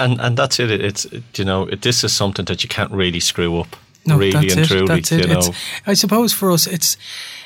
and 0.00 0.20
and 0.20 0.36
that's 0.36 0.58
it. 0.58 0.70
It's 0.70 1.06
you 1.36 1.44
know 1.44 1.66
it, 1.66 1.82
this 1.82 2.02
is 2.02 2.12
something 2.12 2.46
that 2.46 2.62
you 2.62 2.68
can't 2.68 2.90
really 2.90 3.20
screw 3.20 3.60
up. 3.60 3.76
No, 4.06 4.18
really 4.18 4.48
and 4.50 4.60
it. 4.60 4.66
truly. 4.66 4.86
That's 4.86 5.12
it. 5.12 5.28
You 5.28 5.34
know, 5.34 5.50
I 5.86 5.94
suppose 5.94 6.32
for 6.32 6.50
us, 6.50 6.66
it's 6.66 6.96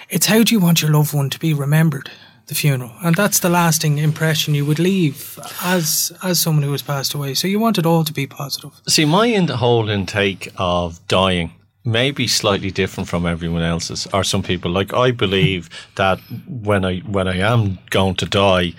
it's 0.08 0.26
how 0.26 0.42
do 0.42 0.54
you 0.54 0.60
want 0.60 0.82
your 0.82 0.90
loved 0.90 1.12
one 1.14 1.30
to 1.30 1.38
be 1.38 1.52
remembered? 1.54 2.10
The 2.46 2.54
funeral, 2.54 2.92
and 3.02 3.16
that's 3.16 3.40
the 3.40 3.48
lasting 3.48 3.98
impression 3.98 4.54
you 4.54 4.64
would 4.64 4.78
leave 4.78 5.36
as 5.62 6.12
as 6.22 6.38
someone 6.38 6.62
who 6.62 6.70
has 6.70 6.82
passed 6.82 7.12
away. 7.12 7.34
So 7.34 7.48
you 7.48 7.58
want 7.58 7.76
it 7.76 7.84
all 7.84 8.04
to 8.04 8.12
be 8.12 8.28
positive. 8.28 8.70
See, 8.86 9.04
my 9.04 9.26
in 9.26 9.46
the 9.46 9.56
whole 9.56 9.88
intake 9.88 10.52
of 10.56 11.04
dying 11.08 11.50
may 11.86 12.10
be 12.10 12.26
slightly 12.26 12.70
different 12.70 13.08
from 13.08 13.24
everyone 13.24 13.62
else's 13.62 14.06
or 14.12 14.24
some 14.24 14.42
people 14.42 14.70
like 14.70 14.92
I 14.92 15.12
believe 15.12 15.70
that 15.94 16.18
when 16.46 16.84
I 16.84 16.98
when 17.00 17.28
I 17.28 17.38
am 17.38 17.78
going 17.90 18.16
to 18.16 18.26
die 18.26 18.74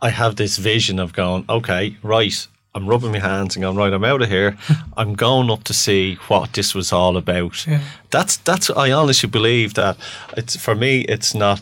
I 0.00 0.08
have 0.08 0.36
this 0.36 0.56
vision 0.56 0.98
of 0.98 1.12
going 1.12 1.44
okay 1.48 1.96
right 2.02 2.48
I'm 2.76 2.86
rubbing 2.86 3.10
my 3.12 3.18
hands 3.18 3.56
and 3.56 3.62
going 3.62 3.76
right 3.76 3.92
I'm 3.92 4.04
out 4.04 4.22
of 4.22 4.28
here 4.28 4.56
I'm 4.96 5.14
going 5.14 5.50
up 5.50 5.64
to 5.64 5.74
see 5.74 6.14
what 6.28 6.52
this 6.52 6.74
was 6.74 6.92
all 6.92 7.16
about 7.16 7.66
yeah. 7.66 7.80
that's 8.10 8.36
that's 8.36 8.70
I 8.70 8.92
honestly 8.92 9.28
believe 9.28 9.74
that 9.74 9.96
it's 10.36 10.54
for 10.56 10.74
me 10.74 11.00
it's 11.08 11.34
not 11.34 11.60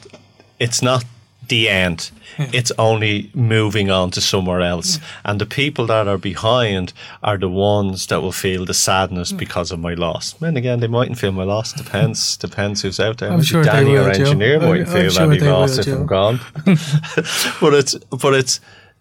it's 0.59 0.83
not 0.83 1.05
the 1.49 1.69
end. 1.69 2.11
It's 2.39 2.73
only 2.79 3.31
moving 3.35 3.91
on 3.91 4.11
to 4.12 4.21
somewhere 4.21 4.61
else. 4.61 4.99
And 5.25 5.41
the 5.41 5.47
people 5.47 5.87
that 5.87 6.09
are 6.09 6.19
behind 6.19 6.93
are 7.23 7.39
the 7.39 7.49
ones 7.49 8.07
that 8.09 8.23
will 8.23 8.33
feel 8.33 8.65
the 8.65 8.75
sadness 8.75 9.31
because 9.33 9.71
of 9.71 9.79
my 9.79 9.95
loss. 9.95 10.35
And 10.41 10.57
again, 10.57 10.81
they 10.81 10.87
mightn't 10.89 11.19
feel 11.19 11.33
my 11.33 11.45
loss. 11.45 11.73
Depends. 11.73 12.37
Depends 12.49 12.83
who's 12.83 12.99
out 12.99 13.19
there. 13.19 13.31
I'm 13.31 13.37
Maybe 13.37 13.47
sure 13.47 13.62
Danny 13.62 13.93
will, 13.93 14.05
Joe. 14.05 14.23
engineer 14.23 14.61
I'm- 14.61 14.69
might 14.69 14.81
I'm 14.81 14.87
feel 14.87 15.11
sure 15.11 15.33
any 15.33 15.41
will, 15.41 15.53
loss 15.53 15.79
if 15.79 15.87
Joe. 15.87 15.97
I'm 15.97 16.07
gone. 16.07 16.41
but 16.65 17.75
it's 17.75 17.95
but 18.11 18.35
it's 18.35 18.61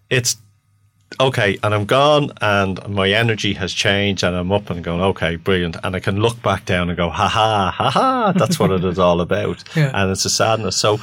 it's 0.10 0.36
okay, 1.20 1.58
and 1.64 1.74
I'm 1.74 1.86
gone, 1.86 2.32
and 2.42 2.86
my 2.88 3.10
energy 3.10 3.54
has 3.54 3.74
changed, 3.74 4.24
and 4.24 4.36
I'm 4.36 4.52
up 4.52 4.70
and 4.70 4.84
going, 4.84 5.02
okay, 5.02 5.36
brilliant, 5.36 5.78
and 5.84 5.96
I 5.96 6.00
can 6.00 6.20
look 6.22 6.42
back 6.42 6.66
down 6.66 6.90
and 6.90 6.98
go, 6.98 7.10
ha 7.10 7.28
ha, 7.28 7.72
ha 7.76 7.90
ha, 7.90 8.32
that's 8.36 8.60
what 8.60 8.72
it 8.72 8.84
is 8.84 9.00
all 9.00 9.22
about, 9.22 9.64
Yeah. 9.76 9.92
and 9.94 10.12
it's 10.12 10.26
a 10.26 10.30
sadness. 10.30 10.76
So 10.78 11.00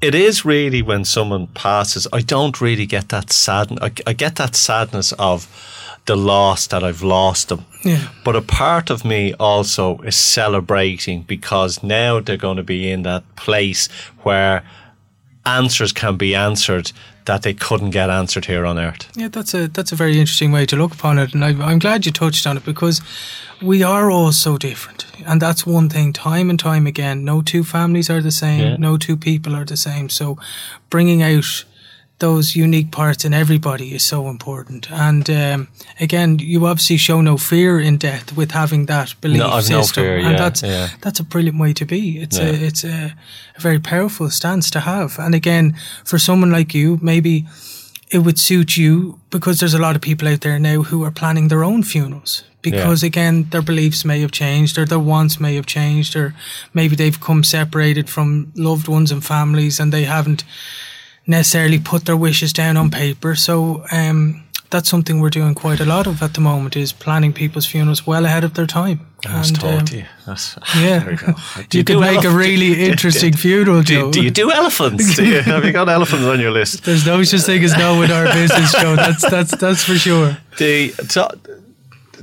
it 0.00 0.14
is 0.14 0.44
really 0.44 0.82
when 0.82 1.04
someone 1.04 1.46
passes, 1.48 2.06
I 2.12 2.20
don't 2.20 2.60
really 2.60 2.86
get 2.86 3.08
that 3.10 3.32
sadness. 3.32 3.78
I, 3.82 3.92
I 4.06 4.12
get 4.12 4.36
that 4.36 4.54
sadness 4.56 5.12
of 5.12 5.46
the 6.06 6.16
loss 6.16 6.68
that 6.68 6.84
I've 6.84 7.02
lost 7.02 7.48
them. 7.48 7.64
Yeah. 7.84 8.08
But 8.24 8.36
a 8.36 8.42
part 8.42 8.90
of 8.90 9.04
me 9.04 9.34
also 9.40 9.98
is 9.98 10.14
celebrating 10.14 11.22
because 11.22 11.82
now 11.82 12.20
they're 12.20 12.36
going 12.36 12.58
to 12.58 12.62
be 12.62 12.90
in 12.90 13.02
that 13.02 13.24
place 13.36 13.88
where 14.22 14.62
answers 15.44 15.92
can 15.92 16.16
be 16.16 16.34
answered 16.34 16.92
that 17.26 17.42
they 17.42 17.54
couldn't 17.54 17.90
get 17.90 18.08
answered 18.10 18.46
here 18.46 18.64
on 18.66 18.78
earth. 18.78 19.08
Yeah, 19.14 19.28
that's 19.28 19.54
a 19.54 19.68
that's 19.68 19.92
a 19.92 19.96
very 19.96 20.18
interesting 20.18 20.52
way 20.52 20.66
to 20.66 20.76
look 20.76 20.94
upon 20.94 21.18
it, 21.18 21.34
and 21.34 21.44
I, 21.44 21.48
I'm 21.70 21.78
glad 21.78 22.06
you 22.06 22.12
touched 22.12 22.46
on 22.46 22.56
it 22.56 22.64
because 22.64 23.00
we 23.62 23.82
are 23.82 24.10
all 24.10 24.32
so 24.32 24.56
different, 24.58 25.06
and 25.26 25.40
that's 25.42 25.66
one 25.66 25.88
thing. 25.88 26.12
Time 26.12 26.50
and 26.50 26.58
time 26.58 26.86
again, 26.86 27.24
no 27.24 27.42
two 27.42 27.62
families 27.64 28.10
are 28.10 28.22
the 28.22 28.30
same, 28.32 28.60
Yeah. 28.60 28.76
no 28.78 28.96
two 28.96 29.16
people 29.16 29.54
are 29.54 29.64
the 29.64 29.76
same. 29.76 30.08
So, 30.08 30.38
bringing 30.90 31.22
out 31.22 31.64
those 32.18 32.56
unique 32.56 32.90
parts 32.90 33.24
in 33.24 33.34
everybody 33.34 33.94
is 33.94 34.02
so 34.02 34.28
important. 34.28 34.90
And 34.90 35.28
um, 35.28 35.68
again, 36.00 36.38
you 36.38 36.66
obviously 36.66 36.96
show 36.96 37.20
no 37.20 37.36
fear 37.36 37.78
in 37.78 37.98
death 37.98 38.36
with 38.36 38.52
having 38.52 38.86
that 38.86 39.14
belief 39.20 39.40
No, 39.40 39.50
I've 39.50 39.68
no 39.68 39.82
fear, 39.82 40.16
and 40.16 40.30
yeah, 40.30 40.36
that's 40.36 40.62
yeah. 40.62 40.88
that's 41.02 41.20
a 41.20 41.24
brilliant 41.24 41.58
way 41.58 41.72
to 41.74 41.84
be. 41.84 42.18
It's 42.18 42.38
a 42.38 42.54
it's 42.54 42.84
a, 42.84 43.14
a 43.56 43.60
very 43.60 43.78
powerful 43.78 44.30
stance 44.30 44.70
to 44.70 44.80
have. 44.80 45.18
And 45.18 45.34
again, 45.34 45.76
for 46.04 46.18
someone 46.18 46.50
like 46.50 46.74
you, 46.74 46.98
maybe 47.02 47.46
it 48.10 48.18
would 48.20 48.38
suit 48.38 48.76
you 48.76 49.20
because 49.30 49.60
there's 49.60 49.74
a 49.74 49.78
lot 49.78 49.96
of 49.96 50.02
people 50.02 50.28
out 50.28 50.40
there 50.40 50.58
now 50.58 50.82
who 50.82 51.02
are 51.02 51.10
planning 51.10 51.48
their 51.48 51.64
own 51.64 51.82
funerals 51.82 52.44
because 52.62 53.02
again 53.02 53.46
their 53.50 53.62
beliefs 53.62 54.04
may 54.04 54.20
have 54.20 54.30
changed 54.30 54.78
or 54.78 54.84
their 54.84 54.98
wants 54.98 55.40
may 55.40 55.54
have 55.54 55.66
changed 55.66 56.16
or 56.16 56.34
maybe 56.72 56.96
they've 56.96 57.20
come 57.20 57.42
separated 57.42 58.08
from 58.08 58.52
loved 58.54 58.88
ones 58.88 59.10
and 59.10 59.24
families 59.24 59.80
and 59.80 59.92
they 59.92 60.04
haven't 60.04 60.44
necessarily 61.26 61.78
put 61.78 62.04
their 62.04 62.16
wishes 62.16 62.52
down 62.52 62.76
on 62.76 62.90
paper 62.90 63.34
so 63.34 63.84
um, 63.92 64.42
that's 64.70 64.88
something 64.88 65.20
we're 65.20 65.30
doing 65.30 65.54
quite 65.54 65.80
a 65.80 65.84
lot 65.84 66.06
of 66.06 66.22
at 66.22 66.34
the 66.34 66.40
moment 66.40 66.76
is 66.76 66.92
planning 66.92 67.32
people's 67.32 67.66
funerals 67.66 68.06
well 68.06 68.24
ahead 68.24 68.44
of 68.44 68.54
their 68.54 68.66
time 68.66 69.00
That's 69.22 69.50
And, 69.50 69.58
um, 69.64 69.78
totally. 69.78 70.04
That's, 70.26 70.56
yeah. 70.76 70.98
there 71.00 71.10
we 71.10 71.16
go. 71.16 71.32
Do 71.68 71.78
you 71.78 71.84
could 71.84 71.94
do 71.94 72.00
make 72.00 72.24
a 72.24 72.30
really 72.30 72.84
interesting 72.90 73.32
funeral 73.34 73.82
Do, 73.82 73.94
Joe. 74.00 74.10
do 74.12 74.22
you 74.22 74.30
do 74.30 74.50
elephants? 74.50 75.14
Do 75.16 75.24
you, 75.24 75.40
have 75.40 75.64
you 75.64 75.72
got 75.72 75.88
elephants 75.88 76.26
on 76.26 76.40
your 76.40 76.50
list? 76.50 76.84
there's 76.84 77.06
no 77.06 77.22
such 77.22 77.42
thing 77.42 77.62
as 77.64 77.76
no 77.76 78.02
in 78.02 78.10
our 78.10 78.26
business 78.32 78.72
Joe 78.72 78.96
that's 78.96 79.28
that's 79.30 79.56
that's 79.56 79.84
for 79.84 79.94
sure 79.96 80.36
The 80.58 80.90
to- 81.10 81.38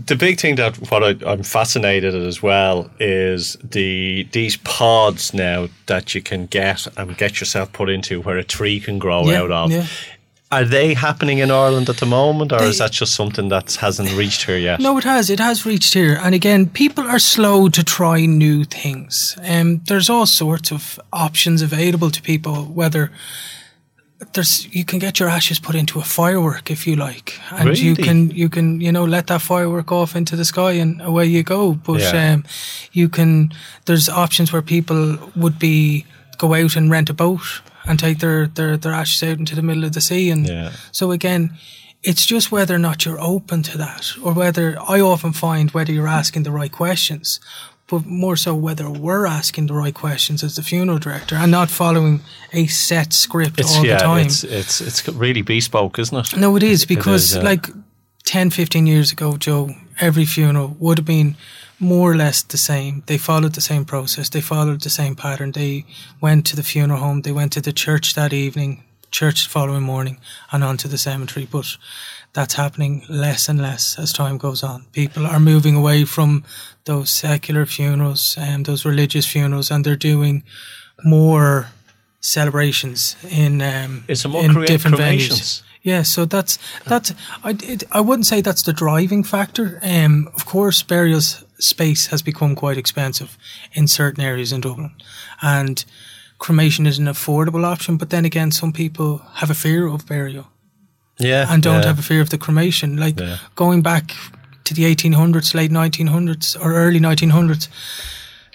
the 0.06 0.16
big 0.16 0.39
thing 0.39 0.56
that 0.56 0.76
what 0.91 1.04
I, 1.04 1.32
I'm 1.32 1.43
fascinated 1.43 2.14
at 2.16 2.22
as 2.22 2.41
well 2.41 2.89
is 2.99 3.58
the 3.64 4.28
these 4.32 4.58
pods 4.58 5.34
now 5.34 5.68
that 5.88 6.14
you 6.16 6.22
can 6.22 6.45
get 6.47 6.88
and 6.97 7.18
get 7.18 7.39
yourself 7.39 7.72
put 7.74 7.89
into 7.89 8.22
where 8.22 8.38
a 8.38 8.43
tree 8.43 8.80
can 8.80 8.99
grow 8.99 9.30
Yeah, 9.30 9.41
out 9.41 9.51
of. 9.51 9.72
yeah. 9.72 9.86
Are 10.51 10.66
they 10.66 10.93
happening 10.93 11.39
in 11.39 11.49
Ireland 11.49 11.89
at 11.89 11.97
the 11.97 12.06
moment, 12.06 12.51
or 12.51 12.62
is 12.62 12.78
that 12.78 12.91
just 12.91 13.16
something 13.16 13.49
that 13.49 13.74
hasn't 13.82 14.12
reached 14.14 14.43
here 14.45 14.58
yet? 14.58 14.80
No, 14.80 14.97
it 14.99 15.04
has. 15.04 15.32
It 15.32 15.39
has 15.39 15.66
reached 15.66 15.95
here. 15.95 16.20
And 16.22 16.36
again, 16.36 16.68
people 16.70 17.04
are 17.06 17.18
slow 17.18 17.70
to 17.70 17.84
try 17.84 18.28
new 18.28 18.64
things. 18.64 19.36
Um, 19.43 19.82
there's 19.88 20.12
all 20.12 20.28
sorts 20.28 20.72
of 20.72 20.99
options 21.12 21.64
available 21.64 22.12
to 22.12 22.22
people, 22.22 22.66
whether 22.66 23.12
there's 24.34 24.74
you 24.74 24.86
can 24.86 24.99
get 24.99 25.20
your 25.20 25.28
ashes 25.30 25.59
put 25.59 25.76
into 25.76 25.99
a 25.99 26.03
firework 26.03 26.72
if 26.72 26.88
you 26.88 26.95
like. 26.95 27.39
And 27.51 27.78
you 27.78 27.95
can 27.95 28.30
you 28.32 28.49
can, 28.49 28.80
you 28.82 28.91
know, 28.91 29.03
let 29.03 29.28
that 29.28 29.41
firework 29.41 29.91
off 29.91 30.16
into 30.16 30.36
the 30.36 30.45
sky 30.45 30.72
and 30.74 31.01
away 31.01 31.26
you 31.26 31.43
go. 31.43 31.74
But 31.74 31.99
Yeah. 32.01 32.34
um, 32.34 32.43
you 32.93 33.09
can 33.09 33.51
there's 33.86 34.07
options 34.09 34.51
where 34.53 34.61
people 34.61 35.18
would 35.36 35.59
be 35.59 36.05
go 36.38 36.53
out 36.53 36.76
and 36.76 36.89
rent 36.91 37.09
a 37.09 37.14
boat 37.14 37.61
and 37.86 37.99
take 37.99 38.20
their, 38.20 38.47
their, 38.47 38.78
their 38.78 38.93
ashes 38.93 39.22
out 39.30 39.39
into 39.39 39.55
the 39.55 39.61
middle 39.61 39.84
of 39.84 39.91
the 39.91 40.01
sea 40.01 40.30
and 40.30 40.47
Yeah. 40.47 40.72
so 40.91 41.11
again, 41.11 41.57
it's 42.01 42.26
just 42.26 42.51
whether 42.51 42.76
or 42.76 42.80
not 42.80 43.05
you're 43.05 43.20
open 43.22 43.61
to 43.64 43.78
that, 43.78 44.11
or 44.22 44.34
whether 44.34 44.78
I 44.82 44.99
often 44.99 45.32
find 45.34 45.72
whether 45.72 45.93
you're 45.93 46.07
asking 46.07 46.43
the 46.43 46.51
right 46.51 46.72
questions, 46.72 47.39
but 47.93 48.07
more 48.07 48.35
so 48.35 48.55
whether 48.55 48.89
we're 48.89 49.27
asking 49.27 49.67
the 49.67 49.73
right 49.75 49.93
questions 49.93 50.43
as 50.43 50.55
the 50.55 50.63
funeral 50.63 50.97
director 50.97 51.35
and 51.35 51.51
not 51.51 51.69
following 51.69 52.21
a 52.51 52.65
set 52.65 53.13
script 53.13 53.59
It's 53.59 53.77
all 53.77 53.85
yeah, 53.85 53.97
the 53.97 54.03
time. 54.03 54.25
it's 54.25 54.43
it's 54.43 54.81
it's 54.81 55.07
really 55.07 55.43
bespoke, 55.43 55.99
isn't 55.99 56.33
it? 56.33 56.39
No, 56.39 56.55
it 56.55 56.63
is 56.63 56.85
because 56.85 57.23
is, 57.23 57.35
yeah. 57.35 57.43
like 57.51 57.67
10, 58.23 58.49
15 58.49 58.87
years 58.87 59.11
ago, 59.11 59.37
Joe, 59.37 59.69
every 59.99 60.25
funeral 60.25 60.75
would 60.79 60.97
have 60.97 61.05
been 61.05 61.35
more 61.79 62.11
or 62.11 62.15
less 62.15 62.41
the 62.41 62.57
same. 62.57 63.03
They 63.05 63.19
followed 63.19 63.53
the 63.53 63.61
same 63.61 63.85
process. 63.85 64.29
They 64.29 64.41
followed 64.41 64.81
the 64.81 64.89
same 64.89 65.15
pattern. 65.15 65.51
They 65.51 65.85
went 66.19 66.47
to 66.47 66.55
the 66.55 66.63
funeral 66.63 66.99
home. 66.99 67.21
They 67.21 67.31
went 67.31 67.53
to 67.53 67.61
the 67.61 67.73
church 67.73 68.15
that 68.15 68.33
evening, 68.33 68.83
church 69.11 69.43
the 69.43 69.51
following 69.51 69.83
morning, 69.83 70.17
and 70.51 70.63
on 70.63 70.77
to 70.77 70.87
the 70.87 70.97
cemetery. 70.97 71.47
But 71.51 71.77
that's 72.34 72.55
happening 72.55 73.03
less 73.07 73.47
and 73.47 73.61
less 73.61 73.97
as 73.99 74.11
time 74.11 74.38
goes 74.38 74.63
on. 74.63 74.86
People 74.91 75.25
are 75.25 75.39
moving 75.39 75.75
away 75.75 76.03
from 76.05 76.43
those 76.86 77.11
secular 77.11 77.65
funerals 77.65 78.36
and 78.39 78.65
those 78.65 78.86
religious 78.86 79.25
funerals, 79.25 79.71
and 79.71 79.86
they're 79.86 79.95
doing 79.95 80.43
more 81.03 81.67
celebrations 82.19 83.15
in 83.29 83.61
um, 83.61 84.03
It's 84.07 84.25
more 84.25 84.43
in 84.43 84.53
crea- 84.53 84.65
different 84.65 84.97
venues. 84.97 85.61
Yeah, 85.84 86.03
so 86.03 86.25
that's 86.25 86.57
that's 86.86 87.13
I 87.43 87.57
it, 87.61 87.84
I 87.91 87.99
wouldn't 87.99 88.25
say 88.25 88.41
that's 88.41 88.63
the 88.63 88.73
driving 88.73 89.23
factor. 89.23 89.79
Um, 89.84 90.29
of 90.34 90.45
course, 90.45 90.81
burial 90.81 91.19
space 91.59 92.07
has 92.07 92.21
become 92.21 92.55
quite 92.55 92.77
expensive 92.77 93.38
in 93.73 93.88
certain 93.88 94.23
areas 94.23 94.51
in 94.53 94.61
Dublin, 94.61 94.91
and 95.41 95.84
cremation 96.39 96.88
is 96.88 96.99
an 96.99 97.05
affordable 97.05 97.65
option. 97.65 97.97
But 97.97 98.09
then 98.09 98.25
again, 98.25 98.51
some 98.51 98.71
people 98.71 99.21
have 99.36 99.51
a 99.51 99.53
fear 99.53 99.88
of 99.88 100.05
burial 100.07 100.47
Yeah, 101.20 101.45
and 101.49 101.61
don't 101.64 101.82
yeah. 101.82 101.88
have 101.88 101.99
a 101.99 102.03
fear 102.03 102.22
of 102.22 102.30
the 102.30 102.38
cremation. 102.38 102.97
Like 102.97 103.20
Yeah. 103.20 103.38
going 103.55 103.82
back 103.82 104.14
to 104.64 104.74
the 104.74 104.84
1800s, 104.86 105.53
late 105.53 105.72
1900s 105.72 106.55
or 106.55 106.74
early 106.74 106.99
1900s, 106.99 107.68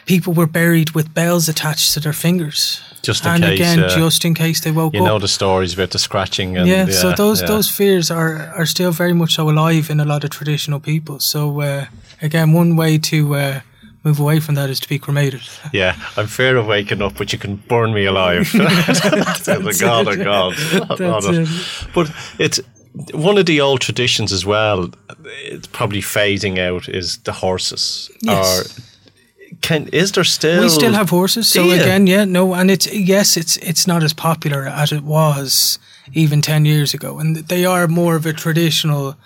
people 0.06 0.32
were 0.32 0.46
buried 0.46 0.90
with 0.90 1.12
bells 1.14 1.48
attached 1.48 1.92
to 1.94 2.00
their 2.00 2.12
fingers. 2.14 2.80
Just 3.02 3.24
in 3.24 3.30
and 3.30 3.44
case, 3.44 3.60
again, 3.60 3.78
uh, 3.84 3.88
just 3.96 4.24
in 4.24 4.34
case 4.34 4.60
they 4.60 4.72
woke 4.72 4.92
You 4.94 5.00
up. 5.00 5.04
You 5.04 5.08
know 5.08 5.18
the 5.18 5.28
stories 5.28 5.74
about 5.74 5.90
the 5.90 5.98
scratching 5.98 6.56
and 6.58 6.68
yeah, 6.68 6.86
so 6.90 7.12
those 7.12 7.40
yeah. 7.40 7.46
those 7.48 7.70
fears 7.70 8.10
are 8.10 8.52
are 8.56 8.66
still 8.66 8.90
very 8.90 9.12
much 9.14 9.34
so 9.34 9.48
alive 9.48 9.88
in 9.92 10.00
a 10.00 10.04
lot 10.04 10.24
of 10.24 10.30
traditional 10.30 10.80
people. 10.80 11.20
So 11.20 11.60
uh, 11.60 11.84
again, 12.20 12.52
one 12.52 12.74
way 12.76 12.98
to 12.98 13.34
uh, 13.34 13.60
move 14.04 14.20
away 14.20 14.40
from 14.40 14.54
that 14.54 14.70
is 14.70 14.80
to 14.80 14.88
be 14.88 14.98
cremated. 14.98 15.42
Yeah, 15.72 15.96
I'm 16.16 16.26
fear 16.26 16.56
of 16.56 16.66
waking 16.66 17.02
up, 17.02 17.16
but 17.16 17.32
you 17.32 17.38
can 17.38 17.56
burn 17.56 17.92
me 17.92 18.04
alive. 18.04 18.50
oh 18.54 19.72
God, 19.78 20.08
oh 20.08 20.16
God. 20.16 20.54
That's 20.98 21.26
it. 21.26 21.48
But 21.94 22.10
it's 22.38 22.60
one 23.12 23.38
of 23.38 23.46
the 23.46 23.60
old 23.60 23.80
traditions 23.80 24.32
as 24.32 24.44
well. 24.44 24.90
It's 25.24 25.66
probably 25.66 26.00
phasing 26.00 26.58
out 26.58 26.88
is 26.88 27.18
the 27.18 27.32
horses. 27.32 28.10
Yes. 28.22 28.78
Or 28.78 28.82
can 29.60 29.88
is 29.88 30.12
there 30.12 30.24
still? 30.24 30.62
we 30.62 30.68
still 30.68 30.92
have 30.92 31.10
horses, 31.10 31.48
so 31.48 31.64
you? 31.64 31.74
again, 31.74 32.06
yeah, 32.06 32.24
no, 32.24 32.54
and 32.54 32.70
it's 32.70 32.92
yes, 32.92 33.36
it's 33.36 33.56
it's 33.58 33.86
not 33.86 34.02
as 34.02 34.12
popular 34.12 34.66
as 34.66 34.92
it 34.92 35.02
was 35.02 35.78
even 36.12 36.42
ten 36.42 36.64
years 36.64 36.94
ago, 36.94 37.18
and 37.18 37.36
they 37.36 37.64
are 37.64 37.88
more 37.88 38.16
of 38.16 38.26
a 38.26 38.32
traditional. 38.32 39.16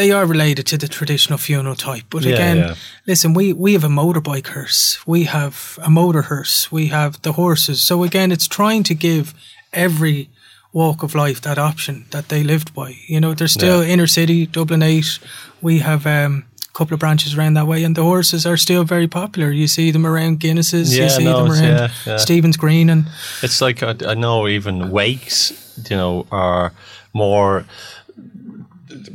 They 0.00 0.12
are 0.12 0.24
related 0.26 0.66
to 0.68 0.78
the 0.78 0.88
traditional 0.88 1.38
funeral 1.38 1.74
type, 1.76 2.04
but 2.08 2.22
Yeah, 2.22 2.34
again, 2.34 2.56
yeah. 2.56 2.74
listen, 3.06 3.34
we 3.34 3.52
we 3.52 3.72
have 3.74 3.84
a 3.84 3.88
motorbike 3.88 4.46
hearse, 4.54 4.98
we 5.06 5.24
have 5.24 5.78
a 5.82 5.90
motor 5.90 6.22
hearse, 6.22 6.72
we 6.72 6.88
have 6.88 7.18
the 7.20 7.32
horses. 7.32 7.82
So 7.82 8.02
again, 8.02 8.32
it's 8.32 8.48
trying 8.48 8.82
to 8.84 8.94
give 8.94 9.34
every 9.72 10.28
walk 10.72 11.02
of 11.02 11.14
life 11.14 11.40
that 11.40 11.58
option 11.58 12.04
that 12.10 12.28
they 12.28 12.42
lived 12.42 12.72
by. 12.74 12.96
You 13.08 13.20
know, 13.20 13.34
there's 13.34 13.52
still 13.52 13.82
Yeah. 13.82 13.92
inner 13.92 14.06
city, 14.06 14.46
Dublin 14.46 14.82
Eight. 14.82 15.18
We 15.60 15.80
have 15.80 16.06
um, 16.06 16.44
a 16.68 16.72
couple 16.78 16.94
of 16.94 17.00
branches 17.00 17.34
around 17.34 17.54
that 17.56 17.66
way, 17.66 17.84
and 17.84 17.94
the 17.94 18.02
horses 18.04 18.46
are 18.46 18.56
still 18.56 18.84
very 18.84 19.08
popular. 19.08 19.52
You 19.52 19.68
see 19.68 19.92
them 19.92 20.06
around 20.06 20.40
Guinnesses, 20.40 20.90
Yeah, 20.96 21.02
you 21.04 21.10
see 21.10 21.24
no, 21.24 21.36
them 21.44 21.52
around 21.52 21.90
yeah. 22.06 22.16
Stephen's 22.18 22.56
Green, 22.56 22.90
and 22.90 23.04
It's 23.42 23.60
like 23.60 23.82
I, 23.82 23.94
I 24.12 24.14
know 24.14 24.48
even 24.48 24.90
wakes, 24.90 25.52
you 25.90 25.96
know, 25.96 26.24
are 26.30 26.72
more. 27.12 27.64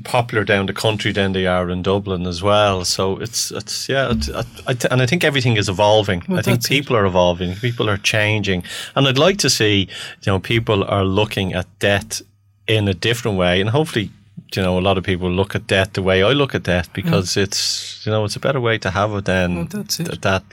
Popular 0.03 0.43
down 0.43 0.65
the 0.65 0.73
country 0.73 1.11
than 1.11 1.33
they 1.33 1.45
are 1.45 1.69
in 1.69 1.83
Dublin 1.83 2.27
as 2.27 2.41
well. 2.41 2.85
So 2.85 3.17
it's 3.17 3.51
it's 3.51 3.89
yeah, 3.89 4.11
it's, 4.11 4.29
I, 4.29 4.43
I, 4.67 4.77
and 4.91 5.01
I 5.01 5.05
think 5.05 5.23
everything 5.23 5.57
is 5.57 5.69
evolving. 5.69 6.23
Well, 6.27 6.39
I 6.39 6.41
think 6.41 6.65
people 6.65 6.95
are 6.95 7.05
evolving, 7.05 7.55
people 7.55 7.89
are 7.89 7.97
changing, 7.97 8.63
and 8.95 9.07
I'd 9.07 9.17
like 9.17 9.37
to 9.39 9.49
see 9.49 9.87
you 10.23 10.31
know 10.31 10.39
people 10.39 10.83
are 10.83 11.05
looking 11.05 11.53
at 11.53 11.67
debt 11.79 12.21
in 12.67 12.87
a 12.87 12.93
different 12.93 13.37
way, 13.37 13.61
and 13.61 13.69
hopefully. 13.69 14.09
You 14.57 14.63
know, 14.63 14.77
a 14.77 14.81
lot 14.81 14.97
of 14.97 15.03
people 15.03 15.29
look 15.31 15.55
at 15.55 15.67
death 15.67 15.93
the 15.93 16.01
way 16.01 16.23
I 16.23 16.31
look 16.33 16.55
at 16.55 16.63
death 16.63 16.91
because 16.93 17.35
it's 17.37 18.05
you 18.05 18.11
know 18.11 18.25
it's 18.25 18.35
a 18.35 18.39
better 18.39 18.59
way 18.61 18.77
to 18.79 18.89
have 18.91 19.11
it 19.13 19.25
than 19.25 19.55
Well, 19.55 19.81
it. 19.81 19.89
th- 19.89 20.21
that 20.21 20.43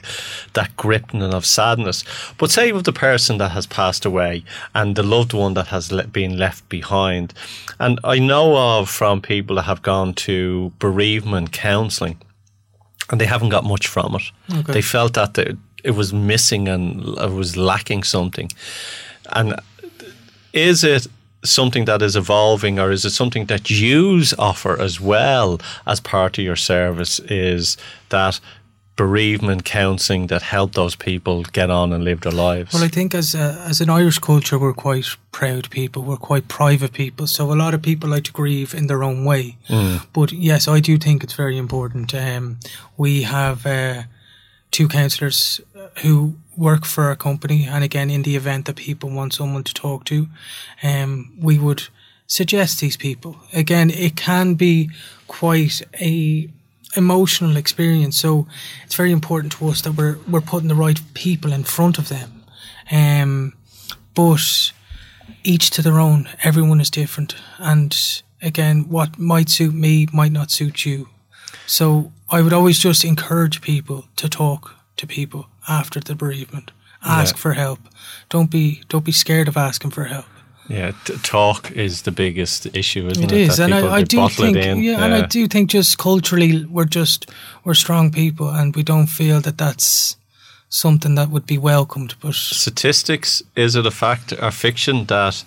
that 0.53 0.75
gripping 0.77 1.21
of 1.33 1.45
sadness. 1.45 2.03
But 2.37 2.51
say 2.51 2.71
with 2.71 2.85
the 2.85 2.93
person 2.93 3.37
that 3.37 3.51
has 3.51 3.65
passed 3.67 4.05
away 4.05 4.43
and 4.73 4.95
the 4.95 5.03
loved 5.03 5.33
one 5.33 5.53
that 5.53 5.67
has 5.67 5.91
le- 5.91 6.07
been 6.07 6.37
left 6.37 6.67
behind, 6.69 7.33
and 7.79 7.99
I 8.03 8.19
know 8.19 8.55
of 8.79 8.89
from 8.89 9.21
people 9.21 9.55
that 9.55 9.63
have 9.65 9.81
gone 9.81 10.13
to 10.13 10.71
bereavement 10.79 11.51
counselling, 11.51 12.17
and 13.09 13.19
they 13.21 13.27
haven't 13.27 13.49
got 13.49 13.63
much 13.63 13.87
from 13.87 14.15
it. 14.15 14.23
Okay. 14.59 14.73
They 14.73 14.81
felt 14.81 15.13
that 15.13 15.33
the, 15.33 15.57
it 15.83 15.91
was 15.95 16.11
missing 16.13 16.67
and 16.67 17.01
it 17.19 17.31
was 17.31 17.55
lacking 17.57 18.03
something, 18.03 18.49
and 19.35 19.55
is 20.53 20.83
it 20.83 21.07
something 21.43 21.85
that 21.85 22.01
is 22.01 22.15
evolving 22.15 22.79
or 22.79 22.91
is 22.91 23.05
it 23.05 23.11
something 23.11 23.45
that 23.45 23.69
yous 23.69 24.33
offer 24.39 24.79
as 24.79 24.99
well 24.99 25.59
as 25.85 25.99
part 25.99 26.37
of 26.37 26.43
your 26.43 26.55
service 26.55 27.19
is 27.19 27.77
that 28.09 28.39
bereavement 28.95 29.65
counselling 29.65 30.27
that 30.27 30.41
help 30.43 30.73
those 30.73 30.95
people 30.95 31.43
get 31.51 31.69
on 31.69 31.91
and 31.91 32.03
live 32.03 32.21
their 32.21 32.31
lives 32.31 32.73
Well, 32.73 32.83
I 32.83 32.87
think 32.87 33.15
as 33.15 33.33
a, 33.33 33.63
as 33.67 33.81
an 33.81 33.89
Irish 33.89 34.19
culture, 34.19 34.59
we're 34.59 34.73
quite 34.73 35.07
proud 35.31 35.69
people. 35.71 36.03
We're 36.03 36.17
quite 36.17 36.47
private 36.47 36.93
people. 36.93 37.25
So 37.25 37.51
a 37.51 37.55
lot 37.55 37.73
of 37.73 37.81
people 37.81 38.09
like 38.09 38.25
to 38.25 38.31
grieve 38.31 38.75
in 38.75 38.85
their 38.87 39.03
own 39.03 39.25
way. 39.25 39.57
But 40.13 40.31
yes, 40.31 40.67
I 40.67 40.79
do 40.79 40.97
think 40.97 41.23
it's 41.23 41.33
very 41.33 41.57
important. 41.57 42.13
Um, 42.13 42.59
we 42.95 43.23
have 43.23 43.65
uh, 43.65 44.03
two 44.69 44.87
counsellors 44.87 45.59
who 46.03 46.35
work 46.57 46.85
for 46.85 47.11
a 47.11 47.15
company, 47.15 47.65
and 47.65 47.83
again, 47.83 48.09
in 48.09 48.23
the 48.23 48.35
event 48.35 48.65
that 48.65 48.75
people 48.75 49.09
want 49.09 49.33
someone 49.33 49.63
to 49.63 49.73
talk 49.73 50.05
to, 50.05 50.27
um, 50.81 51.33
we 51.39 51.57
would 51.57 51.83
suggest 52.27 52.79
these 52.79 52.97
people. 52.97 53.37
Again, 53.53 53.89
it 53.89 54.15
can 54.15 54.55
be 54.55 54.89
quite 55.27 55.81
a 55.99 56.49
emotional 56.95 57.57
experience. 57.57 58.17
So 58.17 58.47
it's 58.85 58.95
very 58.95 59.11
important 59.11 59.53
to 59.53 59.67
us 59.69 59.81
that 59.81 59.93
we're 59.93 60.17
we're 60.27 60.41
putting 60.41 60.69
the 60.69 60.75
right 60.75 60.99
people 61.13 61.51
in 61.53 61.63
front 61.63 61.97
of 61.97 62.09
them. 62.09 62.43
Um, 62.91 63.53
but 64.13 64.71
each 65.43 65.69
to 65.71 65.81
their 65.81 65.99
own. 65.99 66.29
Everyone 66.43 66.81
is 66.81 66.89
different, 66.89 67.35
and 67.57 68.21
again, 68.41 68.89
what 68.89 69.17
might 69.17 69.49
suit 69.49 69.73
me 69.73 70.07
might 70.13 70.31
not 70.31 70.51
suit 70.51 70.85
you. 70.85 71.09
So 71.65 72.11
I 72.29 72.41
would 72.41 72.53
always 72.53 72.77
just 72.77 73.03
encourage 73.03 73.61
people 73.61 74.05
to 74.17 74.27
talk 74.27 74.75
to 74.97 75.07
people 75.07 75.47
after 75.67 75.99
the 75.99 76.15
bereavement. 76.15 76.71
Ask 77.05 77.35
Yeah. 77.35 77.41
for 77.41 77.53
help. 77.53 77.79
Don't 78.29 78.49
be 78.51 78.81
don't 78.89 79.05
be 79.05 79.11
scared 79.11 79.47
of 79.47 79.57
asking 79.57 79.91
for 79.93 80.05
help. 80.05 80.25
yeah 80.69 80.91
t- 81.05 81.13
talk 81.23 81.71
is 81.75 82.01
the 82.01 82.11
biggest 82.11 82.65
issue 82.73 83.09
isn't 83.11 83.23
It 83.23 83.31
it, 83.31 83.49
is, 83.49 83.57
That 83.57 83.71
and 83.71 83.73
people, 83.73 83.89
I, 83.89 83.97
I 83.97 84.03
do 84.03 84.29
think, 84.29 84.57
in. 84.57 84.83
yeah, 84.83 85.03
and 85.03 85.13
I 85.13 85.27
do 85.27 85.47
think 85.47 85.73
just 85.73 85.97
culturally 85.97 86.65
we're 86.65 86.95
just 86.95 87.25
we're 87.65 87.75
strong 87.75 88.11
people, 88.11 88.47
and 88.49 88.75
we 88.75 88.83
don't 88.83 89.09
feel 89.09 89.41
that 89.41 89.57
that's 89.57 90.15
something 90.69 91.15
that 91.15 91.29
would 91.29 91.45
be 91.45 91.57
welcomed. 91.57 92.15
But 92.21 92.35
statistics 92.35 93.43
is 93.55 93.75
it 93.75 93.85
a 93.85 93.91
fact 93.91 94.33
or 94.41 94.51
fiction 94.51 95.05
that 95.05 95.45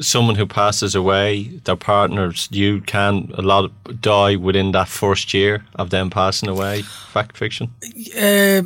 someone 0.00 0.36
who 0.38 0.46
passes 0.46 0.94
away 0.94 1.42
their 1.64 1.76
partners 1.76 2.48
you 2.50 2.80
can 2.80 3.30
a 3.38 3.42
lot 3.42 3.64
of, 3.64 4.00
die 4.00 4.36
within 4.36 4.72
that 4.72 4.88
first 4.88 5.34
year 5.34 5.64
of 5.74 5.88
them 5.90 6.10
passing 6.10 6.48
away 6.48 6.82
fact 7.12 7.36
fiction 7.36 7.68
uh, 8.16 8.62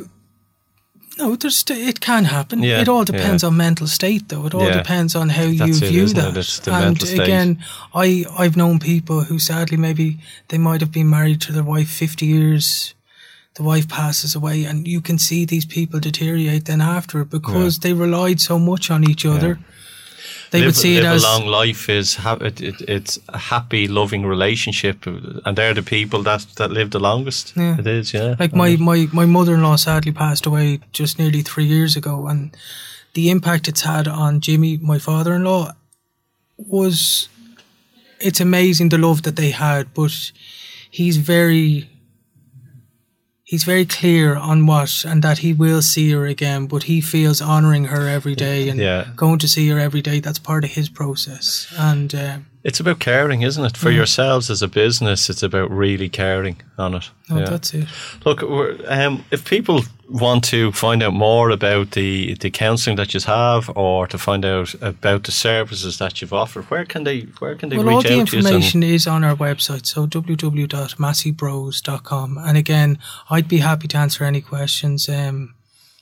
no, 1.17 1.35
there's 1.35 1.63
it 1.69 1.99
can 1.99 2.25
happen. 2.25 2.63
Yeah, 2.63 2.81
it 2.81 2.87
all 2.87 3.03
depends 3.05 3.43
yeah. 3.43 3.49
on 3.49 3.57
mental 3.57 3.87
state, 3.87 4.29
though. 4.29 4.45
It 4.45 4.53
all 4.53 4.65
Yeah. 4.67 4.77
depends 4.77 5.15
on 5.15 5.29
how 5.29 5.43
you 5.43 5.65
it, 5.65 5.75
view 5.75 6.05
it? 6.05 6.15
that. 6.15 6.33
The 6.33 6.73
and 6.73 7.01
again, 7.19 7.63
I 7.93 8.25
I've 8.37 8.55
known 8.55 8.79
people 8.79 9.23
who 9.23 9.39
sadly 9.39 9.77
maybe 9.77 10.17
they 10.47 10.57
might 10.57 10.81
have 10.81 10.91
been 10.91 11.09
married 11.09 11.41
to 11.41 11.51
their 11.51 11.63
wife 11.63 11.89
fifty 11.89 12.25
years. 12.25 12.93
The 13.55 13.63
wife 13.63 13.87
passes 13.87 14.35
away, 14.35 14.65
and 14.65 14.87
you 14.87 15.01
can 15.01 15.17
see 15.17 15.45
these 15.45 15.65
people 15.65 15.99
deteriorate 15.99 16.65
then 16.65 16.81
after 16.81 17.25
because 17.25 17.79
they 17.79 17.93
relied 17.93 18.39
so 18.39 18.59
much 18.59 18.91
on 18.91 19.03
each 19.03 19.25
other. 19.25 19.57
They 20.51 20.59
live, 20.59 20.67
would 20.67 20.75
see 20.75 20.97
it 20.97 21.03
as 21.03 21.23
a 21.23 21.27
long 21.27 21.45
life 21.47 21.89
is 21.89 22.15
ha- 22.15 22.37
it, 22.39 22.61
it, 22.61 22.81
it's 22.81 23.19
a 23.29 23.37
happy 23.37 23.87
loving 23.87 24.25
relationship 24.25 25.05
and 25.05 25.57
they're 25.57 25.73
the 25.73 25.83
people 25.83 26.23
that 26.23 26.45
that 26.55 26.71
live 26.71 26.91
the 26.91 26.99
longest. 26.99 27.53
Yeah. 27.55 27.77
it 27.79 27.87
is 27.87 28.13
yeah. 28.13 28.35
Like 28.39 28.55
my, 28.55 28.75
my, 28.77 29.07
my 29.11 29.25
mother 29.25 29.55
in 29.55 29.63
law 29.63 29.75
sadly 29.75 30.11
passed 30.11 30.45
away 30.45 30.79
just 30.93 31.19
nearly 31.19 31.41
three 31.41 31.65
years 31.65 31.95
ago, 31.95 32.27
and 32.27 32.55
the 33.13 33.29
impact 33.29 33.67
it's 33.67 33.81
had 33.81 34.07
on 34.07 34.39
Jimmy, 34.39 34.77
my 34.77 34.99
father 34.99 35.33
in 35.33 35.43
law, 35.43 35.73
was 36.57 37.29
it's 38.19 38.39
amazing 38.39 38.89
the 38.89 38.97
love 38.97 39.23
that 39.23 39.35
they 39.35 39.51
had, 39.51 39.93
but 39.93 40.31
he's 40.89 41.17
very 41.17 41.89
he's 43.51 43.63
very 43.63 43.85
clear 43.85 44.35
on 44.35 44.65
what 44.71 45.05
and 45.09 45.23
that 45.23 45.37
he 45.39 45.51
will 45.63 45.81
see 45.81 46.11
her 46.11 46.25
again, 46.35 46.67
but 46.67 46.83
he 46.83 46.99
feels 47.01 47.41
honouring 47.41 47.85
her 47.93 48.03
every 48.17 48.35
day 48.35 48.69
and 48.69 48.79
Yeah. 48.79 49.05
going 49.15 49.39
to 49.39 49.47
see 49.47 49.67
her 49.69 49.79
every 49.79 50.01
day. 50.09 50.19
That's 50.19 50.39
part 50.39 50.63
of 50.65 50.71
his 50.71 50.89
process, 50.89 51.67
and. 51.77 52.13
Uh, 52.13 52.37
it's 52.63 52.79
about 52.79 52.99
caring 52.99 53.41
isn't 53.43 53.65
it 53.65 53.77
for 53.77 53.91
yourselves 53.91 54.49
as 54.49 54.61
a 54.61 54.67
business 54.67 55.29
it's 55.29 55.43
about 55.43 55.69
really 55.71 56.09
caring 56.09 56.57
on 56.77 56.93
it 56.95 57.09
no, 57.29 57.39
Yeah. 57.39 57.45
that's 57.49 57.73
it. 57.73 57.85
Look, 58.25 58.41
we're, 58.41 58.77
um, 58.87 59.25
if 59.31 59.43
people 59.43 59.83
want 60.09 60.45
to 60.45 60.71
find 60.71 61.03
out 61.03 61.11
more 61.13 61.49
about 61.49 61.91
the, 61.91 62.35
the 62.35 62.49
counselling 62.49 62.95
that 62.95 63.13
you 63.13 63.19
have, 63.19 63.69
or 63.75 64.07
to 64.07 64.17
find 64.17 64.45
out 64.45 64.73
about 64.81 65.25
the 65.25 65.33
services 65.33 65.97
that 65.97 66.21
you've 66.21 66.31
offered, 66.31 66.63
where 66.71 66.85
can 66.85 67.03
they 67.03 67.23
where 67.39 67.53
can 67.55 67.67
they 67.67 67.75
Well, 67.77 67.97
reach 67.97 67.97
out 67.97 68.03
to 68.03 68.13
you? 68.13 68.19
all 68.21 68.25
the 68.25 68.37
information 68.55 68.81
is 68.81 69.07
on 69.07 69.25
our 69.25 69.35
website, 69.35 69.85
so 69.85 70.07
www.masseybros.com. 70.07 72.37
And 72.37 72.57
again, 72.57 72.97
I'd 73.29 73.47
be 73.49 73.57
happy 73.57 73.87
to 73.89 73.97
answer 73.97 74.23
any 74.23 74.39
questions. 74.41 75.09
Um, 75.09 75.53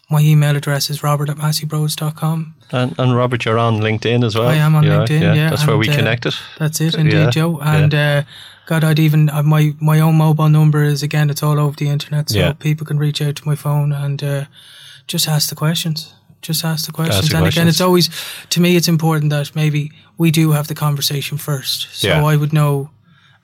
my 0.10 0.22
email 0.22 0.56
address 0.56 0.90
is 0.90 1.02
robert 1.04 1.30
at 1.30 1.38
masseybros.com. 1.38 2.56
And, 2.72 2.96
and 3.00 3.16
Robert, 3.16 3.46
you're 3.46 3.60
on 3.60 3.80
LinkedIn 3.80 4.24
as 4.24 4.36
well. 4.36 4.48
I 4.48 4.56
am 4.56 4.76
on 4.76 4.84
LinkedIn, 4.84 5.36
yeah, 5.36 5.50
that's 5.50 5.66
where 5.68 5.78
we 5.78 5.88
and, 5.88 5.96
uh, 5.96 5.98
connected. 6.00 6.34
That's 6.58 6.82
it, 6.82 6.96
indeed, 6.96 7.14
Yeah, 7.14 7.30
Joe. 7.30 7.60
And 7.62 7.94
uh, 7.94 8.24
God, 8.66 8.84
I'd 8.84 9.00
even 9.00 9.30
uh, 9.30 9.44
my 9.44 9.74
my 9.80 10.00
own 10.00 10.16
mobile 10.16 10.50
number 10.50 10.84
is 10.84 11.04
again, 11.04 11.30
it's 11.30 11.44
all 11.44 11.60
over 11.60 11.76
the 11.76 11.88
internet, 11.90 12.30
so 12.30 12.38
Yeah. 12.40 12.54
people 12.54 12.86
can 12.86 12.98
reach 12.98 13.22
out 13.22 13.36
to 13.36 13.48
my 13.48 13.56
phone 13.56 13.92
and 13.92 14.24
uh, 14.24 14.46
just 15.08 15.28
ask 15.28 15.50
the 15.50 15.56
questions. 15.56 16.14
Just 16.42 16.64
ask 16.66 16.86
the 16.86 16.92
questions. 16.92 17.30
the 17.30 17.38
and 17.38 17.48
again, 17.48 17.68
it's 17.68 17.82
always 17.82 18.10
to 18.50 18.62
me, 18.62 18.76
it's 18.76 18.88
important 18.88 19.30
that 19.32 19.56
maybe 19.56 19.92
we 20.18 20.32
do 20.32 20.52
have 20.52 20.68
the 20.68 20.76
conversation 20.76 21.38
first, 21.38 21.88
so 21.94 22.08
Yeah. 22.08 22.24
I 22.26 22.36
would 22.36 22.52
know 22.52 22.90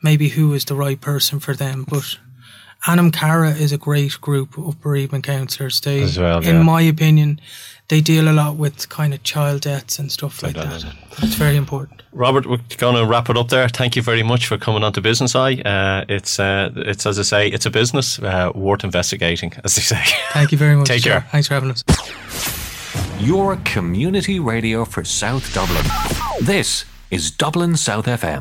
maybe 0.01 0.30
who 0.30 0.53
is 0.53 0.66
the 0.66 0.76
right 0.76 0.99
person 1.01 1.39
for 1.39 1.55
them. 1.55 1.86
But 1.88 2.18
Anam 2.88 3.11
Cara 3.11 3.51
is 3.51 3.71
a 3.71 3.77
great 3.77 4.19
group 4.21 4.57
of 4.57 4.82
bereavement 4.82 5.23
counsellors. 5.23 5.79
They, 5.82 6.01
As 6.01 6.17
well, 6.17 6.39
in 6.39 6.55
yeah. 6.55 6.63
my 6.63 6.82
opinion, 6.82 7.39
they 7.89 8.01
deal 8.01 8.27
a 8.27 8.34
lot 8.34 8.55
with 8.55 8.89
kind 8.89 9.13
of 9.13 9.21
child 9.23 9.61
deaths 9.61 9.99
and 9.99 10.11
stuff 10.11 10.41
like 10.41 10.55
da, 10.55 10.63
da, 10.63 10.69
that. 10.69 10.82
da. 10.82 10.91
It's 11.21 11.36
very 11.36 11.57
important. 11.57 12.01
Robert, 12.13 12.47
we're 12.47 12.59
going 12.77 12.95
to 12.95 13.05
wrap 13.05 13.29
it 13.29 13.38
up 13.38 13.49
there. 13.49 13.69
Thank 13.69 13.95
you 13.95 14.01
very 14.01 14.23
much 14.23 14.47
for 14.47 14.57
coming 14.57 14.84
on 14.84 14.93
to 14.93 15.01
Business 15.01 15.36
Eye. 15.36 15.55
Uh, 15.61 16.05
it's 16.09 16.39
uh, 16.39 16.71
it's 16.75 17.05
as 17.05 17.19
I 17.19 17.23
say, 17.23 17.47
it's 17.47 17.65
a 17.65 17.69
business 17.69 18.17
uh, 18.19 18.51
worth 18.55 18.84
investigating, 18.84 19.53
as 19.63 19.75
they 19.75 19.82
say. 19.82 20.01
Thank 20.34 20.51
you 20.51 20.57
very 20.57 20.75
much. 20.75 20.88
Take 20.88 21.03
Joe. 21.03 21.11
care. 21.11 21.27
Thanks 21.32 21.47
for 21.47 21.53
having 21.53 21.71
us. 21.71 21.84
Your 23.19 23.57
community 23.57 24.39
radio 24.39 24.86
for 24.86 25.03
South 25.03 25.53
Dublin. 25.53 25.86
This 26.41 26.86
is 27.11 27.29
Dublin 27.29 27.77
South 27.77 28.07
FM. 28.07 28.39